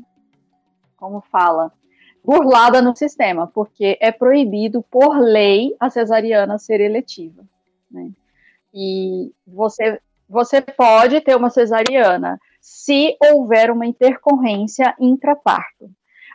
como 0.97 1.21
fala, 1.31 1.73
burlada 2.25 2.83
no 2.83 2.97
sistema, 2.97 3.47
porque 3.47 3.97
é 4.01 4.11
proibido 4.11 4.83
por 4.91 5.17
lei 5.21 5.77
a 5.79 5.89
cesariana 5.89 6.59
ser 6.59 6.81
eletiva, 6.81 7.45
né? 7.89 8.11
E 8.75 9.33
você, 9.47 10.01
você 10.29 10.61
pode 10.61 11.21
ter 11.21 11.37
uma 11.37 11.49
cesariana 11.49 12.37
se 12.61 13.17
houver 13.23 13.71
uma 13.71 13.87
intercorrência 13.87 14.97
intraparto 14.99 15.89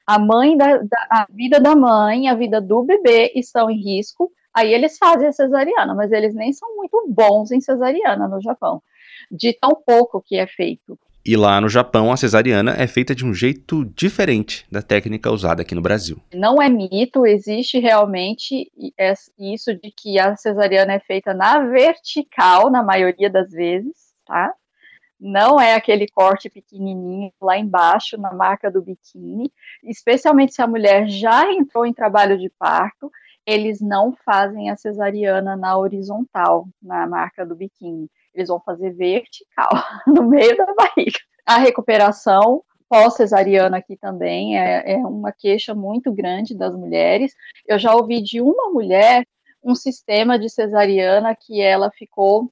a 0.05 0.19
mãe 0.19 0.55
da, 0.57 0.77
da, 0.77 1.07
a 1.09 1.27
vida 1.29 1.59
da 1.59 1.75
mãe, 1.75 2.27
a 2.27 2.35
vida 2.35 2.59
do 2.59 2.83
bebê 2.83 3.31
estão 3.35 3.69
em 3.69 3.81
risco, 3.81 4.31
aí 4.53 4.73
eles 4.73 4.97
fazem 4.97 5.27
a 5.27 5.31
cesariana, 5.31 5.93
mas 5.93 6.11
eles 6.11 6.33
nem 6.35 6.51
são 6.53 6.75
muito 6.75 7.05
bons 7.09 7.51
em 7.51 7.61
cesariana 7.61 8.27
no 8.27 8.41
Japão, 8.41 8.81
de 9.31 9.53
tão 9.53 9.71
pouco 9.85 10.21
que 10.21 10.35
é 10.35 10.47
feito. 10.47 10.97
E 11.25 11.37
lá 11.37 11.61
no 11.61 11.69
Japão, 11.69 12.11
a 12.11 12.17
cesariana 12.17 12.75
é 12.77 12.85
feita 12.85 13.15
de 13.15 13.25
um 13.25 13.33
jeito 13.33 13.85
diferente 13.85 14.65
da 14.69 14.81
técnica 14.81 15.31
usada 15.31 15.61
aqui 15.61 15.73
no 15.73 15.81
Brasil. 15.81 16.17
Não 16.33 16.61
é 16.61 16.67
mito, 16.67 17.25
existe 17.25 17.79
realmente 17.79 18.69
isso 19.39 19.73
de 19.73 19.89
que 19.89 20.19
a 20.19 20.35
cesariana 20.35 20.93
é 20.93 20.99
feita 20.99 21.33
na 21.33 21.59
vertical, 21.59 22.69
na 22.69 22.83
maioria 22.83 23.29
das 23.29 23.51
vezes, 23.51 23.95
tá? 24.25 24.53
não 25.23 25.59
é 25.59 25.73
aquele 25.73 26.05
corte 26.05 26.49
pequenininho 26.49 27.31
lá 27.41 27.57
embaixo 27.57 28.17
na 28.17 28.33
marca 28.33 28.69
do 28.69 28.81
biquíni, 28.81 29.49
especialmente 29.81 30.53
se 30.53 30.61
a 30.61 30.67
mulher 30.67 31.07
já 31.07 31.49
entrou 31.49 31.85
em 31.85 31.93
trabalho 31.93 32.37
de 32.37 32.49
parto, 32.49 33.09
eles 33.45 33.81
não 33.81 34.13
fazem 34.25 34.69
a 34.69 34.75
cesariana 34.75 35.55
na 35.55 35.77
horizontal, 35.77 36.67
na 36.81 37.05
marca 37.07 37.45
do 37.45 37.55
biquíni. 37.55 38.09
Eles 38.33 38.49
vão 38.49 38.59
fazer 38.59 38.91
vertical, 38.91 39.69
no 40.07 40.23
meio 40.23 40.57
da 40.57 40.73
barriga. 40.73 41.19
A 41.45 41.57
recuperação 41.57 42.63
pós-cesariana 42.89 43.77
aqui 43.77 43.97
também 43.97 44.57
é, 44.57 44.93
é 44.93 44.97
uma 44.97 45.31
queixa 45.31 45.73
muito 45.73 46.11
grande 46.11 46.55
das 46.55 46.75
mulheres. 46.75 47.33
Eu 47.67 47.77
já 47.77 47.93
ouvi 47.95 48.21
de 48.21 48.41
uma 48.41 48.69
mulher 48.71 49.25
um 49.63 49.75
sistema 49.75 50.37
de 50.37 50.49
cesariana 50.49 51.35
que 51.35 51.61
ela 51.61 51.89
ficou 51.89 52.51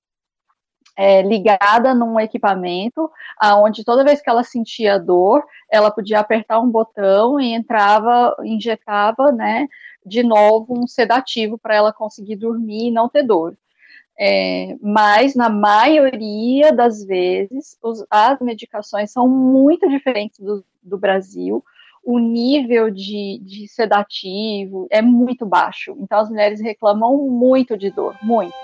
é, 0.98 1.22
ligada 1.22 1.94
num 1.94 2.20
equipamento, 2.20 3.10
aonde 3.38 3.84
toda 3.84 4.04
vez 4.04 4.22
que 4.22 4.30
ela 4.30 4.44
sentia 4.44 5.00
dor, 5.00 5.44
ela 5.70 5.92
podia 5.92 6.20
apertar 6.20 6.60
um 6.60 6.70
botão 6.70 7.40
e 7.40 7.54
entrava, 7.54 8.36
injetava, 8.44 9.32
né, 9.32 9.68
de 10.06 10.24
novo 10.24 10.78
um 10.78 10.88
sedativo 10.88 11.58
para 11.58 11.76
ela 11.76 11.94
conseguir 11.94 12.36
dormir 12.36 12.88
e 12.88 12.92
não 12.92 13.10
ter 13.10 13.24
dor. 13.24 13.58
É, 14.20 14.76
mas 14.82 15.36
na 15.36 15.50
maioria 15.50 16.72
das 16.72 17.04
vezes 17.04 17.78
os, 17.82 18.06
as 18.10 18.40
medicações 18.40 19.12
são 19.12 19.28
muito 19.28 19.90
diferentes 19.90 20.40
do, 20.40 20.64
do 20.84 20.98
Brasil. 20.98 21.64
o 22.04 22.18
nível 22.18 22.90
de, 22.90 23.40
de 23.44 23.68
sedativo 23.68 24.88
é 24.90 25.02
muito 25.02 25.46
baixo. 25.46 25.96
Então 26.00 26.20
as 26.20 26.30
mulheres 26.30 26.60
reclamam 26.60 27.18
muito 27.30 27.78
de 27.78 27.92
dor, 27.92 28.16
muito. 28.22 28.56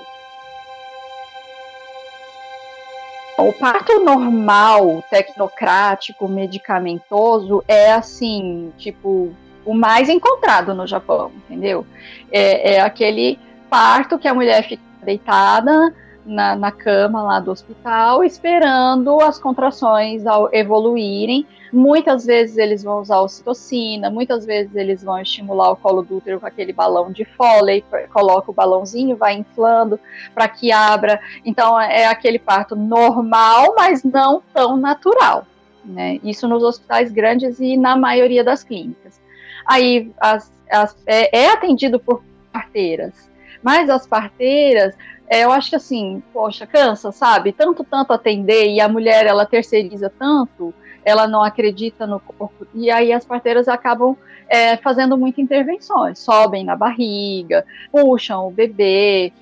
O 3.37 3.53
parto 3.53 3.99
normal, 3.99 5.03
tecnocrático, 5.11 6.27
medicamentoso 6.27 7.63
é 7.67 7.91
assim, 7.91 8.73
tipo, 8.77 9.31
o 9.67 9.73
mais 9.73 10.07
encontrado 10.07 10.73
no 10.73 10.87
Japão, 10.87 11.29
entendeu? 11.35 11.85
É, 12.31 12.75
é 12.75 12.81
aquele 12.81 13.37
parto 13.69 14.17
que 14.17 14.27
a 14.27 14.33
mulher 14.33 14.63
fica 14.63 14.81
deitada 15.03 15.93
na, 16.25 16.55
na, 16.55 16.71
cama 16.71 17.21
lá 17.21 17.39
do 17.41 17.51
hospital, 17.51 18.23
esperando 18.23 19.19
as 19.19 19.37
contrações 19.37 20.23
evoluírem. 20.53 21.45
Muitas 21.71 22.25
vezes 22.25 22.57
eles 22.57 22.81
vão 22.81 23.01
usar 23.01 23.19
ocitocina, 23.19 24.09
muitas 24.09 24.45
vezes 24.45 24.73
eles 24.73 25.03
vão 25.03 25.19
estimular 25.19 25.71
o 25.71 25.75
colo 25.75 26.01
do 26.01 26.17
útero 26.17 26.39
com 26.39 26.45
aquele 26.45 26.71
balão 26.71 27.11
de 27.11 27.25
Foley, 27.25 27.83
coloca 28.13 28.49
o 28.49 28.53
balãozinho, 28.53 29.17
vai 29.17 29.33
inflando 29.33 29.99
para 30.33 30.47
que 30.47 30.71
abra. 30.71 31.19
Então 31.43 31.79
é 31.79 32.05
aquele 32.05 32.39
parto 32.39 32.73
normal, 32.73 33.73
mas 33.75 34.01
não 34.01 34.41
tão 34.53 34.77
natural. 34.77 35.45
Né? 35.83 36.21
Isso 36.23 36.47
nos 36.47 36.63
hospitais 36.63 37.11
grandes 37.11 37.59
e 37.59 37.75
na 37.75 37.97
maioria 37.97 38.45
das 38.45 38.63
clínicas. 38.63 39.26
Aí 39.67 40.11
as, 40.19 40.51
as, 40.71 40.95
é, 41.05 41.43
é 41.43 41.51
atendido 41.51 41.99
por 41.99 42.23
parteiras, 42.51 43.29
mas 43.61 43.89
as 43.89 44.07
parteiras 44.07 44.95
é, 45.29 45.43
eu 45.43 45.51
acho 45.51 45.69
que 45.69 45.75
assim, 45.75 46.23
poxa, 46.31 46.65
cansa, 46.65 47.11
sabe? 47.11 47.51
Tanto, 47.51 47.83
tanto 47.83 48.13
atender 48.13 48.69
e 48.69 48.79
a 48.79 48.87
mulher 48.87 49.25
ela 49.25 49.45
terceiriza 49.45 50.09
tanto, 50.09 50.73
ela 51.03 51.27
não 51.27 51.43
acredita 51.43 52.07
no 52.07 52.19
corpo. 52.19 52.65
E 52.73 52.89
aí 52.89 53.11
as 53.11 53.25
parteiras 53.25 53.67
acabam 53.67 54.15
é, 54.47 54.77
fazendo 54.77 55.17
muitas 55.17 55.43
intervenções, 55.43 56.19
sobem 56.19 56.63
na 56.63 56.75
barriga, 56.75 57.65
puxam 57.91 58.47
o 58.47 58.51
bebê, 58.51 59.33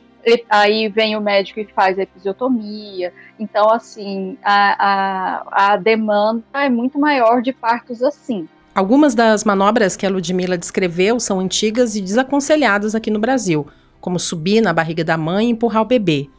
aí 0.49 0.88
vem 0.89 1.15
o 1.15 1.21
médico 1.21 1.59
e 1.59 1.65
faz 1.65 1.99
a 1.99 2.03
episiotomia. 2.03 3.13
Então, 3.39 3.69
assim, 3.69 4.38
a, 4.43 4.85
a, 4.88 5.73
a 5.73 5.77
demanda 5.77 6.43
é 6.53 6.69
muito 6.69 6.97
maior 6.97 7.43
de 7.43 7.53
partos 7.53 8.01
assim. 8.01 8.49
Algumas 8.75 9.15
das 9.15 9.45
manobras 9.45 9.95
que 9.95 10.05
a 10.05 10.09
Ludmilla 10.09 10.57
descreveu 10.57 11.17
são 11.17 11.39
antigas 11.39 11.95
e 11.95 12.01
desaconselhadas 12.01 12.93
aqui 12.93 13.09
no 13.09 13.19
Brasil 13.19 13.65
como 14.01 14.19
subir 14.19 14.61
na 14.61 14.71
barriga 14.71 15.03
da 15.03 15.17
mãe 15.17 15.47
e 15.47 15.51
empurrar 15.51 15.81
o 15.81 15.85
bebê. 15.85 16.29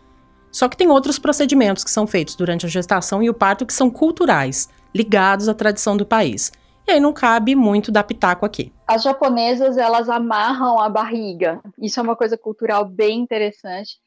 Só 0.52 0.68
que 0.68 0.76
tem 0.76 0.88
outros 0.88 1.18
procedimentos 1.18 1.82
que 1.82 1.90
são 1.90 2.06
feitos 2.06 2.36
durante 2.36 2.64
a 2.64 2.68
gestação 2.68 3.20
e 3.22 3.28
o 3.28 3.34
parto 3.34 3.66
que 3.66 3.72
são 3.72 3.90
culturais, 3.90 4.68
ligados 4.94 5.48
à 5.48 5.54
tradição 5.54 5.96
do 5.96 6.06
país. 6.06 6.52
E 6.86 6.92
aí 6.92 7.00
não 7.00 7.12
cabe 7.12 7.56
muito 7.56 7.90
dar 7.90 8.04
pitaco 8.04 8.46
aqui. 8.46 8.72
As 8.86 9.02
japonesas, 9.02 9.76
elas 9.76 10.08
amarram 10.08 10.78
a 10.78 10.88
barriga. 10.88 11.60
Isso 11.76 11.98
é 11.98 12.02
uma 12.02 12.14
coisa 12.14 12.38
cultural 12.38 12.84
bem 12.84 13.18
interessante. 13.18 13.98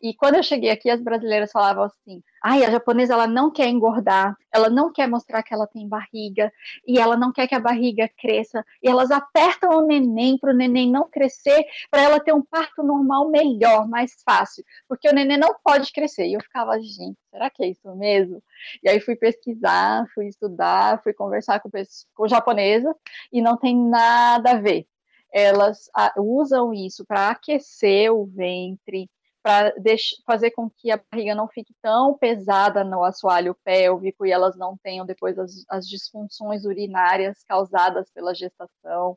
E 0.00 0.14
quando 0.14 0.36
eu 0.36 0.42
cheguei 0.42 0.70
aqui, 0.70 0.88
as 0.88 1.02
brasileiras 1.02 1.50
falavam 1.50 1.84
assim: 1.84 2.22
ai, 2.42 2.64
a 2.64 2.70
japonesa 2.70 3.14
ela 3.14 3.26
não 3.26 3.50
quer 3.50 3.68
engordar, 3.68 4.36
ela 4.52 4.70
não 4.70 4.92
quer 4.92 5.08
mostrar 5.08 5.42
que 5.42 5.52
ela 5.52 5.66
tem 5.66 5.88
barriga, 5.88 6.52
e 6.86 6.98
ela 6.98 7.16
não 7.16 7.32
quer 7.32 7.48
que 7.48 7.54
a 7.54 7.60
barriga 7.60 8.08
cresça, 8.18 8.64
e 8.82 8.88
elas 8.88 9.10
apertam 9.10 9.70
o 9.70 9.86
neném 9.86 10.38
para 10.38 10.52
o 10.52 10.56
neném 10.56 10.90
não 10.90 11.08
crescer, 11.10 11.64
para 11.90 12.02
ela 12.02 12.20
ter 12.20 12.32
um 12.32 12.42
parto 12.42 12.82
normal 12.82 13.28
melhor, 13.28 13.88
mais 13.88 14.12
fácil, 14.24 14.64
porque 14.88 15.08
o 15.08 15.12
neném 15.12 15.36
não 15.38 15.54
pode 15.64 15.92
crescer. 15.92 16.26
E 16.26 16.34
eu 16.34 16.40
ficava, 16.40 16.78
gente, 16.80 17.18
será 17.30 17.50
que 17.50 17.64
é 17.64 17.68
isso 17.68 17.94
mesmo? 17.96 18.42
E 18.82 18.88
aí 18.88 19.00
fui 19.00 19.16
pesquisar, 19.16 20.06
fui 20.14 20.28
estudar, 20.28 21.02
fui 21.02 21.12
conversar 21.12 21.60
com, 21.60 21.70
com 22.14 22.28
japonesas, 22.28 22.94
e 23.32 23.42
não 23.42 23.56
tem 23.56 23.76
nada 23.76 24.52
a 24.52 24.60
ver 24.60 24.86
elas 25.30 25.90
usam 26.16 26.72
isso 26.72 27.04
para 27.04 27.28
aquecer 27.28 28.10
o 28.10 28.24
ventre, 28.24 29.10
para 29.48 29.72
fazer 30.26 30.50
com 30.50 30.68
que 30.68 30.90
a 30.90 31.00
barriga 31.10 31.34
não 31.34 31.48
fique 31.48 31.74
tão 31.80 32.18
pesada 32.18 32.84
no 32.84 33.02
assoalho 33.02 33.56
pélvico 33.64 34.26
e 34.26 34.30
elas 34.30 34.58
não 34.58 34.76
tenham 34.76 35.06
depois 35.06 35.38
as, 35.38 35.64
as 35.70 35.88
disfunções 35.88 36.66
urinárias 36.66 37.42
causadas 37.48 38.10
pela 38.10 38.34
gestação. 38.34 39.16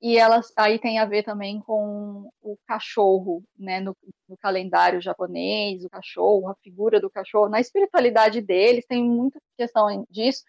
E 0.00 0.16
elas 0.16 0.50
aí 0.56 0.78
tem 0.78 0.98
a 0.98 1.04
ver 1.04 1.22
também 1.22 1.60
com 1.60 2.30
o 2.40 2.56
cachorro, 2.66 3.44
né, 3.58 3.78
no, 3.78 3.94
no, 4.26 4.38
calendário 4.38 5.02
japonês, 5.02 5.84
o 5.84 5.90
cachorro, 5.90 6.48
a 6.48 6.54
figura 6.62 6.98
do 6.98 7.10
cachorro, 7.10 7.50
na 7.50 7.60
espiritualidade 7.60 8.40
deles 8.40 8.86
tem 8.86 9.04
muita 9.04 9.38
questão 9.58 10.06
disso. 10.08 10.44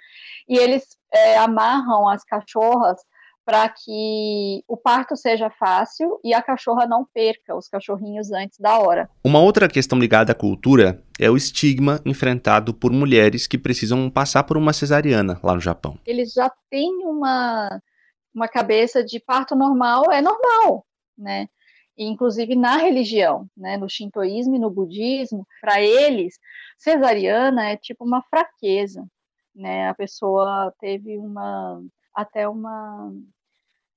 E 0.48 0.58
eles 0.58 0.98
é, 1.14 1.38
amarram 1.38 2.08
as 2.08 2.24
cachorras 2.24 3.02
para 3.50 3.68
que 3.68 4.64
o 4.68 4.78
parto 4.78 5.18
seja 5.18 5.50
fácil 5.50 6.20
e 6.24 6.36
a 6.36 6.42
cachorra 6.42 6.86
não 6.86 7.04
perca 7.04 7.56
os 7.56 7.68
cachorrinhos 7.68 8.32
antes 8.32 8.60
da 8.60 8.78
hora. 8.78 9.10
Uma 9.24 9.40
outra 9.40 9.68
questão 9.68 9.98
ligada 9.98 10.34
à 10.34 10.36
cultura 10.36 11.04
é 11.20 11.32
o 11.32 11.36
estigma 11.36 12.00
enfrentado 12.06 12.76
por 12.76 12.92
mulheres 12.92 13.48
que 13.48 13.58
precisam 13.58 14.08
passar 14.08 14.44
por 14.44 14.56
uma 14.56 14.72
cesariana 14.72 15.40
lá 15.42 15.56
no 15.56 15.60
Japão. 15.60 15.98
Eles 16.06 16.32
já 16.32 16.48
têm 16.70 16.92
uma, 17.04 17.82
uma 18.32 18.48
cabeça 18.48 19.04
de 19.04 19.20
parto 19.20 19.56
normal, 19.56 20.12
é 20.12 20.22
normal, 20.22 20.86
né? 21.18 21.48
inclusive 21.98 22.56
na 22.56 22.78
religião, 22.78 23.50
né, 23.58 23.78
no 23.78 23.90
shintoísmo 23.90 24.56
e 24.56 24.60
no 24.60 24.70
budismo, 24.70 25.46
para 25.60 25.82
eles, 25.82 26.40
cesariana 26.78 27.72
é 27.72 27.76
tipo 27.76 28.06
uma 28.06 28.22
fraqueza, 28.22 29.06
né? 29.54 29.90
A 29.90 29.94
pessoa 29.96 30.74
teve 30.80 31.18
uma 31.18 31.82
até 32.16 32.48
uma 32.48 33.12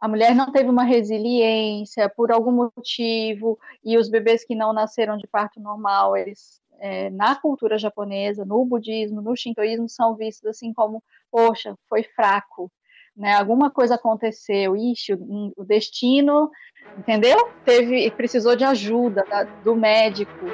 a 0.02 0.08
mulher 0.08 0.34
não 0.34 0.50
teve 0.50 0.68
uma 0.68 0.82
resiliência 0.82 2.08
por 2.08 2.32
algum 2.32 2.50
motivo, 2.50 3.56
e 3.84 3.96
os 3.96 4.10
bebês 4.10 4.44
que 4.44 4.52
não 4.52 4.72
nasceram 4.72 5.16
de 5.16 5.28
parto 5.28 5.60
normal, 5.60 6.16
eles, 6.16 6.60
é, 6.80 7.08
na 7.10 7.36
cultura 7.36 7.78
japonesa, 7.78 8.44
no 8.44 8.64
budismo, 8.64 9.22
no 9.22 9.36
shintoísmo, 9.36 9.88
são 9.88 10.16
vistos 10.16 10.50
assim 10.50 10.72
como, 10.72 11.00
poxa, 11.30 11.76
foi 11.88 12.02
fraco, 12.02 12.68
né? 13.16 13.34
Alguma 13.34 13.70
coisa 13.70 13.94
aconteceu, 13.94 14.76
ixi, 14.76 15.14
o, 15.14 15.52
o 15.56 15.64
destino, 15.64 16.50
entendeu? 16.98 17.36
Teve, 17.64 18.10
precisou 18.10 18.56
de 18.56 18.64
ajuda 18.64 19.24
da, 19.30 19.44
do 19.44 19.76
médico. 19.76 20.46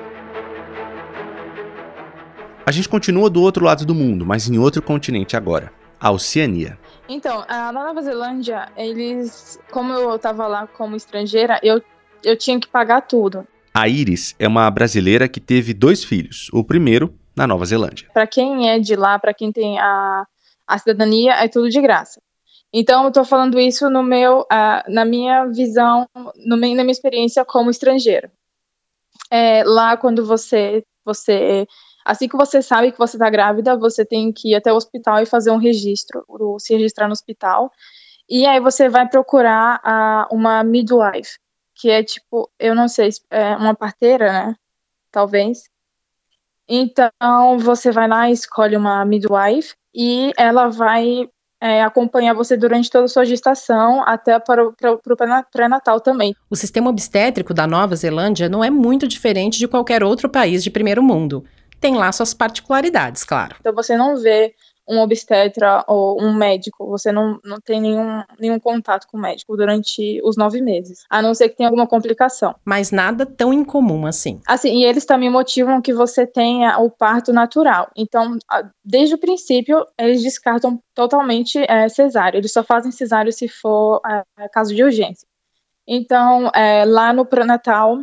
A 2.67 2.71
gente 2.71 2.87
continua 2.87 3.31
do 3.31 3.41
outro 3.41 3.65
lado 3.65 3.87
do 3.87 3.95
mundo, 3.95 4.27
mas 4.27 4.47
em 4.47 4.59
outro 4.59 4.83
continente 4.83 5.39
agora, 5.39 5.73
a 6.01 6.11
Oceania. 6.11 6.79
Então, 7.09 7.45
na 7.49 7.73
Nova 7.73 8.03
Zelândia, 8.03 8.69
eles, 8.77 9.59
como 9.71 9.93
eu 9.93 10.17
estava 10.17 10.47
lá 10.47 10.67
como 10.67 10.95
estrangeira, 10.95 11.59
eu, 11.63 11.83
eu 12.23 12.37
tinha 12.37 12.61
que 12.61 12.69
pagar 12.69 13.03
tudo. 13.03 13.47
A 13.73 13.89
Iris 13.89 14.35
é 14.39 14.47
uma 14.47 14.71
brasileira 14.71 15.29
que 15.29 15.41
teve 15.41 15.73
dois 15.73 16.05
filhos. 16.05 16.49
O 16.53 16.63
primeiro 16.65 17.15
na 17.37 17.47
Nova 17.47 17.65
Zelândia. 17.65 18.09
Para 18.13 18.27
quem 18.27 18.69
é 18.69 18.79
de 18.79 18.97
lá, 18.97 19.19
para 19.19 19.33
quem 19.33 19.53
tem 19.53 19.79
a, 19.79 20.27
a 20.67 20.79
cidadania, 20.79 21.35
é 21.35 21.49
tudo 21.49 21.71
de 21.71 21.81
graça. 21.81 22.21
Então, 22.73 23.05
eu 23.05 23.09
estou 23.09 23.25
falando 23.25 23.59
isso 23.59 23.89
no 23.89 24.03
meu, 24.03 24.41
uh, 24.41 24.93
na 24.93 25.05
minha 25.05 25.47
visão, 25.47 26.07
no 26.45 26.57
meu, 26.57 26.75
na 26.75 26.83
minha 26.83 26.93
experiência 26.93 27.45
como 27.45 27.71
estrangeira. 27.71 28.31
É, 29.31 29.63
lá, 29.65 29.97
quando 29.97 30.27
você, 30.27 30.85
você 31.05 31.67
Assim 32.09 32.27
que 32.27 32.39
você 32.39 32.63
sabe 32.63 32.91
que 32.91 32.97
você 32.97 33.19
está 33.19 33.29
grávida, 33.29 33.77
você 33.77 34.03
tem 34.03 34.33
que 34.33 34.53
ir 34.53 34.55
até 34.55 34.73
o 34.73 34.77
hospital 34.77 35.21
e 35.21 35.27
fazer 35.27 35.51
um 35.51 35.59
registro, 35.59 36.25
se 36.59 36.73
registrar 36.73 37.07
no 37.07 37.13
hospital. 37.13 37.71
E 38.27 38.47
aí 38.47 38.59
você 38.61 38.89
vai 38.89 39.07
procurar 39.07 39.79
a, 39.85 40.27
uma 40.31 40.65
midwife, 40.65 41.39
que 41.75 41.91
é 41.91 42.03
tipo, 42.03 42.51
eu 42.59 42.75
não 42.75 42.89
sei, 42.89 43.11
é 43.31 43.55
uma 43.57 43.75
parteira, 43.75 44.33
né? 44.33 44.57
Talvez. 45.13 45.65
Então 46.67 47.59
você 47.59 47.93
vai 47.93 48.09
lá, 48.09 48.31
escolhe 48.31 48.75
uma 48.75 49.05
midwife 49.05 49.75
e 49.95 50.33
ela 50.39 50.69
vai 50.69 51.29
é, 51.61 51.83
acompanhar 51.83 52.33
você 52.33 52.57
durante 52.57 52.91
toda 52.91 53.05
a 53.05 53.09
sua 53.09 53.27
gestação, 53.27 54.03
até 54.07 54.39
para 54.39 54.67
o 54.67 54.73
pré-natal 55.53 56.01
também. 56.01 56.35
O 56.49 56.57
sistema 56.57 56.89
obstétrico 56.89 57.53
da 57.53 57.67
Nova 57.67 57.95
Zelândia 57.95 58.49
não 58.49 58.65
é 58.65 58.71
muito 58.71 59.07
diferente 59.07 59.59
de 59.59 59.69
qualquer 59.69 60.03
outro 60.03 60.31
país 60.31 60.65
de 60.65 60.71
primeiro 60.71 61.03
mundo 61.03 61.45
tem 61.81 61.97
lá 61.97 62.11
suas 62.13 62.35
particularidades, 62.35 63.25
claro. 63.25 63.57
Então 63.61 63.75
você 63.75 63.97
não 63.97 64.17
vê 64.17 64.55
um 64.89 65.01
obstetra 65.01 65.85
ou 65.87 66.21
um 66.21 66.33
médico, 66.33 66.87
você 66.87 67.13
não, 67.13 67.39
não 67.45 67.61
tem 67.61 67.79
nenhum, 67.81 68.23
nenhum 68.39 68.59
contato 68.59 69.07
com 69.07 69.19
o 69.19 69.21
médico 69.21 69.55
durante 69.55 70.21
os 70.25 70.37
nove 70.37 70.63
meses, 70.63 71.05
a 71.11 71.21
não 71.21 71.35
ser 71.35 71.51
que 71.51 71.57
tenha 71.57 71.69
alguma 71.69 71.87
complicação. 71.87 72.55
Mas 72.65 72.91
nada 72.91 73.27
tão 73.27 73.53
incomum 73.53 74.07
assim. 74.07 74.41
Assim, 74.47 74.79
e 74.79 74.85
eles 74.85 75.05
também 75.05 75.29
motivam 75.29 75.83
que 75.83 75.93
você 75.93 76.27
tenha 76.27 76.79
o 76.79 76.91
parto 76.91 77.33
natural. 77.33 77.91
Então, 77.95 78.39
desde 78.83 79.15
o 79.15 79.19
princípio, 79.19 79.85
eles 79.99 80.23
descartam 80.23 80.81
totalmente 80.95 81.59
é, 81.69 81.89
cesárea. 81.91 82.39
Eles 82.39 82.53
só 82.53 82.65
fazem 82.65 82.91
cesárea 82.91 83.31
se 83.31 83.47
for 83.47 84.01
é, 84.39 84.49
caso 84.49 84.75
de 84.75 84.83
urgência. 84.83 85.29
Então, 85.87 86.51
é, 86.55 86.85
lá 86.87 87.13
no 87.13 87.27
pré-natal, 87.27 88.01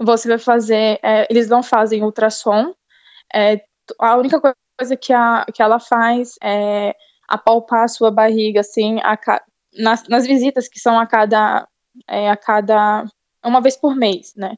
você 0.00 0.28
vai 0.28 0.38
fazer, 0.38 0.98
é, 1.02 1.26
eles 1.30 1.48
não 1.48 1.62
fazem 1.62 2.02
ultrassom, 2.02 2.74
é, 3.34 3.60
a 3.98 4.16
única 4.16 4.40
coisa 4.78 4.96
que, 4.96 5.12
a, 5.12 5.44
que 5.52 5.62
ela 5.62 5.78
faz 5.78 6.34
é 6.42 6.94
apalpar 7.28 7.84
a 7.84 7.88
sua 7.88 8.10
barriga, 8.10 8.60
assim, 8.60 8.98
a, 9.00 9.18
nas, 9.78 10.06
nas 10.08 10.26
visitas 10.26 10.68
que 10.68 10.80
são 10.80 10.98
a 10.98 11.06
cada, 11.06 11.66
é, 12.08 12.30
a 12.30 12.36
cada, 12.36 13.04
uma 13.44 13.60
vez 13.60 13.76
por 13.76 13.94
mês, 13.94 14.32
né. 14.36 14.54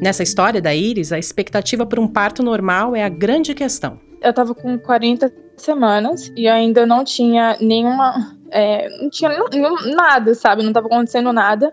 Nessa 0.00 0.22
história 0.22 0.60
da 0.60 0.74
Iris, 0.74 1.12
a 1.12 1.18
expectativa 1.18 1.86
por 1.86 1.98
um 1.98 2.06
parto 2.06 2.42
normal 2.42 2.94
é 2.94 3.02
a 3.02 3.08
grande 3.08 3.54
questão. 3.54 3.98
Eu 4.20 4.30
estava 4.30 4.54
com 4.54 4.78
40 4.78 5.32
semanas 5.56 6.30
e 6.36 6.46
ainda 6.48 6.84
não 6.84 7.02
tinha 7.02 7.56
nenhuma. 7.60 8.36
É, 8.50 8.88
não 8.98 9.08
tinha 9.08 9.30
nenhum, 9.50 9.74
nada, 9.94 10.34
sabe? 10.34 10.62
Não 10.62 10.70
estava 10.70 10.86
acontecendo 10.86 11.32
nada. 11.32 11.72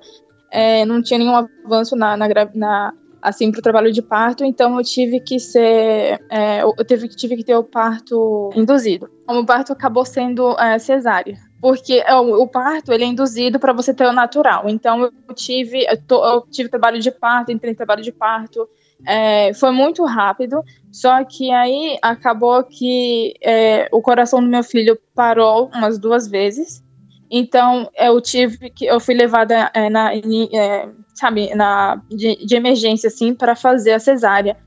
É, 0.51 0.85
não 0.85 1.01
tinha 1.01 1.17
nenhum 1.17 1.35
avanço 1.35 1.95
na, 1.95 2.15
na, 2.15 2.27
na 2.53 2.93
assim 3.23 3.51
para 3.51 3.59
o 3.59 3.63
trabalho 3.63 3.91
de 3.91 4.01
parto, 4.01 4.43
então 4.43 4.77
eu 4.77 4.83
tive 4.83 5.19
que 5.19 5.39
ser, 5.39 6.19
é, 6.29 6.61
eu 6.61 6.73
tive, 6.85 7.07
tive 7.07 7.37
que 7.37 7.43
ter 7.43 7.55
o 7.55 7.63
parto 7.63 8.49
induzido. 8.55 9.09
O 9.27 9.45
parto 9.45 9.73
acabou 9.73 10.05
sendo 10.05 10.59
é, 10.59 10.77
cesárea 10.77 11.37
porque 11.63 12.03
é, 12.05 12.13
o, 12.13 12.45
parto 12.45 12.91
ele 12.91 13.05
é 13.05 13.07
induzido 13.07 13.57
para 13.57 13.71
você 13.71 13.93
ter 13.93 14.05
o 14.05 14.11
natural. 14.11 14.67
Então 14.67 15.01
eu 15.03 15.33
tive, 15.33 15.85
eu, 15.85 15.97
eu 16.09 16.41
tive 16.51 16.67
trabalho 16.67 16.99
de 16.99 17.09
parto, 17.09 17.53
entrei 17.53 17.71
em 17.71 17.75
trabalho 17.75 18.03
de 18.03 18.11
parto, 18.11 18.67
é, 19.07 19.53
foi 19.53 19.71
muito 19.71 20.03
rápido. 20.03 20.61
Só 20.91 21.23
que 21.23 21.51
aí 21.51 21.97
acabou 22.01 22.65
que 22.65 23.35
é, 23.41 23.87
o 23.93 24.01
coração 24.01 24.41
do 24.41 24.49
meu 24.49 24.61
filho 24.61 24.99
parou 25.15 25.71
umas 25.73 25.97
duas 25.97 26.27
vezes. 26.27 26.83
Então 27.31 27.89
eu 27.97 28.19
tive 28.19 28.69
que 28.69 28.85
eu 28.85 28.99
fui 28.99 29.15
levada 29.15 29.71
é, 29.73 29.89
na, 29.89 30.13
é, 30.13 30.89
sabe, 31.13 31.53
na 31.55 32.01
de, 32.09 32.45
de 32.45 32.55
emergência 32.55 33.07
assim 33.07 33.33
para 33.33 33.55
fazer 33.55 33.93
a 33.93 33.99
cesárea. 33.99 34.57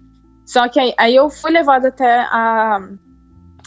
Só 0.44 0.68
que 0.68 0.78
aí, 0.78 0.94
aí 0.96 1.16
eu 1.16 1.28
fui 1.28 1.50
levada 1.50 1.88
até 1.88 2.20
a 2.20 2.80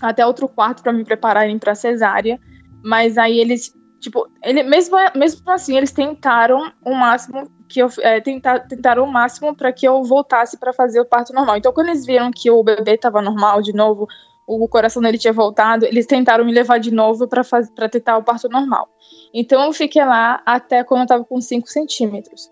até 0.01 0.25
outro 0.25 0.47
quarto 0.47 0.81
para 0.81 0.93
me 0.93 1.03
prepararem 1.03 1.59
para 1.59 1.75
cesárea. 1.75 2.39
Mas 2.83 3.17
aí 3.17 3.37
eles, 3.39 3.73
tipo, 3.99 4.27
ele, 4.43 4.63
mesmo, 4.63 4.95
mesmo 5.15 5.51
assim, 5.51 5.75
eles 5.75 5.91
tentaram 5.91 6.71
o 6.85 6.95
máximo 6.95 7.49
que 7.67 7.81
eu 7.81 7.89
é, 7.99 8.21
tentar, 8.21 8.61
tentaram 8.61 9.03
o 9.03 9.11
máximo 9.11 9.55
para 9.55 9.71
que 9.71 9.85
eu 9.85 10.01
voltasse 10.03 10.57
para 10.57 10.73
fazer 10.73 11.01
o 11.01 11.05
parto 11.05 11.33
normal. 11.33 11.57
Então, 11.57 11.73
quando 11.73 11.89
eles 11.89 12.05
viram 12.05 12.31
que 12.31 12.49
o 12.49 12.63
bebê 12.63 12.93
estava 12.93 13.21
normal 13.21 13.61
de 13.61 13.73
novo, 13.73 14.07
o 14.47 14.67
coração 14.67 15.01
dele 15.01 15.17
tinha 15.17 15.33
voltado, 15.33 15.85
eles 15.85 16.07
tentaram 16.07 16.45
me 16.45 16.51
levar 16.51 16.79
de 16.79 16.91
novo 16.91 17.27
para 17.27 17.89
tentar 17.89 18.17
o 18.17 18.23
parto 18.23 18.47
normal. 18.49 18.87
Então, 19.33 19.61
eu 19.63 19.73
fiquei 19.73 20.03
lá 20.03 20.41
até 20.45 20.83
quando 20.83 21.01
eu 21.01 21.03
estava 21.03 21.25
com 21.25 21.39
5 21.39 21.67
centímetros 21.67 22.49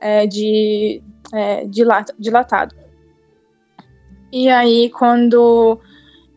é, 0.00 0.26
de, 0.26 1.02
é, 1.32 1.66
dilatado. 1.66 2.74
E 4.32 4.48
aí, 4.48 4.90
quando 4.90 5.80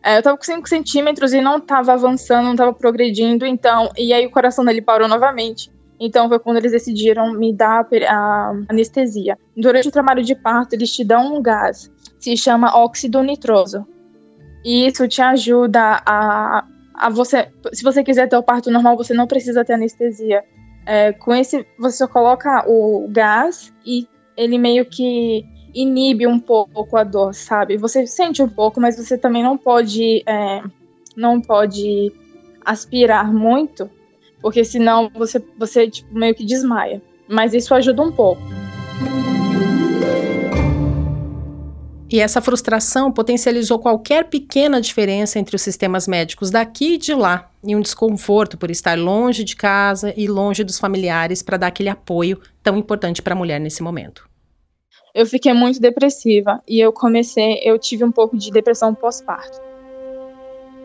é, 0.04 0.18
eu 0.18 0.22
tava 0.22 0.36
com 0.36 0.44
5 0.44 0.68
centímetros 0.68 1.32
e 1.32 1.40
não 1.40 1.58
tava 1.58 1.94
avançando, 1.94 2.44
não 2.44 2.56
tava 2.56 2.74
progredindo, 2.74 3.46
então. 3.46 3.90
E 3.96 4.12
aí 4.12 4.26
o 4.26 4.30
coração 4.30 4.62
dele 4.62 4.82
parou 4.82 5.08
novamente. 5.08 5.72
Então 5.98 6.28
foi 6.28 6.38
quando 6.38 6.58
eles 6.58 6.72
decidiram 6.72 7.32
me 7.32 7.54
dar 7.54 7.86
a 8.06 8.52
anestesia. 8.68 9.38
Durante 9.56 9.88
o 9.88 9.90
trabalho 9.90 10.22
de 10.22 10.34
parto, 10.34 10.74
eles 10.74 10.92
te 10.92 11.02
dão 11.02 11.34
um 11.34 11.42
gás, 11.42 11.90
se 12.18 12.36
chama 12.36 12.76
óxido 12.76 13.22
nitroso. 13.22 13.86
E 14.62 14.86
isso 14.86 15.08
te 15.08 15.22
ajuda 15.22 16.02
a, 16.04 16.66
a 16.94 17.08
você. 17.08 17.50
Se 17.72 17.82
você 17.82 18.04
quiser 18.04 18.28
ter 18.28 18.36
o 18.36 18.42
parto 18.42 18.70
normal, 18.70 18.98
você 18.98 19.14
não 19.14 19.26
precisa 19.26 19.64
ter 19.64 19.72
anestesia. 19.72 20.44
É, 20.86 21.12
com 21.12 21.34
esse, 21.34 21.66
você 21.78 22.06
coloca 22.06 22.64
o 22.68 23.08
gás 23.10 23.72
e 23.86 24.06
ele 24.36 24.58
meio 24.58 24.84
que 24.84 25.44
inibe 25.74 26.26
um 26.26 26.38
pouco 26.38 26.96
a 26.96 27.04
dor, 27.04 27.34
sabe? 27.34 27.76
Você 27.76 28.06
sente 28.06 28.42
um 28.42 28.48
pouco, 28.48 28.80
mas 28.80 28.96
você 28.96 29.18
também 29.18 29.42
não 29.42 29.56
pode, 29.56 30.22
é, 30.26 30.62
não 31.16 31.40
pode 31.40 32.12
aspirar 32.64 33.32
muito, 33.32 33.90
porque 34.40 34.64
senão 34.64 35.10
você, 35.14 35.42
você 35.58 35.90
tipo, 35.90 36.14
meio 36.14 36.34
que 36.34 36.44
desmaia. 36.44 37.02
Mas 37.28 37.54
isso 37.54 37.74
ajuda 37.74 38.02
um 38.02 38.12
pouco. 38.12 38.42
E 42.14 42.20
essa 42.20 42.40
frustração 42.40 43.10
potencializou 43.10 43.76
qualquer 43.76 44.28
pequena 44.28 44.80
diferença 44.80 45.36
entre 45.36 45.56
os 45.56 45.62
sistemas 45.62 46.06
médicos 46.06 46.48
daqui 46.48 46.94
e 46.94 46.96
de 46.96 47.12
lá, 47.12 47.50
e 47.66 47.74
um 47.74 47.80
desconforto 47.80 48.56
por 48.56 48.70
estar 48.70 48.96
longe 48.96 49.42
de 49.42 49.56
casa 49.56 50.14
e 50.16 50.28
longe 50.28 50.62
dos 50.62 50.78
familiares 50.78 51.42
para 51.42 51.56
dar 51.56 51.66
aquele 51.66 51.88
apoio 51.88 52.40
tão 52.62 52.76
importante 52.76 53.20
para 53.20 53.34
a 53.34 53.36
mulher 53.36 53.58
nesse 53.58 53.82
momento 53.82 54.32
eu 55.12 55.26
fiquei 55.26 55.52
muito 55.52 55.80
depressiva 55.80 56.60
e 56.68 56.80
eu 56.80 56.92
comecei, 56.92 57.60
eu 57.64 57.78
tive 57.78 58.04
um 58.04 58.10
pouco 58.12 58.36
de 58.36 58.50
depressão 58.50 58.94
pós-parto. 58.94 59.60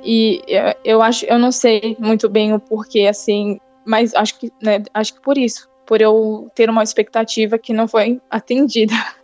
E 0.03 0.41
eu, 0.83 1.01
acho, 1.01 1.25
eu 1.25 1.37
não 1.37 1.51
sei 1.51 1.97
muito 1.99 2.29
bem 2.29 2.53
o 2.53 2.59
porquê, 2.59 3.07
assim, 3.07 3.59
mas 3.85 4.13
acho 4.13 4.39
que, 4.39 4.51
né, 4.61 4.83
acho 4.93 5.15
que 5.15 5.21
por 5.21 5.37
isso, 5.37 5.67
por 5.85 5.99
eu 5.99 6.49
ter 6.53 6.69
uma 6.69 6.83
expectativa 6.83 7.57
que 7.57 7.73
não 7.73 7.87
foi 7.87 8.21
atendida. 8.29 8.93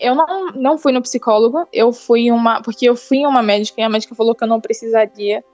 Eu 0.00 0.14
não, 0.14 0.52
não 0.52 0.78
fui 0.78 0.92
no 0.92 1.02
psicólogo, 1.02 1.68
eu 1.72 1.92
fui 1.92 2.32
uma, 2.32 2.62
porque 2.62 2.88
eu 2.88 2.96
fui 2.96 3.26
uma 3.26 3.42
médica 3.42 3.80
e 3.80 3.84
a 3.84 3.88
médica 3.88 4.14
falou 4.14 4.34
que 4.34 4.42
eu 4.42 4.48
não 4.48 4.60
precisaria, 4.60 5.44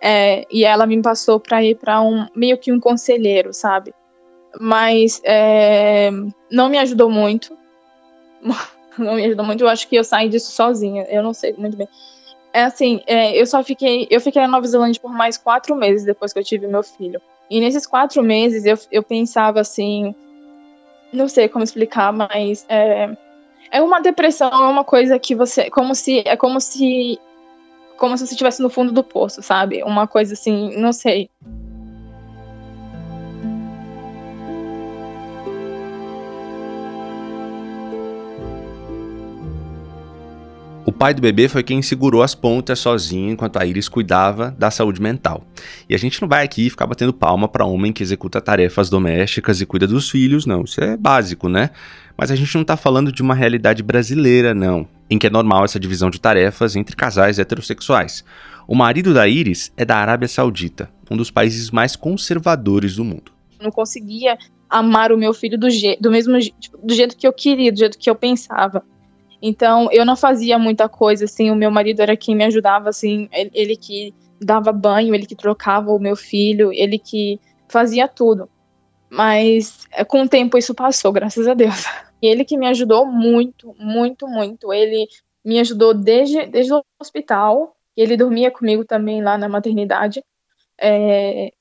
é, 0.00 0.46
e 0.50 0.64
ela 0.64 0.86
me 0.86 1.00
passou 1.02 1.40
para 1.40 1.62
ir 1.64 1.76
para 1.76 2.00
um 2.00 2.26
meio 2.34 2.56
que 2.56 2.72
um 2.72 2.78
conselheiro, 2.78 3.52
sabe? 3.52 3.92
Mas 4.60 5.20
é, 5.24 6.10
não 6.50 6.68
me 6.68 6.78
ajudou 6.78 7.10
muito 7.10 7.56
não 8.98 9.14
me 9.14 9.24
ajudou 9.24 9.44
muito. 9.44 9.64
Eu 9.64 9.68
acho 9.68 9.88
que 9.88 9.96
eu 9.96 10.04
saí 10.04 10.28
disso 10.28 10.52
sozinha. 10.52 11.04
Eu 11.08 11.22
não 11.22 11.32
sei 11.32 11.54
muito 11.56 11.76
bem. 11.76 11.88
É 12.52 12.62
assim, 12.62 13.02
é, 13.06 13.38
eu 13.38 13.46
só 13.46 13.62
fiquei. 13.62 14.06
Eu 14.10 14.20
fiquei 14.20 14.40
na 14.42 14.48
Nova 14.48 14.66
Zelândia 14.66 15.00
por 15.00 15.12
mais 15.12 15.36
quatro 15.36 15.74
meses 15.74 16.04
depois 16.04 16.32
que 16.32 16.38
eu 16.38 16.44
tive 16.44 16.66
meu 16.66 16.82
filho. 16.82 17.20
E 17.50 17.60
nesses 17.60 17.86
quatro 17.86 18.22
meses 18.22 18.64
eu, 18.64 18.78
eu 18.90 19.02
pensava 19.02 19.60
assim. 19.60 20.14
Não 21.12 21.28
sei 21.28 21.48
como 21.48 21.64
explicar, 21.64 22.12
mas 22.12 22.66
é, 22.68 23.16
é 23.70 23.82
uma 23.82 24.00
depressão, 24.00 24.48
é 24.48 24.68
uma 24.68 24.84
coisa 24.84 25.18
que 25.18 25.34
você. 25.34 25.70
Como 25.70 25.94
se. 25.94 26.22
É 26.26 26.36
como 26.36 26.60
se. 26.60 27.18
Como 27.96 28.16
se 28.16 28.26
você 28.26 28.34
estivesse 28.34 28.62
no 28.62 28.68
fundo 28.68 28.92
do 28.92 29.02
poço, 29.02 29.42
sabe? 29.42 29.82
Uma 29.82 30.06
coisa 30.06 30.34
assim, 30.34 30.76
não 30.76 30.92
sei. 30.92 31.30
pai 40.96 41.12
do 41.12 41.20
bebê 41.20 41.46
foi 41.46 41.62
quem 41.62 41.82
segurou 41.82 42.22
as 42.22 42.34
pontas 42.34 42.78
sozinho 42.78 43.32
enquanto 43.32 43.58
a 43.58 43.66
Iris 43.66 43.88
cuidava 43.88 44.54
da 44.58 44.70
saúde 44.70 45.00
mental. 45.00 45.44
E 45.88 45.94
a 45.94 45.98
gente 45.98 46.20
não 46.20 46.28
vai 46.28 46.44
aqui 46.44 46.70
ficar 46.70 46.86
batendo 46.86 47.12
palma 47.12 47.46
para 47.46 47.66
homem 47.66 47.92
que 47.92 48.02
executa 48.02 48.40
tarefas 48.40 48.88
domésticas 48.88 49.60
e 49.60 49.66
cuida 49.66 49.86
dos 49.86 50.08
filhos, 50.08 50.46
não. 50.46 50.62
Isso 50.62 50.82
é 50.82 50.96
básico, 50.96 51.48
né? 51.48 51.70
Mas 52.16 52.30
a 52.30 52.36
gente 52.36 52.54
não 52.54 52.62
está 52.62 52.76
falando 52.76 53.12
de 53.12 53.22
uma 53.22 53.34
realidade 53.34 53.82
brasileira, 53.82 54.54
não, 54.54 54.88
em 55.10 55.18
que 55.18 55.26
é 55.26 55.30
normal 55.30 55.64
essa 55.64 55.78
divisão 55.78 56.08
de 56.08 56.20
tarefas 56.20 56.74
entre 56.74 56.96
casais 56.96 57.38
heterossexuais. 57.38 58.24
O 58.66 58.74
marido 58.74 59.12
da 59.12 59.28
Iris 59.28 59.72
é 59.76 59.84
da 59.84 59.96
Arábia 59.96 60.26
Saudita, 60.26 60.90
um 61.10 61.16
dos 61.16 61.30
países 61.30 61.70
mais 61.70 61.94
conservadores 61.94 62.96
do 62.96 63.04
mundo. 63.04 63.32
Não 63.60 63.70
conseguia 63.70 64.36
amar 64.68 65.12
o 65.12 65.18
meu 65.18 65.32
filho 65.32 65.58
do, 65.58 65.70
je 65.70 65.96
do 66.00 66.10
mesmo 66.10 66.38
tipo, 66.38 66.78
do 66.82 66.94
jeito 66.94 67.16
que 67.16 67.26
eu 67.26 67.32
queria, 67.32 67.70
do 67.70 67.78
jeito 67.78 67.98
que 67.98 68.10
eu 68.10 68.14
pensava. 68.14 68.82
Então, 69.40 69.88
eu 69.92 70.04
não 70.04 70.16
fazia 70.16 70.58
muita 70.58 70.88
coisa, 70.88 71.26
assim, 71.26 71.50
o 71.50 71.54
meu 71.54 71.70
marido 71.70 72.00
era 72.00 72.16
quem 72.16 72.34
me 72.34 72.44
ajudava, 72.44 72.88
assim, 72.88 73.28
ele, 73.32 73.50
ele 73.54 73.76
que 73.76 74.14
dava 74.40 74.72
banho, 74.72 75.14
ele 75.14 75.26
que 75.26 75.36
trocava 75.36 75.92
o 75.92 75.98
meu 75.98 76.16
filho, 76.16 76.72
ele 76.72 76.98
que 76.98 77.38
fazia 77.68 78.08
tudo. 78.08 78.48
Mas 79.08 79.86
é, 79.92 80.04
com 80.04 80.22
o 80.22 80.28
tempo 80.28 80.58
isso 80.58 80.74
passou, 80.74 81.12
graças 81.12 81.46
a 81.46 81.54
Deus. 81.54 81.84
E 82.20 82.26
ele 82.26 82.44
que 82.44 82.56
me 82.56 82.66
ajudou 82.66 83.06
muito, 83.06 83.74
muito, 83.78 84.26
muito. 84.26 84.72
Ele 84.72 85.06
me 85.44 85.60
ajudou 85.60 85.94
desde, 85.94 86.46
desde 86.46 86.72
o 86.72 86.82
hospital. 87.00 87.76
Ele 87.96 88.16
dormia 88.16 88.50
comigo 88.50 88.84
também 88.84 89.22
lá 89.22 89.38
na 89.38 89.48
maternidade. 89.48 90.22
É, 90.78 91.52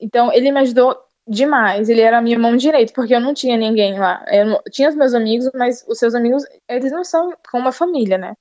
então, 0.00 0.32
ele 0.32 0.50
me 0.52 0.60
ajudou 0.60 0.96
demais. 1.26 1.88
Ele 1.88 2.00
era 2.00 2.20
minha 2.20 2.38
mão 2.38 2.56
direita, 2.56 2.92
porque 2.94 3.14
eu 3.14 3.20
não 3.20 3.34
tinha 3.34 3.56
ninguém 3.56 3.98
lá. 3.98 4.24
Eu 4.30 4.62
tinha 4.70 4.88
os 4.88 4.94
meus 4.94 5.14
amigos, 5.14 5.50
mas 5.54 5.84
os 5.86 5.98
seus 5.98 6.14
amigos, 6.14 6.44
eles 6.68 6.90
não 6.92 7.04
são 7.04 7.32
como 7.50 7.64
uma 7.64 7.72
família, 7.72 8.18
né? 8.18 8.34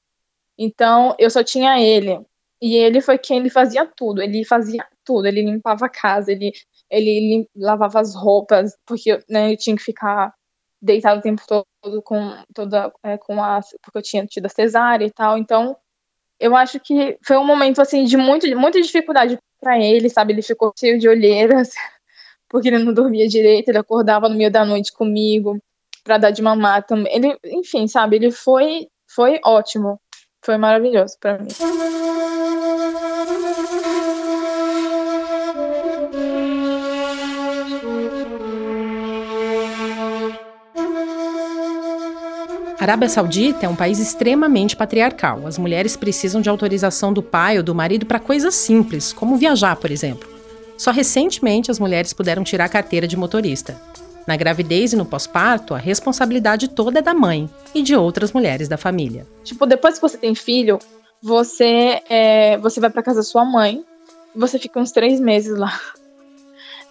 Então, 0.58 1.16
eu 1.20 1.30
só 1.30 1.44
tinha 1.44 1.80
ele. 1.82 2.20
E 2.62 2.76
ele 2.76 3.02
foi 3.02 3.18
quem 3.18 3.40
ele 3.40 3.50
fazia 3.50 3.86
tudo. 3.86 4.22
Ele 4.22 4.44
fazia 4.46 4.86
tudo. 5.04 5.28
Ele 5.28 5.42
limpava 5.44 5.86
a 5.86 5.90
casa, 5.90 6.32
ele, 6.32 6.54
ele 6.90 7.48
lavava 7.56 8.00
as 8.00 8.16
roupas, 8.16 8.76
porque 8.86 9.20
né, 9.30 9.54
eu 9.54 9.58
tinha 9.58 9.76
que 9.76 9.84
ficar 9.84 10.34
deitado 10.82 11.20
o 11.20 11.22
tempo 11.22 11.42
todo 11.48 12.02
com 12.04 12.36
toda 12.54 12.92
é, 13.04 13.18
com 13.18 13.42
a 13.42 13.60
porque 13.82 13.98
eu 13.98 14.02
tinha 14.02 14.26
tido 14.26 14.46
a 14.46 14.50
cesárea 14.50 15.06
e 15.06 15.12
tal. 15.12 15.38
Então, 15.38 15.76
eu 16.40 16.56
acho 16.56 16.80
que 16.80 17.18
foi 17.26 17.38
um 17.38 17.46
momento 17.46 17.82
assim 17.82 18.04
de 18.04 18.18
muito, 18.18 18.48
muita 18.58 18.82
dificuldade 18.82 19.38
para 19.60 19.80
ele, 19.80 20.10
sabe? 20.10 20.34
Ele 20.34 20.42
ficou 20.42 20.74
cheio 20.78 21.00
de 21.00 21.10
olheiras, 21.10 21.72
porque 22.50 22.68
ele 22.70 22.80
não 22.80 22.94
dormia 22.94 23.28
direito, 23.28 23.70
ele 23.70 23.80
acordava 23.80 24.30
no 24.30 24.36
meio 24.36 24.52
da 24.52 24.66
noite 24.66 24.94
comigo 24.94 25.60
para 26.04 26.18
dar 26.18 26.32
de 26.32 26.42
mamar 26.42 26.86
também. 26.86 27.14
Ele, 27.14 27.38
enfim, 27.46 27.88
sabe, 27.88 28.18
ele 28.18 28.32
foi 28.32 28.88
foi 29.10 29.40
ótimo. 29.44 30.00
foi 30.44 30.58
maravilhoso 30.58 31.18
para 31.20 31.40
mim. 31.40 31.48
A 42.80 42.84
Arábia 42.84 43.10
Saudita 43.10 43.66
é 43.66 43.70
um 43.70 43.76
país 43.76 43.98
extremamente 43.98 44.76
patriarcal. 44.76 45.48
As 45.48 45.58
mulheres 45.58 45.96
precisam 45.96 46.42
de 46.42 46.48
autorização 46.48 47.12
do 47.12 47.24
pai 47.24 47.58
ou 47.58 47.64
do 47.64 47.74
marido 47.74 48.06
para 48.06 48.20
coisas 48.20 48.54
simples, 48.54 49.12
como 49.12 49.36
viajar, 49.36 49.76
por 49.78 49.90
exemplo. 49.90 50.30
Só 50.78 50.92
recentemente 50.92 51.72
as 51.72 51.80
mulheres 51.80 52.14
puderam 52.14 52.44
tirar 52.44 52.66
a 52.66 52.70
carteira 52.70 53.08
de 53.08 53.18
motorista. 53.18 53.82
Na 54.28 54.36
gravidez 54.36 54.94
e 54.94 54.96
no 54.96 55.06
pós-parto, 55.08 55.74
a 55.74 55.80
responsabilidade 55.80 56.68
toda 56.68 57.00
é 57.00 57.02
da 57.02 57.16
mãe 57.16 57.50
e 57.74 57.82
de 57.82 57.96
outras 57.96 58.32
mulheres 58.32 58.68
da 58.68 58.78
família. 58.78 59.26
Tipo, 59.44 59.66
depois 59.66 59.96
que 59.96 60.02
você 60.02 60.18
tem 60.18 60.36
filho, 60.36 60.78
você 61.20 62.04
é, 62.08 62.60
você 62.60 62.80
vai 62.80 62.92
para 62.92 63.02
casa 63.02 63.18
da 63.18 63.24
sua 63.24 63.44
mãe, 63.44 63.84
você 64.36 64.60
fica 64.60 64.80
uns 64.80 64.92
três 64.92 65.20
meses 65.20 65.58
lá, 65.58 65.80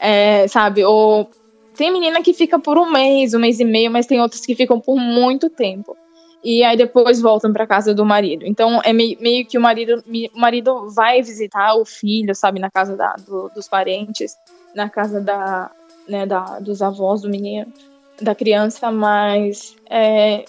é, 0.01 0.49
sabe? 0.49 0.85
Ou 0.85 1.31
tem 1.77 1.93
menina 1.93 2.23
que 2.23 2.33
fica 2.33 2.59
por 2.59 2.79
um 2.79 2.91
mês, 2.91 3.35
um 3.35 3.39
mês 3.39 3.61
e 3.61 3.65
meio, 3.65 3.91
mas 3.91 4.07
tem 4.07 4.21
outras 4.21 4.45
que 4.45 4.55
ficam 4.55 4.81
por 4.81 4.97
muito 4.97 5.49
tempo. 5.51 5.97
E 6.43 6.63
aí 6.63 6.77
depois 6.77 7.21
voltam 7.21 7.53
para 7.53 7.67
casa 7.67 7.95
do 7.95 8.05
marido. 8.05 8.47
Então 8.47 8.81
é 8.85 8.93
meio, 8.93 9.17
meio, 9.21 9.47
que 9.47 9.59
o 9.59 9.61
marido, 9.61 10.03
o 10.33 10.39
marido 10.39 10.89
vai 10.91 11.23
visitar 11.23 11.75
o 11.75 11.85
filho, 11.85 12.35
sabe, 12.35 12.61
na 12.61 12.71
casa 12.71 12.97
da, 12.97 13.15
do, 13.15 13.51
dos 13.55 13.69
parentes, 13.69 14.37
na 14.75 14.89
casa 14.89 15.21
da, 15.21 15.71
né, 16.09 16.25
da, 16.25 16.61
dos 16.61 16.83
avós 16.83 17.23
do 17.23 17.29
menino, 17.29 17.73
da 18.21 18.35
criança, 18.35 18.91
mas 18.93 19.77
é, 19.91 20.45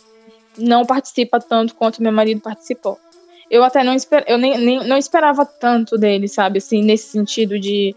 não 0.57 0.85
participa 0.85 1.39
tanto 1.39 1.75
quanto 1.75 2.01
meu 2.01 2.11
marido 2.11 2.41
participou. 2.41 2.97
Eu 3.49 3.63
até 3.63 3.83
não, 3.83 3.93
esper, 3.93 4.23
eu 4.27 4.37
nem, 4.37 4.57
nem, 4.57 4.87
não 4.87 4.97
esperava 4.97 5.45
tanto 5.45 5.97
dele, 5.97 6.27
sabe, 6.27 6.57
assim, 6.59 6.83
nesse 6.83 7.09
sentido 7.09 7.59
de 7.59 7.95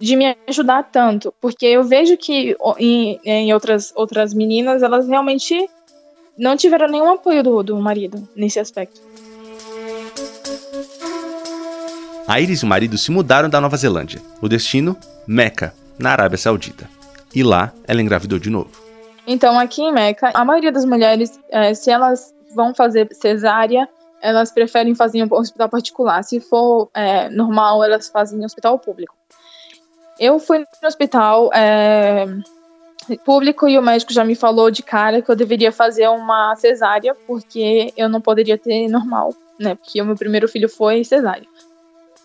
de 0.00 0.16
me 0.16 0.34
ajudar 0.48 0.84
tanto, 0.84 1.32
porque 1.40 1.66
eu 1.66 1.84
vejo 1.84 2.16
que 2.16 2.56
em, 2.78 3.20
em 3.22 3.52
outras, 3.52 3.92
outras 3.94 4.32
meninas, 4.32 4.82
elas 4.82 5.06
realmente 5.06 5.68
não 6.38 6.56
tiveram 6.56 6.88
nenhum 6.88 7.12
apoio 7.12 7.42
do, 7.42 7.62
do 7.62 7.76
marido 7.76 8.26
nesse 8.34 8.58
aspecto. 8.58 9.00
A 12.26 12.40
Iris 12.40 12.60
e 12.60 12.64
o 12.64 12.68
marido 12.68 12.96
se 12.96 13.10
mudaram 13.10 13.50
da 13.50 13.60
Nova 13.60 13.76
Zelândia. 13.76 14.22
O 14.40 14.48
destino? 14.48 14.96
Meca, 15.26 15.74
na 15.98 16.12
Arábia 16.12 16.38
Saudita. 16.38 16.88
E 17.34 17.42
lá 17.42 17.72
ela 17.86 18.00
engravidou 18.00 18.38
de 18.38 18.48
novo. 18.48 18.70
Então, 19.26 19.58
aqui 19.58 19.82
em 19.82 19.92
Meca, 19.92 20.30
a 20.32 20.44
maioria 20.44 20.72
das 20.72 20.84
mulheres, 20.84 21.38
é, 21.50 21.74
se 21.74 21.90
elas 21.90 22.34
vão 22.54 22.74
fazer 22.74 23.08
cesárea, 23.12 23.88
elas 24.22 24.50
preferem 24.50 24.94
fazer 24.94 25.18
em 25.18 25.24
um 25.24 25.34
hospital 25.34 25.68
particular. 25.68 26.22
Se 26.24 26.40
for 26.40 26.88
é, 26.94 27.28
normal, 27.28 27.84
elas 27.84 28.08
fazem 28.08 28.40
em 28.40 28.44
hospital 28.44 28.78
público. 28.78 29.14
Eu 30.20 30.38
fui 30.38 30.58
no 30.58 30.66
hospital 30.86 31.50
é, 31.54 32.26
público 33.24 33.66
e 33.66 33.78
o 33.78 33.82
médico 33.82 34.12
já 34.12 34.22
me 34.22 34.34
falou 34.34 34.70
de 34.70 34.82
cara 34.82 35.22
que 35.22 35.30
eu 35.30 35.34
deveria 35.34 35.72
fazer 35.72 36.08
uma 36.08 36.54
cesárea, 36.56 37.14
porque 37.26 37.90
eu 37.96 38.06
não 38.06 38.20
poderia 38.20 38.58
ter 38.58 38.86
normal, 38.86 39.34
né? 39.58 39.74
Porque 39.74 40.00
o 40.02 40.04
meu 40.04 40.14
primeiro 40.14 40.46
filho 40.46 40.68
foi 40.68 41.02
cesárea. 41.04 41.48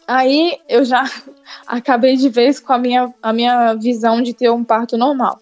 Aí 0.06 0.60
eu 0.68 0.84
já 0.84 1.06
acabei 1.66 2.18
de 2.18 2.28
vez 2.28 2.60
com 2.60 2.74
a 2.74 2.78
minha, 2.78 3.14
a 3.24 3.32
minha 3.32 3.74
visão 3.76 4.22
de 4.22 4.34
ter 4.34 4.52
um 4.52 4.66
parto 4.66 4.98
normal. 4.98 5.40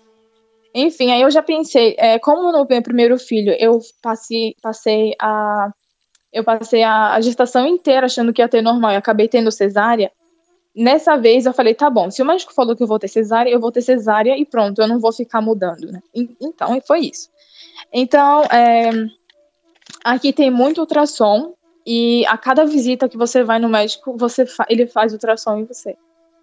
Enfim, 0.76 1.12
aí 1.12 1.24
eu 1.24 1.32
já 1.32 1.42
pensei, 1.42 1.96
é, 1.98 2.20
como 2.20 2.52
no 2.52 2.68
meu 2.70 2.82
primeiro 2.84 3.18
filho 3.18 3.56
eu 3.60 3.80
passei, 4.00 4.56
passei 4.62 5.14
a 5.20 5.72
eu 6.32 6.44
passei 6.44 6.82
a, 6.82 7.14
a 7.14 7.22
gestação 7.22 7.68
inteira 7.68 8.08
achando 8.08 8.34
que 8.34 8.42
ia 8.42 8.50
ter 8.50 8.62
normal 8.62 8.92
e 8.92 8.96
acabei 8.96 9.28
tendo 9.28 9.52
cesárea, 9.52 10.12
Nessa 10.76 11.16
vez 11.16 11.46
eu 11.46 11.54
falei, 11.54 11.76
tá 11.76 11.90
bom, 11.90 12.10
se 12.10 12.22
o 12.22 12.26
médico 12.26 12.54
falou 12.54 12.76
que 12.76 12.82
eu 12.82 12.88
vou 12.88 12.98
ter 12.98 13.08
cesárea, 13.08 13.52
eu 13.52 13.60
vou 13.60 13.72
ter 13.72 13.82
cesárea 13.82 14.36
e 14.38 14.46
pronto, 14.46 14.82
eu 14.82 14.88
não 14.88 15.00
vou 15.00 15.14
ficar 15.14 15.40
mudando, 15.40 15.92
né? 15.92 16.02
Então, 16.14 16.82
foi 16.82 17.02
isso. 17.02 17.30
Então, 17.92 18.42
é, 18.46 18.90
aqui 20.04 20.34
tem 20.34 20.50
muito 20.50 20.82
ultrassom 20.82 21.54
e 21.86 22.26
a 22.26 22.38
cada 22.38 22.66
visita 22.66 23.08
que 23.08 23.18
você 23.18 23.44
vai 23.44 23.60
no 23.60 23.70
médico, 23.70 24.18
você 24.18 24.46
fa 24.46 24.66
ele 24.70 24.88
faz 24.88 25.14
ultrassom 25.14 25.58
em 25.58 25.66
você. 25.66 25.96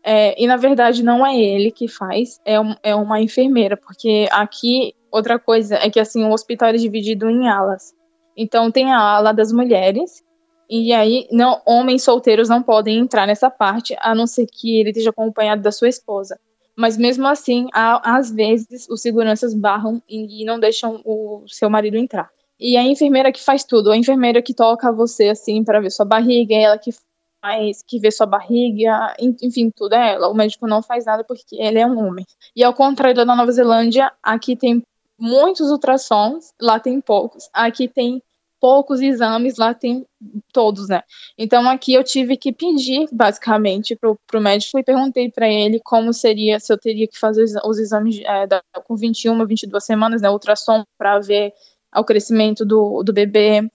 É, 0.03 0.41
e 0.43 0.47
na 0.47 0.57
verdade 0.57 1.03
não 1.03 1.27
é 1.27 1.39
ele 1.39 1.71
que 1.71 1.87
faz, 1.87 2.41
é, 2.45 2.59
um, 2.59 2.75
é 2.83 2.95
uma 2.95 3.21
enfermeira, 3.21 3.77
porque 3.77 4.29
aqui 4.31 4.95
outra 5.11 5.39
coisa 5.39 5.77
é 5.77 5.91
que 5.91 6.01
assim 6.01 6.25
o 6.25 6.33
hospital 6.33 6.69
é 6.71 6.75
dividido 6.75 7.29
em 7.29 7.49
alas. 7.49 7.95
Então 8.37 8.71
tem 8.71 8.93
a 8.93 8.99
ala 8.99 9.33
das 9.33 9.53
mulheres 9.53 10.23
e 10.71 10.93
aí, 10.93 11.27
não, 11.33 11.61
homens 11.67 12.05
solteiros 12.05 12.49
não 12.49 12.63
podem 12.63 12.99
entrar 12.99 13.27
nessa 13.27 13.51
parte, 13.51 13.97
a 13.99 14.15
não 14.15 14.25
ser 14.25 14.47
que 14.47 14.79
ele 14.79 14.91
esteja 14.91 15.11
acompanhado 15.11 15.61
da 15.61 15.73
sua 15.73 15.89
esposa. 15.89 16.39
Mas 16.77 16.97
mesmo 16.97 17.27
assim, 17.27 17.67
há, 17.75 18.17
às 18.17 18.31
vezes, 18.31 18.89
os 18.89 19.03
seguranças 19.03 19.53
barram 19.53 20.01
e 20.09 20.45
não 20.45 20.61
deixam 20.61 21.03
o 21.05 21.43
seu 21.49 21.69
marido 21.69 21.97
entrar. 21.97 22.31
E 22.59 22.77
a 22.77 22.85
enfermeira 22.85 23.33
que 23.33 23.43
faz 23.43 23.65
tudo, 23.65 23.91
a 23.91 23.97
enfermeira 23.97 24.41
que 24.41 24.55
toca 24.55 24.93
você 24.93 25.29
assim 25.29 25.65
para 25.65 25.81
ver 25.81 25.91
sua 25.91 26.05
barriga, 26.05 26.55
ela 26.55 26.79
que 26.79 26.93
faz, 27.41 27.83
que 27.83 27.99
vê 27.99 28.11
sua 28.11 28.27
barriga, 28.27 29.15
enfim, 29.19 29.71
tudo 29.75 29.95
é 29.95 30.13
ela. 30.13 30.29
O 30.29 30.35
médico 30.35 30.69
não 30.69 30.83
faz 30.83 31.05
nada 31.05 31.25
porque 31.25 31.57
ele 31.57 31.81
é 31.81 31.87
um 31.87 31.99
homem. 31.99 32.25
E 32.55 32.63
ao 32.63 32.75
contrário 32.75 33.17
da 33.17 33.25
Nova 33.25 33.51
Zelândia, 33.51 34.13
aqui 34.23 34.55
tem 34.55 34.83
muitos 35.19 35.71
ultrassons, 35.71 36.53
lá 36.61 36.79
tem 36.79 37.01
poucos. 37.01 37.49
Aqui 37.53 37.89
tem 37.89 38.23
poucos 38.61 39.01
exames, 39.01 39.57
lá 39.57 39.73
tem 39.75 40.07
todos, 40.53 40.89
né? 40.89 41.03
Então 41.37 41.69
aqui 41.69 41.95
eu 41.95 42.05
tive 42.05 42.37
que 42.37 42.53
pedir, 42.53 43.09
basicamente, 43.11 43.97
pro, 43.97 44.19
pro 44.27 44.41
médico 44.41 44.79
e 44.79 44.85
perguntei 44.85 45.31
para 45.31 45.49
ele 45.49 45.81
como 45.81 46.13
seria, 46.13 46.61
se 46.61 46.73
eu 46.73 46.79
teria 46.79 47.09
que 47.09 47.19
fazer 47.19 47.45
os 47.65 47.79
exames 47.79 48.21
é, 48.21 48.47
da, 48.47 48.63
com 48.85 48.97
21, 48.97 49.47
22 49.47 49.85
semanas, 49.85 50.23
né? 50.23 50.31
Ultrassom 50.31 50.85
para 50.99 51.19
ver 51.19 51.53
o 51.97 52.05
crescimento 52.05 52.65
do, 52.65 53.03
do 53.03 53.13
bebê, 53.13 53.69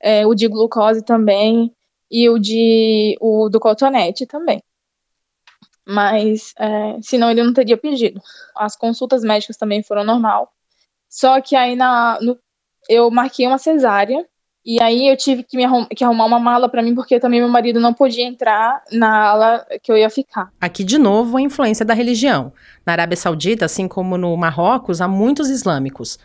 é, 0.00 0.26
o 0.26 0.34
de 0.34 0.48
glucose 0.48 1.04
também 1.04 1.74
e 2.10 2.28
o 2.30 2.38
de 2.38 3.16
o 3.20 3.48
do 3.48 3.60
cotonete 3.60 4.26
também. 4.26 4.62
Mas, 5.86 6.54
é, 6.58 6.98
senão 7.02 7.30
ele 7.30 7.42
não 7.42 7.52
teria 7.52 7.76
pedido. 7.76 8.20
As 8.56 8.76
consultas 8.76 9.22
médicas 9.24 9.56
também 9.56 9.82
foram 9.82 10.04
normal. 10.04 10.52
Só 11.08 11.40
que 11.40 11.56
aí 11.56 11.74
na, 11.74 12.18
no 12.20 12.38
eu 12.90 13.10
marquei 13.10 13.46
uma 13.46 13.58
cesárea 13.58 14.26
e 14.64 14.82
aí 14.82 15.08
eu 15.08 15.16
tive 15.16 15.42
que, 15.42 15.56
me 15.56 15.64
arrum 15.64 15.86
que 15.86 16.04
arrumar 16.04 16.26
uma 16.26 16.38
mala 16.38 16.68
para 16.68 16.82
mim, 16.82 16.94
porque 16.94 17.18
também 17.18 17.40
meu 17.40 17.48
marido 17.48 17.80
não 17.80 17.94
podia 17.94 18.26
entrar 18.26 18.82
na 18.92 19.28
ala 19.28 19.66
que 19.82 19.90
eu 19.90 19.96
ia 19.96 20.10
ficar. 20.10 20.50
Aqui, 20.60 20.84
de 20.84 20.98
novo, 20.98 21.38
a 21.38 21.40
influência 21.40 21.84
da 21.84 21.94
religião. 21.94 22.52
Na 22.84 22.92
Arábia 22.92 23.16
Saudita, 23.16 23.64
assim 23.64 23.88
como 23.88 24.18
no 24.18 24.36
Marrocos, 24.36 25.00
há 25.00 25.08
muitos 25.08 25.48
islâmicos. 25.48 26.18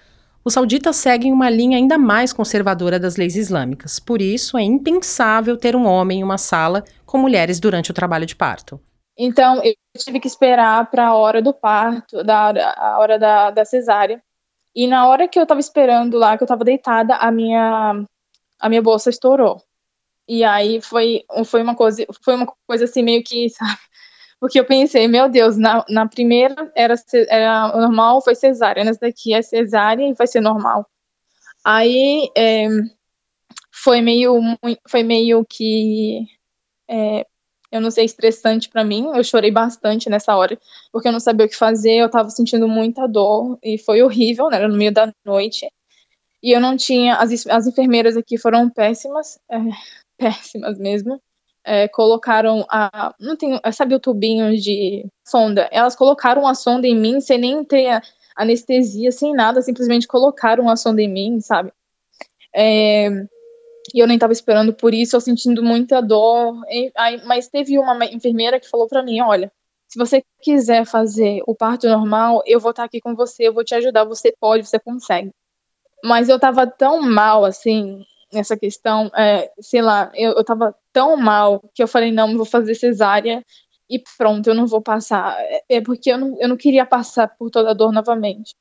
Os 0.44 0.54
sauditas 0.54 0.98
seguem 0.98 1.32
uma 1.32 1.50
linha 1.50 1.78
ainda 1.78 1.98
mais 1.98 2.34
conservadora 2.34 3.00
das 3.00 3.16
leis 3.16 3.36
islâmicas. 3.36 4.00
Por 4.00 4.22
isso, 4.22 4.58
é 4.58 4.64
impensável 4.64 5.56
ter 5.56 5.76
um 5.76 5.86
homem 5.86 6.20
em 6.20 6.24
uma 6.24 6.38
sala 6.38 6.84
com 7.06 7.18
mulheres 7.18 7.60
durante 7.60 7.90
o 7.90 7.94
trabalho 7.94 8.26
de 8.26 8.36
parto. 8.36 8.80
Então, 9.18 9.64
eu 9.64 9.74
tive 9.98 10.20
que 10.20 10.28
esperar 10.28 10.92
para 10.92 11.08
a 11.08 11.16
hora 11.16 11.42
do 11.42 11.54
parto, 11.54 12.22
da, 12.22 12.74
a 12.76 13.00
hora 13.00 13.18
da, 13.18 13.50
da 13.50 13.64
cesárea, 13.64 14.22
e 14.76 14.88
na 14.88 15.08
hora 15.08 15.28
que 15.28 15.40
eu 15.40 15.46
tava 15.46 15.60
esperando 15.60 16.18
lá, 16.18 16.38
que 16.38 16.44
eu 16.44 16.48
tava 16.48 16.64
deitada, 16.64 17.16
a 17.16 17.32
minha 17.32 18.06
a 18.60 18.70
minha 18.70 18.82
bolsa 18.82 19.10
estourou. 19.10 19.62
E 20.28 20.44
aí 20.44 20.82
foi, 20.82 21.24
foi 21.46 21.62
uma 21.62 21.76
coisa, 21.76 22.06
foi 22.24 22.36
uma 22.36 22.48
coisa 22.68 22.86
assim 22.86 23.04
meio 23.04 23.24
que, 23.24 23.50
sabe? 23.52 23.78
Porque 24.40 24.60
eu 24.60 24.66
pensei, 24.66 25.08
meu 25.08 25.30
Deus, 25.30 25.58
na, 25.58 25.86
na 25.90 26.08
primeira 26.08 26.72
era, 26.76 26.96
era 27.30 27.68
normal, 27.70 28.22
foi 28.22 28.36
cesárea, 28.36 28.84
nessa 28.84 29.00
daqui 29.02 29.34
é 29.34 29.42
cesárea 29.42 30.08
e 30.08 30.14
vai 30.14 30.28
ser 30.28 30.42
normal. 30.42 30.86
Aí 31.64 32.30
é, 32.38 32.68
foi 33.72 34.02
meio 34.02 34.40
foi 34.88 35.04
meio 35.04 35.46
que 35.46 36.28
é, 36.90 37.26
eu 37.76 37.82
não 37.82 37.92
sei, 37.92 38.06
estressante 38.06 38.70
para 38.70 38.84
mim. 38.84 39.08
Eu 39.14 39.24
chorei 39.24 39.52
bastante 39.52 40.10
nessa 40.10 40.36
hora, 40.36 40.58
porque 40.92 41.08
eu 41.08 41.12
não 41.12 41.20
sabia 41.20 41.46
o 41.46 41.50
que 41.50 41.56
fazer, 41.56 41.96
eu 41.98 42.10
tava 42.10 42.30
sentindo 42.30 42.68
muita 42.68 43.08
dor 43.08 43.58
e 43.64 43.78
foi 43.78 44.02
horrível, 44.02 44.50
né? 44.50 44.58
Era 44.58 44.68
no 44.68 44.78
meio 44.78 44.94
da 44.94 45.12
noite. 45.26 45.68
E 46.42 46.52
eu 46.56 46.62
não 46.62 46.78
tinha. 46.78 47.16
As, 47.16 47.46
as 47.48 47.68
enfermeiras 47.68 48.16
aqui 48.16 48.38
foram 48.38 48.70
péssimas, 48.70 49.40
é, 49.52 49.58
péssimas 50.18 50.80
mesmo. 50.80 51.22
É, 51.66 51.88
colocaram 51.88 52.66
a. 52.70 53.14
Não 53.20 53.36
tem. 53.36 53.60
Sabe 53.74 53.96
o 53.96 54.00
tubinho 54.00 54.56
de 54.56 55.06
sonda? 55.28 55.68
Elas 55.72 55.96
colocaram 55.96 56.48
a 56.48 56.54
sonda 56.56 56.88
em 56.88 56.96
mim 56.96 57.20
sem 57.20 57.40
nem 57.40 57.64
ter 57.64 58.02
anestesia, 58.36 59.12
sem 59.12 59.34
nada, 59.34 59.62
simplesmente 59.62 60.08
colocaram 60.08 60.70
a 60.70 60.76
sonda 60.76 61.02
em 61.02 61.10
mim, 61.10 61.42
sabe? 61.42 61.72
É, 62.54 63.10
e 63.94 64.00
eu 64.00 64.08
nem 64.08 64.16
estava 64.16 64.34
esperando 64.34 64.74
por 64.74 64.94
isso, 64.94 65.16
eu 65.16 65.22
sentindo 65.22 65.64
muita 65.64 66.02
dor. 66.02 66.64
E, 66.70 66.92
aí, 66.96 67.22
mas 67.26 67.48
teve 67.48 67.78
uma 67.78 68.06
enfermeira 68.06 68.60
que 68.60 68.70
falou 68.70 68.88
para 68.88 69.04
mim: 69.04 69.22
olha, 69.22 69.52
se 69.88 69.98
você 70.00 70.24
quiser 70.42 70.86
fazer 70.86 71.42
o 71.48 71.56
parto 71.56 71.88
normal, 71.88 72.42
eu 72.46 72.60
vou 72.60 72.72
estar 72.72 72.84
aqui 72.84 73.00
com 73.00 73.16
você, 73.16 73.48
eu 73.48 73.54
vou 73.54 73.64
te 73.64 73.76
ajudar, 73.76 74.04
você 74.04 74.34
pode, 74.40 74.68
você 74.68 74.80
consegue. 74.80 75.32
Mas 76.04 76.30
eu 76.30 76.40
tava 76.40 76.68
tão 76.68 77.02
mal, 77.02 77.46
assim, 77.46 78.04
nessa 78.34 78.58
questão, 78.58 79.12
é, 79.16 79.52
sei 79.60 79.82
lá, 79.82 80.12
eu, 80.16 80.34
eu 80.34 80.44
tava 80.44 80.76
tão 80.92 81.18
mal 81.18 81.62
que 81.74 81.82
eu 81.82 81.88
falei, 81.88 82.12
não, 82.12 82.36
vou 82.36 82.46
fazer 82.46 82.76
cesárea 82.76 83.44
e 83.90 84.02
pronto, 84.18 84.48
eu 84.48 84.56
não 84.56 84.68
vou 84.68 84.82
passar. 84.82 85.36
É, 85.40 85.78
é 85.78 85.82
porque 85.82 86.12
eu 86.12 86.18
não, 86.18 86.38
eu 86.40 86.50
não 86.50 86.58
queria 86.58 86.86
passar 86.86 87.28
por 87.38 87.50
toda 87.50 87.72
a 87.72 87.74
dor 87.74 87.92
novamente. 87.92 88.56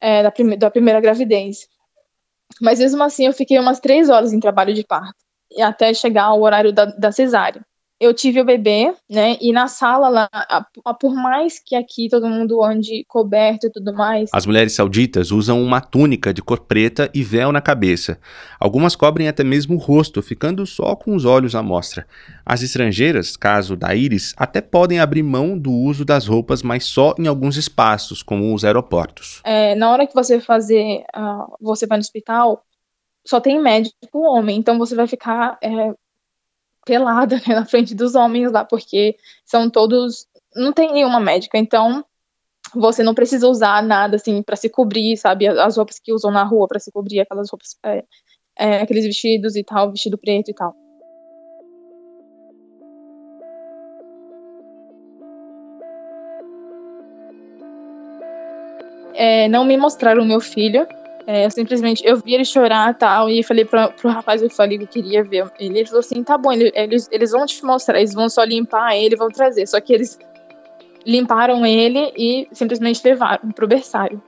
É, 0.00 0.22
da, 0.22 0.30
prime 0.30 0.56
da 0.56 0.70
primeira 0.70 1.00
gravidez. 1.00 1.68
Mas 2.60 2.78
mesmo 2.78 3.02
assim, 3.02 3.26
eu 3.26 3.32
fiquei 3.32 3.58
umas 3.58 3.80
três 3.80 4.08
horas 4.08 4.32
em 4.32 4.40
trabalho 4.40 4.74
de 4.74 4.84
parto, 4.84 5.16
até 5.60 5.92
chegar 5.94 6.24
ao 6.24 6.40
horário 6.40 6.72
da, 6.72 6.86
da 6.86 7.12
cesárea 7.12 7.64
eu 8.00 8.14
tive 8.14 8.40
o 8.40 8.44
bebê, 8.44 8.94
né? 9.10 9.36
E 9.40 9.52
na 9.52 9.66
sala 9.66 10.08
lá, 10.08 10.28
por 11.00 11.14
mais 11.14 11.58
que 11.58 11.74
aqui 11.74 12.08
todo 12.08 12.28
mundo 12.28 12.62
ande 12.62 13.04
coberto 13.08 13.66
e 13.66 13.70
tudo 13.70 13.92
mais. 13.92 14.30
As 14.32 14.46
mulheres 14.46 14.72
sauditas 14.72 15.32
usam 15.32 15.60
uma 15.60 15.80
túnica 15.80 16.32
de 16.32 16.40
cor 16.40 16.60
preta 16.60 17.10
e 17.12 17.24
véu 17.24 17.50
na 17.50 17.60
cabeça. 17.60 18.20
Algumas 18.60 18.94
cobrem 18.94 19.26
até 19.26 19.42
mesmo 19.42 19.74
o 19.74 19.78
rosto, 19.78 20.22
ficando 20.22 20.64
só 20.64 20.94
com 20.94 21.14
os 21.14 21.24
olhos 21.24 21.56
à 21.56 21.62
mostra. 21.62 22.06
As 22.46 22.62
estrangeiras, 22.62 23.36
caso 23.36 23.74
da 23.74 23.94
íris, 23.94 24.32
até 24.36 24.60
podem 24.60 25.00
abrir 25.00 25.24
mão 25.24 25.58
do 25.58 25.72
uso 25.72 26.04
das 26.04 26.26
roupas, 26.26 26.62
mas 26.62 26.84
só 26.84 27.14
em 27.18 27.26
alguns 27.26 27.56
espaços, 27.56 28.22
como 28.22 28.54
os 28.54 28.64
aeroportos. 28.64 29.40
É, 29.44 29.74
na 29.74 29.90
hora 29.90 30.06
que 30.06 30.14
você 30.14 30.40
fazer, 30.40 31.04
uh, 31.16 31.56
você 31.60 31.86
vai 31.86 31.98
no 31.98 32.02
hospital, 32.02 32.64
só 33.26 33.40
tem 33.40 33.60
médico 33.60 34.20
homem, 34.20 34.56
então 34.56 34.78
você 34.78 34.94
vai 34.94 35.06
ficar 35.06 35.58
é, 35.62 35.92
pelada 36.88 37.36
né, 37.46 37.54
na 37.54 37.66
frente 37.66 37.94
dos 37.94 38.14
homens 38.14 38.50
lá, 38.50 38.64
porque 38.64 39.16
são 39.44 39.68
todos. 39.68 40.26
Não 40.56 40.72
tem 40.72 40.90
nenhuma 40.90 41.20
médica, 41.20 41.58
então 41.58 42.02
você 42.74 43.02
não 43.02 43.14
precisa 43.14 43.46
usar 43.46 43.82
nada 43.82 44.16
assim 44.16 44.42
para 44.42 44.56
se 44.56 44.70
cobrir, 44.70 45.16
sabe? 45.18 45.46
As 45.46 45.76
roupas 45.76 45.98
que 45.98 46.12
usam 46.12 46.30
na 46.30 46.42
rua 46.42 46.66
para 46.66 46.80
se 46.80 46.90
cobrir, 46.90 47.20
aquelas 47.20 47.50
roupas, 47.50 47.76
é, 47.84 48.04
é, 48.58 48.80
aqueles 48.80 49.04
vestidos 49.04 49.54
e 49.54 49.62
tal, 49.62 49.90
vestido 49.90 50.16
preto 50.16 50.50
e 50.50 50.54
tal. 50.54 50.74
É, 59.14 59.48
não 59.48 59.64
me 59.64 59.76
mostraram 59.76 60.24
meu 60.24 60.40
filho, 60.40 60.86
é, 61.30 61.44
eu 61.44 61.50
simplesmente, 61.50 62.02
eu 62.06 62.16
vi 62.16 62.32
ele 62.32 62.44
chorar 62.46 62.94
tal, 62.94 63.28
e 63.28 63.42
falei 63.42 63.62
pra, 63.62 63.88
pro 63.88 64.08
rapaz, 64.08 64.40
eu 64.40 64.48
falei 64.48 64.78
que 64.78 64.86
queria 64.86 65.22
ver 65.22 65.44
ele. 65.60 65.80
Ele 65.80 65.84
falou 65.84 66.00
assim, 66.00 66.24
tá 66.24 66.38
bom, 66.38 66.50
eles, 66.50 67.06
eles 67.12 67.32
vão 67.32 67.44
te 67.44 67.62
mostrar, 67.66 67.98
eles 67.98 68.14
vão 68.14 68.30
só 68.30 68.42
limpar 68.44 68.96
ele, 68.96 69.14
vão 69.14 69.28
trazer. 69.28 69.66
Só 69.66 69.78
que 69.78 69.92
eles 69.92 70.18
limparam 71.04 71.66
ele 71.66 72.14
e 72.16 72.48
simplesmente 72.50 73.02
levaram 73.04 73.50
pro 73.50 73.68
berçário. 73.68 74.22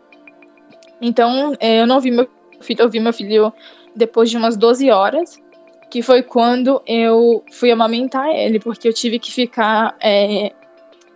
Então, 1.01 1.55
é, 1.59 1.81
eu 1.81 1.87
não 1.87 2.01
vi 2.01 2.11
meu 2.11 2.29
filho, 2.61 2.83
eu 2.83 2.91
vi 2.91 3.01
meu 3.01 3.15
filho 3.15 3.51
depois 3.97 4.29
de 4.29 4.37
umas 4.37 4.55
12 4.59 4.91
horas, 4.91 5.43
que 5.89 6.03
foi 6.03 6.23
quando 6.23 6.83
eu 6.87 7.43
fui 7.51 7.71
amamentar 7.71 8.29
ele, 8.29 8.61
porque 8.61 8.87
eu 8.87 8.93
tive 8.93 9.19
que 9.19 9.33
ficar 9.33 9.97
é, 10.03 10.53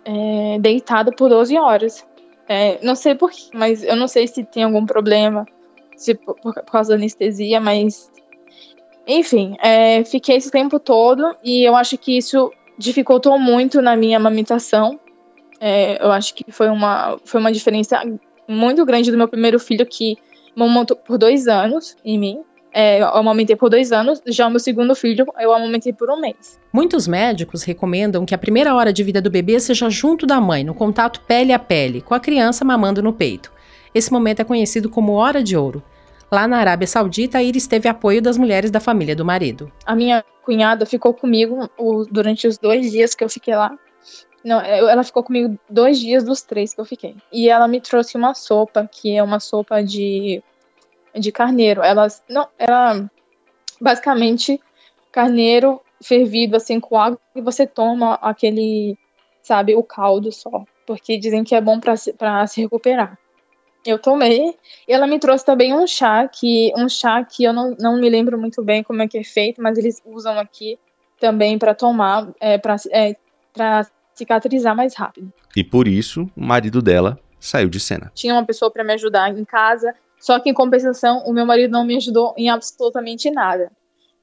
é, 0.03 0.57
deitada 0.59 1.11
por 1.11 1.29
12 1.29 1.55
horas. 1.59 2.03
É, 2.49 2.79
não 2.83 2.95
sei 2.95 3.13
porquê, 3.13 3.51
mas 3.53 3.83
eu 3.83 3.95
não 3.95 4.07
sei 4.07 4.27
se 4.27 4.43
tem 4.43 4.63
algum 4.63 4.83
problema 4.83 5.45
tipo, 5.97 6.33
por, 6.35 6.53
por 6.53 6.71
causa 6.71 6.89
da 6.89 6.95
anestesia, 6.95 7.59
mas. 7.59 8.11
Enfim, 9.07 9.55
é, 9.61 10.03
fiquei 10.03 10.35
esse 10.35 10.49
tempo 10.49 10.79
todo 10.79 11.35
e 11.43 11.63
eu 11.63 11.75
acho 11.75 11.95
que 11.95 12.17
isso 12.17 12.51
dificultou 12.77 13.37
muito 13.37 13.81
na 13.81 13.95
minha 13.95 14.17
amamentação. 14.17 14.99
É, 15.59 16.03
eu 16.03 16.11
acho 16.11 16.33
que 16.33 16.51
foi 16.51 16.69
uma, 16.69 17.17
foi 17.23 17.39
uma 17.39 17.51
diferença 17.51 18.01
muito 18.47 18.85
grande 18.85 19.11
do 19.11 19.17
meu 19.17 19.27
primeiro 19.27 19.59
filho, 19.59 19.85
que 19.85 20.17
amamentou 20.55 20.97
por 20.97 21.17
dois 21.17 21.47
anos 21.47 21.95
em 22.03 22.17
mim. 22.17 22.39
É, 22.73 23.01
eu 23.01 23.07
amamentei 23.07 23.55
por 23.55 23.69
dois 23.69 23.93
anos, 23.93 24.21
já 24.27 24.47
o 24.47 24.49
meu 24.49 24.59
segundo 24.59 24.93
filho 24.95 25.25
eu 25.39 25.53
amamentei 25.53 25.93
por 25.93 26.09
um 26.11 26.19
mês. 26.19 26.59
Muitos 26.73 27.07
médicos 27.07 27.63
recomendam 27.63 28.25
que 28.25 28.35
a 28.35 28.37
primeira 28.37 28.75
hora 28.75 28.91
de 28.91 29.01
vida 29.01 29.21
do 29.21 29.29
bebê 29.29 29.57
seja 29.61 29.89
junto 29.89 30.25
da 30.25 30.41
mãe, 30.41 30.61
no 30.61 30.73
contato 30.73 31.21
pele 31.21 31.53
a 31.53 31.59
pele, 31.59 32.01
com 32.01 32.13
a 32.13 32.19
criança 32.19 32.65
mamando 32.65 33.01
no 33.01 33.13
peito. 33.13 33.49
Esse 33.95 34.11
momento 34.11 34.41
é 34.41 34.43
conhecido 34.43 34.89
como 34.89 35.13
Hora 35.13 35.41
de 35.41 35.55
Ouro. 35.55 35.81
Lá 36.29 36.45
na 36.49 36.57
Arábia 36.57 36.85
Saudita, 36.85 37.37
a 37.37 37.43
Iris 37.43 37.65
teve 37.65 37.87
apoio 37.87 38.21
das 38.21 38.37
mulheres 38.37 38.69
da 38.69 38.81
família 38.81 39.15
do 39.15 39.23
marido. 39.23 39.71
A 39.85 39.95
minha 39.95 40.21
cunhada 40.43 40.85
ficou 40.85 41.13
comigo 41.13 41.69
durante 42.11 42.45
os 42.45 42.57
dois 42.57 42.91
dias 42.91 43.15
que 43.15 43.23
eu 43.23 43.29
fiquei 43.29 43.55
lá. 43.55 43.73
Não, 44.43 44.59
ela 44.59 45.01
ficou 45.01 45.23
comigo 45.23 45.57
dois 45.69 45.97
dias 45.97 46.25
dos 46.25 46.41
três 46.41 46.73
que 46.73 46.81
eu 46.81 46.83
fiquei. 46.83 47.15
E 47.31 47.47
ela 47.47 47.69
me 47.69 47.79
trouxe 47.79 48.17
uma 48.17 48.33
sopa, 48.33 48.85
que 48.91 49.15
é 49.15 49.23
uma 49.23 49.39
sopa 49.39 49.81
de, 49.81 50.43
de 51.17 51.31
carneiro. 51.31 51.81
Ela, 51.81 52.07
não, 52.29 52.49
era 52.59 53.09
basicamente 53.79 54.59
carneiro 55.09 55.79
fervido 56.03 56.57
assim 56.57 56.81
com 56.81 56.99
água 56.99 57.17
e 57.33 57.41
você 57.41 57.65
toma 57.65 58.15
aquele, 58.15 58.97
sabe, 59.41 59.73
o 59.73 59.81
caldo 59.81 60.33
só. 60.33 60.65
Porque 60.85 61.17
dizem 61.17 61.45
que 61.45 61.55
é 61.55 61.61
bom 61.61 61.79
para 61.79 61.95
se 61.95 62.61
recuperar. 62.61 63.17
Eu 63.85 63.99
tomei. 63.99 64.55
E 64.87 64.93
ela 64.93 65.05
me 65.05 65.19
trouxe 65.19 65.45
também 65.45 65.73
um 65.73 65.85
chá, 65.85 66.27
que 66.27 66.73
um 66.75 66.89
chá 66.89 67.23
que 67.23 67.43
eu 67.43 67.53
não, 67.53 67.75
não 67.79 67.99
me 67.99 68.09
lembro 68.09 68.37
muito 68.37 68.63
bem 68.63 68.83
como 68.83 69.01
é 69.01 69.07
que 69.07 69.17
é 69.17 69.23
feito, 69.23 69.61
mas 69.61 69.77
eles 69.77 70.01
usam 70.05 70.39
aqui 70.39 70.79
também 71.19 71.57
para 71.57 71.73
tomar, 71.73 72.27
é, 72.39 72.57
para 72.57 72.75
é, 72.91 73.15
cicatrizar 74.13 74.75
mais 74.75 74.95
rápido. 74.95 75.31
E 75.55 75.63
por 75.63 75.87
isso, 75.87 76.29
o 76.35 76.43
marido 76.43 76.81
dela 76.81 77.19
saiu 77.39 77.69
de 77.69 77.79
cena. 77.79 78.11
Tinha 78.15 78.33
uma 78.33 78.45
pessoa 78.45 78.71
para 78.71 78.83
me 78.83 78.93
ajudar 78.93 79.29
em 79.37 79.45
casa, 79.45 79.93
só 80.19 80.39
que 80.39 80.49
em 80.49 80.53
compensação, 80.53 81.23
o 81.25 81.31
meu 81.31 81.45
marido 81.45 81.71
não 81.71 81.85
me 81.85 81.95
ajudou 81.95 82.33
em 82.35 82.49
absolutamente 82.49 83.29
nada. 83.29 83.71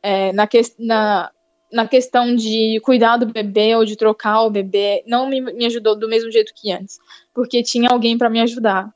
É, 0.03 0.33
na, 0.33 0.49
que, 0.49 0.61
na, 0.79 1.31
na 1.73 1.87
questão 1.87 2.35
de 2.35 2.81
cuidar 2.83 3.17
do 3.17 3.27
bebê 3.27 3.77
ou 3.77 3.85
de 3.85 3.95
trocar 3.95 4.43
o 4.43 4.51
bebê, 4.51 5.05
não 5.07 5.29
me, 5.29 5.41
me 5.41 5.65
ajudou 5.67 5.97
do 5.97 6.09
mesmo 6.09 6.31
jeito 6.31 6.53
que 6.55 6.73
antes, 6.73 6.99
porque 7.33 7.63
tinha 7.63 7.89
alguém 7.89 8.19
para 8.19 8.29
me 8.29 8.41
ajudar 8.41 8.93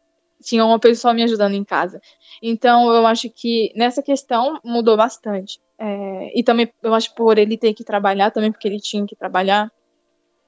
tinha 0.47 0.65
uma 0.65 0.79
pessoa 0.79 1.13
me 1.13 1.25
ajudando 1.25 1.55
em 1.55 1.65
casa. 1.65 2.01
Então, 2.41 2.93
eu 2.93 3.05
acho 3.05 3.29
que 3.29 3.73
nessa 3.75 4.01
questão 4.01 4.61
mudou 4.65 4.97
bastante. 4.97 5.59
É, 5.77 6.39
e 6.39 6.43
também, 6.45 6.73
eu 6.83 6.95
acho 6.95 7.13
por 7.15 7.37
ele 7.37 7.59
ter 7.59 7.75
que 7.75 7.83
trabalhar, 7.83 8.31
também 8.31 8.53
porque 8.53 8.69
ele 8.69 8.81
tinha 8.81 9.05
que 9.05 9.17
trabalhar, 9.17 9.71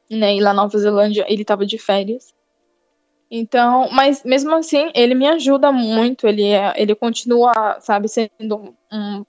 né? 0.09 0.37
E 0.37 0.41
lá 0.41 0.55
na 0.55 0.63
Nova 0.63 0.79
Zelândia 0.79 1.27
ele 1.29 1.43
estava 1.43 1.67
de 1.67 1.77
férias. 1.79 2.33
Então, 3.31 3.91
mas 3.91 4.23
mesmo 4.25 4.55
assim, 4.55 4.91
ele 4.95 5.15
me 5.15 5.27
ajuda 5.27 5.73
muito, 5.73 6.27
ele, 6.27 6.45
é, 6.45 6.73
ele 6.77 6.95
continua, 6.95 7.53
sabe, 7.81 8.09
sendo 8.09 8.75
um, 8.91 9.25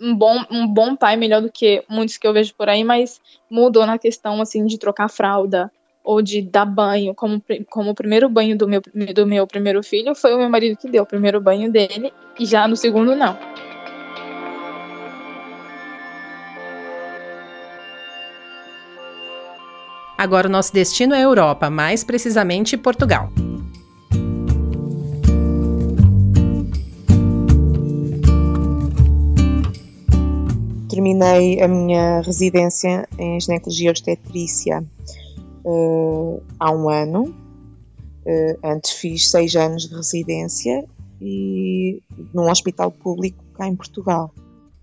um, 0.00 0.16
bom, 0.16 0.42
um 0.50 0.66
bom 0.66 0.96
pai, 0.96 1.16
melhor 1.16 1.42
do 1.42 1.52
que 1.52 1.84
muitos 1.88 2.16
que 2.16 2.26
eu 2.26 2.32
vejo 2.32 2.54
por 2.54 2.68
aí, 2.68 2.84
mas 2.84 3.20
mudou 3.50 3.84
na 3.84 3.98
questão, 3.98 4.40
assim, 4.40 4.64
de 4.64 4.78
trocar 4.78 5.08
fralda, 5.08 5.70
ou 6.04 6.20
de 6.20 6.42
dar 6.42 6.64
banho, 6.64 7.14
como, 7.14 7.42
como 7.70 7.90
o 7.90 7.94
primeiro 7.94 8.28
banho 8.28 8.56
do 8.56 8.68
meu, 8.68 8.80
do 9.14 9.26
meu 9.26 9.46
primeiro 9.46 9.82
filho 9.82 10.14
foi 10.14 10.34
o 10.34 10.38
meu 10.38 10.48
marido 10.48 10.76
que 10.76 10.90
deu 10.90 11.02
o 11.02 11.06
primeiro 11.06 11.40
banho 11.40 11.70
dele, 11.70 12.12
e 12.38 12.44
já 12.44 12.66
no 12.66 12.76
segundo 12.76 13.14
não. 13.14 13.38
Agora 20.18 20.46
o 20.46 20.50
nosso 20.50 20.72
destino 20.72 21.14
é 21.14 21.18
a 21.18 21.22
Europa, 21.22 21.68
mais 21.68 22.04
precisamente 22.04 22.76
Portugal. 22.76 23.28
Terminei 30.88 31.60
a 31.60 31.66
minha 31.66 32.20
residência 32.20 33.08
em 33.18 33.40
ginecologia 33.40 33.90
obstetrícia 33.90 34.84
uh, 35.64 36.42
há 36.58 36.70
um 36.70 36.88
ano. 36.88 37.34
Uh, 38.24 38.58
antes 38.64 38.92
fiz 38.92 39.30
seis 39.30 39.56
anos 39.56 39.88
de 39.88 39.96
residência 39.96 40.84
e 41.20 42.00
num 42.32 42.48
hospital 42.48 42.90
público 42.90 43.42
cá 43.54 43.66
em 43.66 43.74
Portugal. 43.74 44.32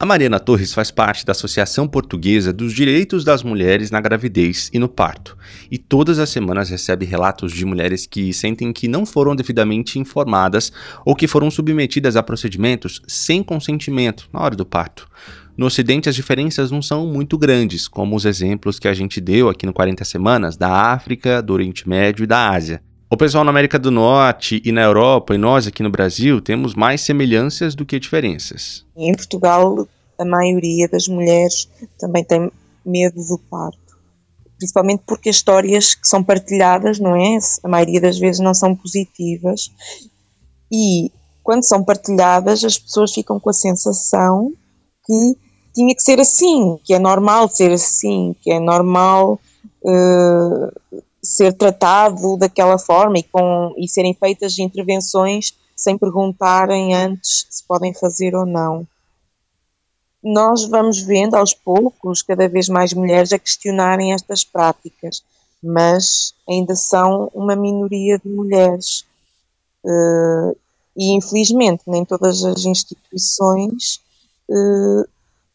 A 0.02 0.06
Mariana 0.06 0.40
Torres 0.40 0.74
faz 0.74 0.90
parte 0.90 1.26
da 1.26 1.34
Associação 1.34 1.86
Portuguesa 1.86 2.54
dos 2.54 2.72
Direitos 2.72 3.26
das 3.26 3.44
Mulheres 3.44 3.92
na 3.92 4.00
Gravidez 4.00 4.70
e 4.74 4.80
no 4.80 4.88
Parto, 4.88 5.38
e 5.70 5.78
todas 5.78 6.20
as 6.20 6.30
semanas 6.30 6.70
recebe 6.70 7.06
relatos 7.06 7.52
de 7.52 7.66
mulheres 7.66 8.06
que 8.06 8.32
sentem 8.32 8.72
que 8.72 8.88
não 8.88 9.06
foram 9.06 9.36
devidamente 9.36 10.00
informadas 10.00 10.72
ou 11.06 11.14
que 11.14 11.28
foram 11.28 11.52
submetidas 11.52 12.16
a 12.16 12.24
procedimentos 12.24 13.02
sem 13.06 13.44
consentimento 13.44 14.30
na 14.32 14.40
hora 14.40 14.56
do 14.56 14.66
parto. 14.66 15.06
No 15.60 15.66
Ocidente, 15.66 16.08
as 16.08 16.16
diferenças 16.16 16.72
não 16.72 16.82
são 16.82 17.06
muito 17.06 17.38
grandes, 17.38 17.86
como 17.86 18.16
os 18.16 18.24
exemplos 18.24 18.80
que 18.80 18.88
a 18.88 18.94
gente 18.94 19.20
deu 19.20 19.50
aqui 19.50 19.66
no 19.66 19.74
40 19.74 20.06
Semanas 20.06 20.56
da 20.56 20.72
África, 20.72 21.42
do 21.42 21.52
Oriente 21.52 21.88
Médio 21.90 22.24
e 22.24 22.26
da 22.26 22.50
Ásia. 22.50 22.82
O 23.12 23.18
pessoal 23.18 23.44
na 23.44 23.50
América 23.50 23.78
do 23.78 23.92
Norte 23.92 24.62
e 24.64 24.72
na 24.72 24.84
Europa, 24.84 25.36
e 25.36 25.38
nós 25.38 25.68
aqui 25.68 25.84
no 25.84 25.90
Brasil, 25.90 26.40
temos 26.40 26.76
mais 26.76 27.02
semelhanças 27.02 27.76
do 27.76 27.86
que 27.86 28.00
diferenças. 28.00 28.86
Em 28.96 29.14
Portugal, 29.14 29.86
a 30.18 30.24
maioria 30.24 30.88
das 30.88 31.10
mulheres 31.10 31.68
também 32.00 32.24
tem 32.24 32.50
medo 32.86 33.18
do 33.18 33.38
parto. 33.50 34.00
Principalmente 34.58 35.04
porque 35.06 35.28
as 35.28 35.36
histórias 35.36 35.94
que 35.94 36.08
são 36.08 36.24
partilhadas, 36.24 37.00
não 37.00 37.18
é? 37.18 37.38
A 37.66 37.68
maioria 37.68 38.00
das 38.00 38.18
vezes 38.18 38.40
não 38.40 38.54
são 38.54 38.74
positivas. 38.74 39.70
E 40.72 41.12
quando 41.44 41.66
são 41.66 41.84
partilhadas, 41.84 42.64
as 42.64 42.80
pessoas 42.80 43.14
ficam 43.14 43.38
com 43.42 43.50
a 43.50 43.54
sensação 43.54 44.54
que 45.06 45.49
tinha 45.80 45.96
que 45.96 46.04
ser 46.04 46.20
assim, 46.20 46.78
que 46.84 46.94
é 46.94 47.00
normal 47.00 47.48
ser 47.48 47.72
assim, 47.72 48.36
que 48.42 48.52
é 48.52 48.60
normal 48.60 49.40
uh, 49.82 51.02
ser 51.24 51.54
tratado 51.54 52.36
daquela 52.36 52.78
forma 52.78 53.18
e, 53.18 53.24
com, 53.24 53.74
e 53.78 53.88
serem 53.88 54.14
feitas 54.14 54.60
intervenções 54.60 55.58
sem 55.74 55.98
perguntarem 55.98 56.94
antes 56.94 57.48
se 57.50 57.64
podem 57.64 57.94
fazer 57.94 58.36
ou 58.36 58.46
não. 58.46 58.86
Nós 60.22 60.66
vamos 60.66 61.00
vendo 61.00 61.36
aos 61.36 61.54
poucos 61.54 62.22
cada 62.22 62.50
vez 62.50 62.68
mais 62.68 62.94
mulheres 62.94 63.32
a 63.32 63.40
questionarem 63.40 64.12
estas 64.12 64.44
práticas, 64.44 65.24
mas 65.64 66.34
ainda 66.48 66.76
são 66.76 67.32
uma 67.34 67.56
minoria 67.56 68.20
de 68.20 68.28
mulheres. 68.28 69.06
Uh, 69.86 70.54
e 70.98 71.16
infelizmente 71.16 71.84
nem 71.88 72.04
todas 72.04 72.44
as 72.44 72.66
instituições 72.66 74.02
uh, 74.50 75.08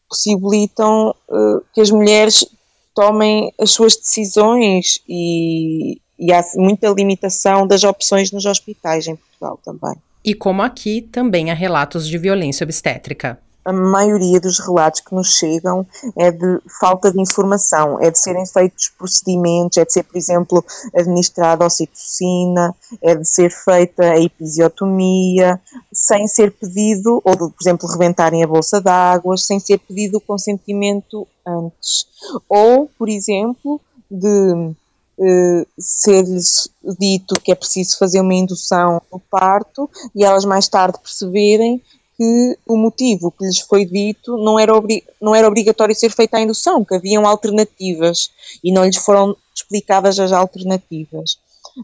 possibilitam 0.09 1.15
uh, 1.29 1.61
que 1.73 1.81
as 1.81 1.89
mulheres 1.91 2.45
tomem 2.93 3.53
as 3.59 3.71
suas 3.71 3.95
decisões 3.95 5.01
e, 5.07 5.99
e 6.17 6.31
há 6.31 6.41
muita 6.55 6.89
limitação 6.89 7.67
das 7.67 7.83
opções 7.83 8.31
nos 8.31 8.45
hospitais 8.45 9.07
em 9.07 9.15
Portugal 9.15 9.59
também. 9.63 9.95
E 10.23 10.33
como 10.33 10.61
aqui, 10.63 11.01
também 11.01 11.51
há 11.51 11.53
relatos 11.53 12.07
de 12.07 12.17
violência 12.17 12.63
obstétrica 12.63 13.39
a 13.65 13.73
maioria 13.73 14.39
dos 14.39 14.59
relatos 14.59 15.01
que 15.01 15.13
nos 15.13 15.35
chegam 15.35 15.85
é 16.15 16.29
de 16.29 16.59
falta 16.79 17.11
de 17.11 17.19
informação, 17.19 17.99
é 17.99 18.11
de 18.11 18.19
serem 18.19 18.45
feitos 18.45 18.89
procedimentos, 18.89 19.79
é 19.79 19.83
de 19.83 19.91
ser, 19.91 20.03
por 20.03 20.15
exemplo, 20.15 20.63
administrada 20.95 21.65
ocitocina, 21.65 22.75
é 23.01 23.15
de 23.15 23.27
ser 23.27 23.49
feita 23.49 24.03
a 24.03 24.21
episiotomia, 24.21 25.59
sem 25.91 26.27
ser 26.27 26.51
pedido, 26.51 27.19
ou 27.23 27.31
de, 27.31 27.51
por 27.51 27.61
exemplo, 27.61 27.89
rebentarem 27.89 28.43
a 28.43 28.47
bolsa 28.47 28.79
de 28.79 28.89
águas, 28.89 29.45
sem 29.45 29.59
ser 29.59 29.79
pedido 29.79 30.19
o 30.19 30.21
consentimento 30.21 31.27
antes. 31.45 32.05
Ou, 32.47 32.87
por 32.99 33.09
exemplo, 33.09 33.81
de 34.09 34.75
eh, 35.19 35.65
ser-lhes 35.79 36.69
dito 36.99 37.39
que 37.41 37.51
é 37.51 37.55
preciso 37.55 37.97
fazer 37.97 38.19
uma 38.19 38.33
indução 38.33 39.01
no 39.11 39.19
parto 39.19 39.89
e 40.13 40.23
elas 40.23 40.45
mais 40.45 40.67
tarde 40.67 40.99
perceberem 40.99 41.81
que 42.17 42.57
o 42.65 42.77
motivo 42.77 43.31
que 43.31 43.45
lhes 43.45 43.59
foi 43.59 43.85
dito 43.85 44.37
não 44.37 44.57
era, 44.57 44.73
não 45.21 45.35
era 45.35 45.47
obrigatório 45.47 45.95
ser 45.95 46.09
feita 46.11 46.37
a 46.37 46.41
indução, 46.41 46.83
que 46.83 46.95
haviam 46.95 47.25
alternativas 47.25 48.31
e 48.63 48.71
não 48.71 48.85
lhes 48.85 48.97
foram 48.97 49.35
explicadas 49.53 50.19
as 50.19 50.31
alternativas. 50.31 51.37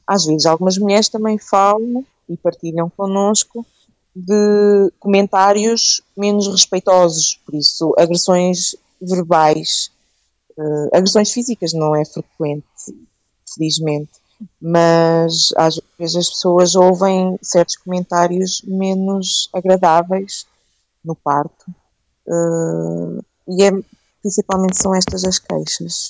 Às 0.07 0.25
vezes, 0.25 0.45
algumas 0.45 0.77
mulheres 0.77 1.09
também 1.09 1.37
falam 1.37 2.05
e 2.29 2.37
partilham 2.37 2.89
connosco 2.89 3.65
de 4.15 4.91
comentários 4.99 6.01
menos 6.15 6.47
respeitosos, 6.47 7.39
por 7.45 7.55
isso, 7.55 7.93
agressões 7.97 8.75
verbais. 9.01 9.91
Uh, 10.57 10.89
agressões 10.93 11.31
físicas 11.31 11.73
não 11.73 11.95
é 11.95 12.05
frequente, 12.05 12.65
felizmente 13.53 14.21
mas 14.61 15.49
às 15.57 15.79
vezes 15.97 16.15
as 16.15 16.29
pessoas 16.29 16.75
ouvem 16.75 17.37
certos 17.41 17.75
comentários 17.75 18.61
menos 18.65 19.49
agradáveis 19.53 20.45
no 21.03 21.15
parto 21.15 21.65
uh, 22.27 23.23
e 23.47 23.63
é, 23.63 23.71
principalmente 24.21 24.81
são 24.81 24.93
estas 24.95 25.23
as 25.23 25.39
queixas. 25.39 26.09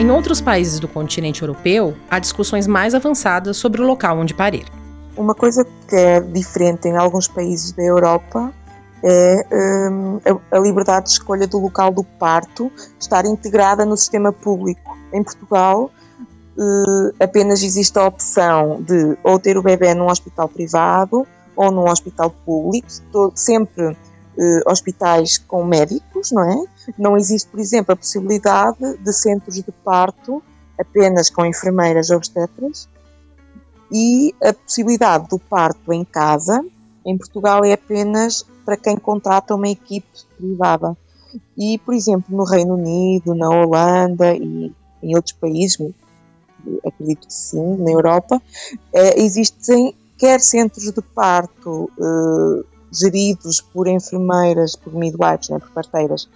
Em 0.00 0.10
outros 0.10 0.40
países 0.40 0.80
do 0.80 0.88
continente 0.88 1.42
europeu, 1.42 1.94
há 2.10 2.18
discussões 2.18 2.66
mais 2.66 2.94
avançadas 2.94 3.58
sobre 3.58 3.82
o 3.82 3.86
local 3.86 4.18
onde 4.18 4.32
parir. 4.32 4.64
Uma 5.14 5.34
coisa 5.34 5.62
que 5.86 5.94
é 5.94 6.20
diferente 6.20 6.88
em 6.88 6.96
alguns 6.96 7.28
países 7.28 7.72
da 7.72 7.82
Europa 7.82 8.50
é 9.02 9.46
um, 9.90 10.16
a, 10.18 10.56
a, 10.56 10.60
liberdade 10.60 11.06
de 11.06 11.12
escolha 11.12 11.46
do 11.46 11.58
local 11.58 11.90
do 11.90 12.04
parto 12.04 12.70
estar 12.98 13.24
integrada 13.24 13.84
no 13.84 13.96
sistema 13.96 14.32
público. 14.32 14.96
Em 15.12 15.22
Portugal, 15.22 15.90
uh, 16.56 17.14
apenas 17.18 17.62
existe 17.62 17.98
a 17.98 18.06
opção 18.06 18.82
de 18.82 19.16
ou 19.22 19.38
ter 19.38 19.56
o 19.56 19.62
bebê 19.62 19.94
num 19.94 20.06
hospital 20.06 20.48
privado 20.48 21.26
ou 21.56 21.70
num 21.70 21.88
hospital 21.88 22.30
público, 22.30 22.88
sempre 23.34 23.88
uh, 23.88 24.70
hospitais 24.70 25.38
com 25.38 25.64
médicos, 25.64 26.30
não 26.30 26.42
é? 26.42 26.64
Não 26.98 27.16
existe, 27.16 27.48
por 27.48 27.60
exemplo, 27.60 27.92
a 27.92 27.96
possibilidade 27.96 28.98
de 28.98 29.12
centros 29.12 29.56
de 29.56 29.72
parto 29.84 30.42
apenas 30.78 31.28
com 31.28 31.44
enfermeiras 31.44 32.10
obstetras 32.10 32.88
e 33.92 34.34
a 34.42 34.52
possibilidade 34.52 35.28
do 35.28 35.38
parto 35.38 35.92
em 35.92 36.04
casa, 36.04 36.64
em 37.04 37.16
Portugal 37.16 37.64
é 37.64 37.72
apenas 37.72 38.44
para 38.64 38.76
quem 38.76 38.96
contrata 38.96 39.54
uma 39.54 39.68
equipe 39.68 40.06
privada. 40.36 40.96
E, 41.56 41.78
por 41.78 41.94
exemplo, 41.94 42.36
no 42.36 42.44
Reino 42.44 42.74
Unido, 42.74 43.34
na 43.34 43.48
Holanda 43.48 44.34
e 44.34 44.72
em 45.02 45.14
outros 45.14 45.32
países, 45.32 45.78
acredito 46.84 47.26
que 47.26 47.32
sim, 47.32 47.76
na 47.78 47.90
Europa, 47.90 48.40
eh, 48.92 49.22
existem 49.22 49.94
quer 50.18 50.40
centros 50.40 50.92
de 50.92 51.00
parto 51.00 51.90
eh, 51.98 52.64
geridos 52.92 53.60
por 53.60 53.88
enfermeiras, 53.88 54.76
por 54.76 54.92
midwives, 54.94 55.48
né, 55.48 55.58
por 55.58 55.70
parteiras, 55.70 56.28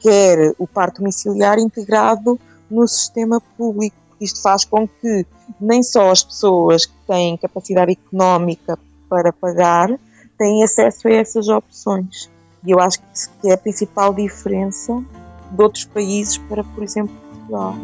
quer 0.00 0.54
o 0.58 0.66
parto 0.66 0.98
domiciliar 0.98 1.58
integrado 1.58 2.38
no 2.70 2.86
sistema 2.86 3.40
público. 3.56 3.96
Isto 4.20 4.40
faz 4.40 4.64
com 4.64 4.86
que 4.86 5.26
nem 5.60 5.82
só 5.82 6.10
as 6.10 6.22
pessoas 6.22 6.86
que 6.86 6.94
têm 7.06 7.36
capacidade 7.36 7.92
económica 7.92 8.78
para 9.08 9.32
pagar, 9.32 9.98
têm 10.42 10.64
acesso 10.64 11.06
a 11.06 11.12
essas 11.12 11.48
opções. 11.48 12.28
E 12.66 12.72
eu 12.72 12.80
acho 12.80 12.98
que 13.40 13.48
é 13.48 13.54
a 13.54 13.56
principal 13.56 14.12
diferença 14.12 15.00
de 15.52 15.62
outros 15.62 15.84
países 15.84 16.36
para, 16.36 16.64
por 16.64 16.82
exemplo, 16.82 17.14
Portugal. 17.30 17.76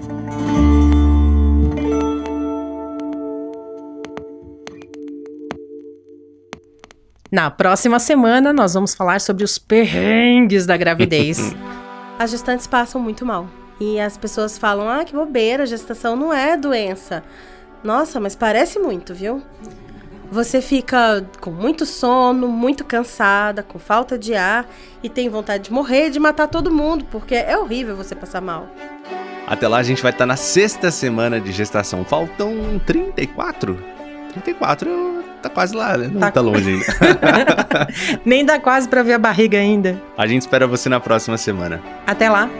Na 7.30 7.50
próxima 7.50 8.00
semana, 8.00 8.52
nós 8.52 8.74
vamos 8.74 8.92
falar 8.94 9.20
sobre 9.20 9.44
os 9.44 9.56
perrengues 9.58 10.66
da 10.66 10.76
gravidez. 10.76 11.38
As 12.18 12.32
gestantes 12.32 12.66
passam 12.66 13.00
muito 13.00 13.24
mal. 13.24 13.46
E 13.80 14.00
as 14.00 14.16
pessoas 14.16 14.58
falam: 14.58 14.88
ah, 14.88 15.04
que 15.04 15.12
bobeira, 15.12 15.64
gestação 15.64 16.16
não 16.16 16.34
é 16.34 16.56
doença. 16.56 17.22
Nossa, 17.84 18.18
mas 18.18 18.34
parece 18.34 18.80
muito, 18.80 19.14
viu? 19.14 19.40
Você 20.30 20.60
fica 20.60 21.24
com 21.40 21.50
muito 21.50 21.86
sono, 21.86 22.48
muito 22.48 22.84
cansada, 22.84 23.62
com 23.62 23.78
falta 23.78 24.18
de 24.18 24.34
ar 24.34 24.66
e 25.02 25.08
tem 25.08 25.28
vontade 25.28 25.64
de 25.64 25.72
morrer, 25.72 26.10
de 26.10 26.20
matar 26.20 26.48
todo 26.48 26.70
mundo, 26.70 27.06
porque 27.10 27.34
é 27.34 27.56
horrível 27.56 27.96
você 27.96 28.14
passar 28.14 28.40
mal. 28.40 28.68
Até 29.46 29.66
lá 29.66 29.78
a 29.78 29.82
gente 29.82 30.02
vai 30.02 30.12
estar 30.12 30.26
na 30.26 30.36
sexta 30.36 30.90
semana 30.90 31.40
de 31.40 31.50
gestação. 31.50 32.04
Faltam 32.04 32.78
34? 32.84 33.78
34 34.32 35.24
tá 35.40 35.48
quase 35.48 35.74
lá, 35.74 35.96
né? 35.96 36.10
Não 36.12 36.20
tá, 36.20 36.32
tá 36.32 36.40
longe 36.40 36.68
ainda. 37.00 37.88
Nem 38.24 38.44
dá 38.44 38.58
quase 38.58 38.88
para 38.88 39.02
ver 39.02 39.14
a 39.14 39.18
barriga 39.18 39.56
ainda. 39.56 40.00
A 40.16 40.26
gente 40.26 40.42
espera 40.42 40.66
você 40.66 40.88
na 40.88 41.00
próxima 41.00 41.38
semana. 41.38 41.80
Até 42.06 42.28
lá. 42.28 42.50